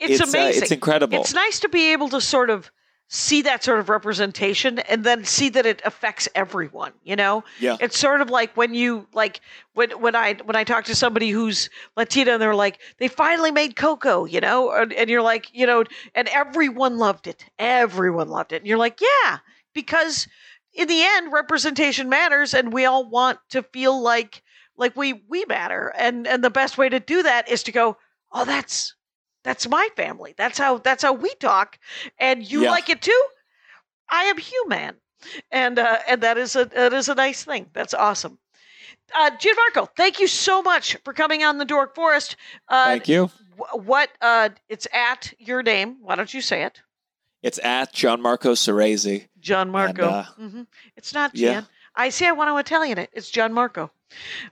It's, 0.00 0.20
It's, 0.20 0.34
uh, 0.34 0.36
amazing. 0.38 0.62
it's 0.62 0.72
incredible. 0.72 1.20
It's 1.20 1.32
nice 1.32 1.60
to 1.60 1.68
be 1.68 1.92
able 1.92 2.08
to 2.10 2.20
sort 2.20 2.50
of 2.50 2.70
see 3.08 3.42
that 3.42 3.62
sort 3.62 3.78
of 3.78 3.88
representation 3.88 4.78
and 4.78 5.04
then 5.04 5.24
see 5.24 5.48
that 5.50 5.66
it 5.66 5.82
affects 5.84 6.28
everyone, 6.34 6.92
you 7.04 7.14
know? 7.14 7.44
Yeah. 7.60 7.76
It's 7.80 7.98
sort 7.98 8.20
of 8.20 8.30
like 8.30 8.56
when 8.56 8.74
you 8.74 9.06
like 9.12 9.40
when 9.74 9.90
when 10.00 10.16
I 10.16 10.34
when 10.44 10.56
I 10.56 10.64
talk 10.64 10.84
to 10.86 10.94
somebody 10.94 11.30
who's 11.30 11.68
Latina 11.96 12.32
and 12.32 12.42
they're 12.42 12.54
like, 12.54 12.80
they 12.98 13.08
finally 13.08 13.50
made 13.50 13.76
Coco, 13.76 14.24
you 14.24 14.40
know? 14.40 14.72
And, 14.72 14.92
and 14.92 15.10
you're 15.10 15.22
like, 15.22 15.48
you 15.52 15.66
know, 15.66 15.84
and 16.14 16.28
everyone 16.28 16.98
loved 16.98 17.26
it. 17.26 17.44
Everyone 17.58 18.28
loved 18.28 18.52
it. 18.52 18.56
And 18.56 18.66
you're 18.66 18.78
like, 18.78 19.00
yeah, 19.00 19.38
because 19.74 20.26
in 20.72 20.88
the 20.88 21.02
end 21.02 21.32
representation 21.32 22.08
matters 22.08 22.54
and 22.54 22.72
we 22.72 22.84
all 22.84 23.08
want 23.08 23.38
to 23.50 23.62
feel 23.62 24.00
like 24.00 24.42
like 24.76 24.96
we 24.96 25.24
we 25.28 25.44
matter. 25.44 25.92
And 25.96 26.26
and 26.26 26.42
the 26.42 26.50
best 26.50 26.78
way 26.78 26.88
to 26.88 27.00
do 27.00 27.22
that 27.22 27.48
is 27.48 27.62
to 27.64 27.72
go, 27.72 27.96
"Oh, 28.32 28.44
that's 28.44 28.94
that's 29.44 29.68
my 29.68 29.88
family. 29.96 30.34
That's 30.36 30.58
how 30.58 30.78
that's 30.78 31.02
how 31.04 31.12
we 31.12 31.32
talk, 31.36 31.78
and 32.18 32.42
you 32.50 32.62
Yeah. 32.64 32.70
like 32.70 32.88
it 32.90 33.00
too. 33.02 33.24
I 34.10 34.24
am 34.24 34.36
human, 34.38 34.96
and 35.52 35.78
uh, 35.78 35.98
and 36.08 36.20
that 36.22 36.36
is 36.38 36.56
a 36.56 36.64
that 36.66 36.92
is 36.92 37.08
a 37.08 37.14
nice 37.14 37.44
thing. 37.44 37.66
That's 37.72 37.94
awesome. 37.94 38.38
Uh, 39.14 39.30
Gianmarco, 39.38 39.88
thank 39.96 40.18
you 40.18 40.26
so 40.26 40.62
much 40.62 40.96
for 41.04 41.12
coming 41.12 41.44
on 41.44 41.58
the 41.58 41.64
Dork 41.64 41.94
Forest. 41.94 42.36
Uh, 42.68 42.86
Thank 42.86 43.08
you. 43.08 43.30
wh- 43.58 43.76
What 43.86 44.10
uh, 44.20 44.48
it's 44.68 44.86
at 44.92 45.32
your 45.38 45.62
name? 45.62 45.98
Why 46.00 46.14
don't 46.16 46.32
you 46.32 46.40
say 46.40 46.62
it, 46.64 46.80
It's 47.42 47.58
at 47.62 47.92
John 47.92 48.20
Marco 48.22 48.52
Soresi. 48.52 49.28
John 49.38 49.70
Marco? 49.70 50.08
uh, 50.08 50.24
hmm 50.36 50.62
It's 50.96 51.12
not 51.14 51.32
yeah. 51.34 51.52
Jan. 51.52 51.66
I 51.94 52.08
see. 52.08 52.26
I 52.26 52.32
want 52.32 52.48
to 52.50 52.56
Italian 52.56 52.98
it. 52.98 53.10
It's 53.12 53.30
John 53.30 53.52
Marco 53.52 53.90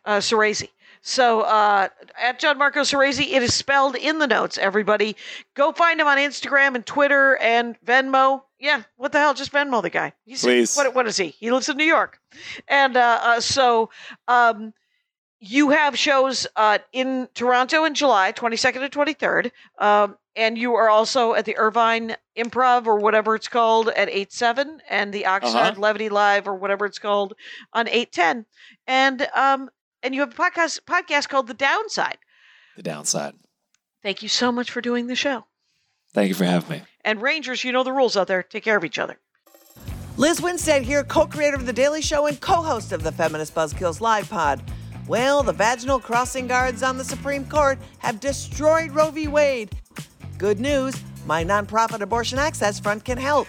uh, 0.04 0.18
Soresi. 0.18 0.68
So 1.04 1.40
uh, 1.40 1.88
at 2.20 2.38
John 2.38 2.58
Marco 2.58 2.80
Soresi, 2.80 3.32
it 3.32 3.42
is 3.42 3.52
spelled 3.52 3.96
in 3.96 4.20
the 4.20 4.26
notes. 4.28 4.56
Everybody, 4.56 5.16
go 5.54 5.72
find 5.72 6.00
him 6.00 6.06
on 6.06 6.16
Instagram 6.16 6.76
and 6.76 6.86
Twitter 6.86 7.36
and 7.38 7.76
Venmo. 7.84 8.42
Yeah, 8.60 8.84
what 8.96 9.10
the 9.10 9.18
hell? 9.18 9.34
Just 9.34 9.50
Venmo 9.50 9.82
the 9.82 9.90
guy. 9.90 10.12
He's, 10.24 10.42
Please. 10.42 10.76
What, 10.76 10.94
what 10.94 11.08
is 11.08 11.16
he? 11.16 11.28
He 11.28 11.50
lives 11.50 11.68
in 11.68 11.76
New 11.76 11.84
York, 11.84 12.20
and 12.68 12.96
uh, 12.96 13.18
uh, 13.20 13.40
so 13.40 13.90
um, 14.28 14.72
you 15.40 15.70
have 15.70 15.98
shows 15.98 16.46
uh, 16.54 16.78
in 16.92 17.28
Toronto 17.34 17.84
in 17.84 17.94
July, 17.94 18.30
twenty 18.30 18.56
second 18.56 18.84
and 18.84 18.92
twenty 18.92 19.14
third, 19.14 19.50
um, 19.80 20.16
and 20.36 20.56
you 20.56 20.74
are 20.74 20.88
also 20.88 21.34
at 21.34 21.46
the 21.46 21.56
Irvine 21.56 22.14
Improv 22.38 22.86
or 22.86 23.00
whatever 23.00 23.34
it's 23.34 23.48
called 23.48 23.88
at 23.88 24.08
eight 24.08 24.32
seven, 24.32 24.80
and 24.88 25.12
the 25.12 25.24
Oxnard 25.24 25.72
Uh-huh. 25.72 25.80
Levity 25.80 26.08
Live 26.08 26.46
or 26.46 26.54
whatever 26.54 26.86
it's 26.86 27.00
called 27.00 27.34
on 27.72 27.88
eight 27.88 28.12
ten, 28.12 28.46
and 28.86 29.28
um, 29.34 29.68
and 30.02 30.14
you 30.14 30.20
have 30.20 30.32
a 30.32 30.36
podcast 30.36 30.80
podcast 30.82 31.28
called 31.28 31.46
The 31.46 31.54
Downside. 31.54 32.18
The 32.76 32.82
downside. 32.82 33.34
Thank 34.02 34.22
you 34.22 34.28
so 34.28 34.50
much 34.50 34.70
for 34.70 34.80
doing 34.80 35.06
the 35.06 35.14
show. 35.14 35.44
Thank 36.12 36.28
you 36.28 36.34
for 36.34 36.44
having 36.44 36.70
me. 36.70 36.82
And 37.04 37.22
Rangers, 37.22 37.64
you 37.64 37.72
know 37.72 37.84
the 37.84 37.92
rules 37.92 38.16
out 38.16 38.26
there. 38.26 38.42
Take 38.42 38.64
care 38.64 38.76
of 38.76 38.84
each 38.84 38.98
other. 38.98 39.18
Lizz 40.16 40.40
Winstead 40.40 40.82
here, 40.82 41.04
co 41.04 41.26
creator 41.26 41.56
of 41.56 41.66
The 41.66 41.72
Daily 41.72 42.02
Show 42.02 42.26
and 42.26 42.40
co 42.40 42.56
host 42.62 42.92
of 42.92 43.02
the 43.02 43.12
Feminist 43.12 43.54
Buzzkills 43.54 44.00
Live 44.00 44.28
Pod. 44.28 44.62
Well, 45.06 45.42
the 45.42 45.52
vaginal 45.52 46.00
crossing 46.00 46.46
guards 46.46 46.82
on 46.82 46.96
the 46.96 47.04
Supreme 47.04 47.44
Court 47.46 47.78
have 47.98 48.20
destroyed 48.20 48.92
Roe 48.92 49.10
v. 49.10 49.28
Wade. 49.28 49.70
Good 50.38 50.60
news 50.60 50.94
my 51.26 51.44
nonprofit 51.44 52.00
Abortion 52.00 52.38
Access 52.38 52.80
Front 52.80 53.04
can 53.04 53.18
help. 53.18 53.46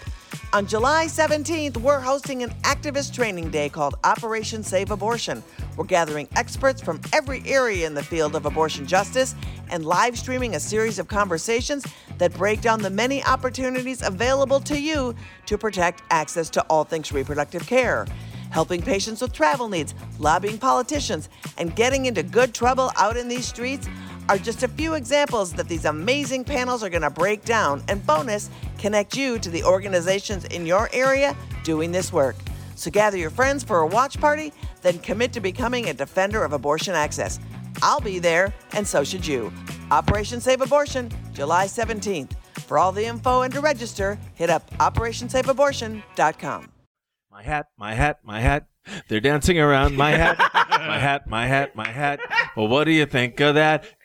On 0.54 0.68
July 0.68 1.08
17th, 1.08 1.78
we're 1.78 2.00
hosting 2.00 2.44
an 2.44 2.52
activist 2.62 3.12
training 3.12 3.50
day 3.50 3.70
called 3.70 3.96
Operation 4.04 4.62
Save 4.62 4.92
Abortion. 4.92 5.42
We're 5.76 5.86
gathering 5.86 6.28
experts 6.36 6.80
from 6.80 7.02
every 7.12 7.42
area 7.48 7.88
in 7.88 7.96
the 7.96 8.04
field 8.04 8.36
of 8.36 8.46
abortion 8.46 8.86
justice 8.86 9.34
and 9.72 9.84
live 9.84 10.16
streaming 10.16 10.54
a 10.54 10.60
series 10.60 11.00
of 11.00 11.08
conversations 11.08 11.88
that 12.20 12.36
break 12.36 12.62
down 12.62 12.84
the 12.84 12.92
many 12.92 13.24
opportunities 13.24 14.04
available 14.04 14.60
to 14.60 14.80
you 14.80 15.16
to 15.48 15.58
protect 15.58 16.04
access 16.12 16.52
to 16.52 16.62
all 16.70 16.84
things 16.84 17.12
reproductive 17.12 17.66
care. 17.66 18.06
Helping 18.52 18.84
patients 18.84 19.24
with 19.24 19.34
travel 19.34 19.68
needs, 19.68 19.96
lobbying 20.20 20.60
politicians, 20.60 21.30
and 21.58 21.76
getting 21.76 22.06
into 22.06 22.22
good 22.22 22.54
trouble 22.54 22.92
out 22.98 23.18
in 23.18 23.28
these 23.28 23.48
streets 23.48 23.90
are 24.30 24.38
just 24.38 24.64
a 24.64 24.68
few 24.68 24.94
examples 24.94 25.54
that 25.54 25.68
these 25.68 25.86
amazing 25.86 26.44
panels 26.44 26.84
are 26.84 26.90
going 26.90 27.02
to 27.02 27.10
break 27.10 27.44
down 27.44 27.84
and 27.88 28.06
bonus 28.06 28.50
connect 28.78 29.16
you 29.16 29.40
to 29.40 29.50
the 29.50 29.64
organizations 29.64 30.46
in 30.46 30.66
your 30.66 30.90
area 30.94 31.36
doing 31.64 31.92
this 31.92 32.14
work. 32.14 32.36
So 32.76 32.92
gather 32.92 33.18
your 33.18 33.30
friends 33.30 33.64
for 33.64 33.80
a 33.80 33.88
watch 33.88 34.20
party, 34.20 34.52
then 34.82 35.00
commit 35.00 35.34
to 35.34 35.40
becoming 35.40 35.90
a 35.90 35.94
defender 35.94 36.44
of 36.44 36.54
abortion 36.54 36.94
access. 36.94 37.40
I'll 37.82 38.02
be 38.02 38.20
there, 38.20 38.54
and 38.74 38.88
so 38.88 39.04
should 39.04 39.26
you. 39.26 39.52
Operation 39.92 40.40
Save 40.42 40.62
Abortion, 40.62 41.12
July 41.34 41.66
17th. 41.66 42.32
For 42.62 42.78
all 42.78 42.92
the 42.92 43.06
info 43.06 43.42
and 43.42 43.54
to 43.54 43.62
register, 43.62 44.18
hit 44.36 44.50
up 44.50 44.70
OperationSaveAbortion.com. 44.78 46.70
My 47.32 47.44
hat, 47.44 47.68
my 47.78 47.94
hat, 47.94 48.20
my 48.24 48.40
hat. 48.40 48.68
They're 49.08 49.20
dancing 49.20 49.60
around 49.60 49.96
my 49.98 50.12
hat, 50.12 50.38
my 50.38 51.00
hat, 51.00 51.28
my 51.28 51.48
hat, 51.48 51.76
my 51.76 51.90
hat. 51.90 52.20
Well, 52.56 52.68
what 52.68 52.84
do 52.84 52.92
you 52.92 53.06
think 53.06 53.40
of 53.40 53.56
that? 53.56 53.86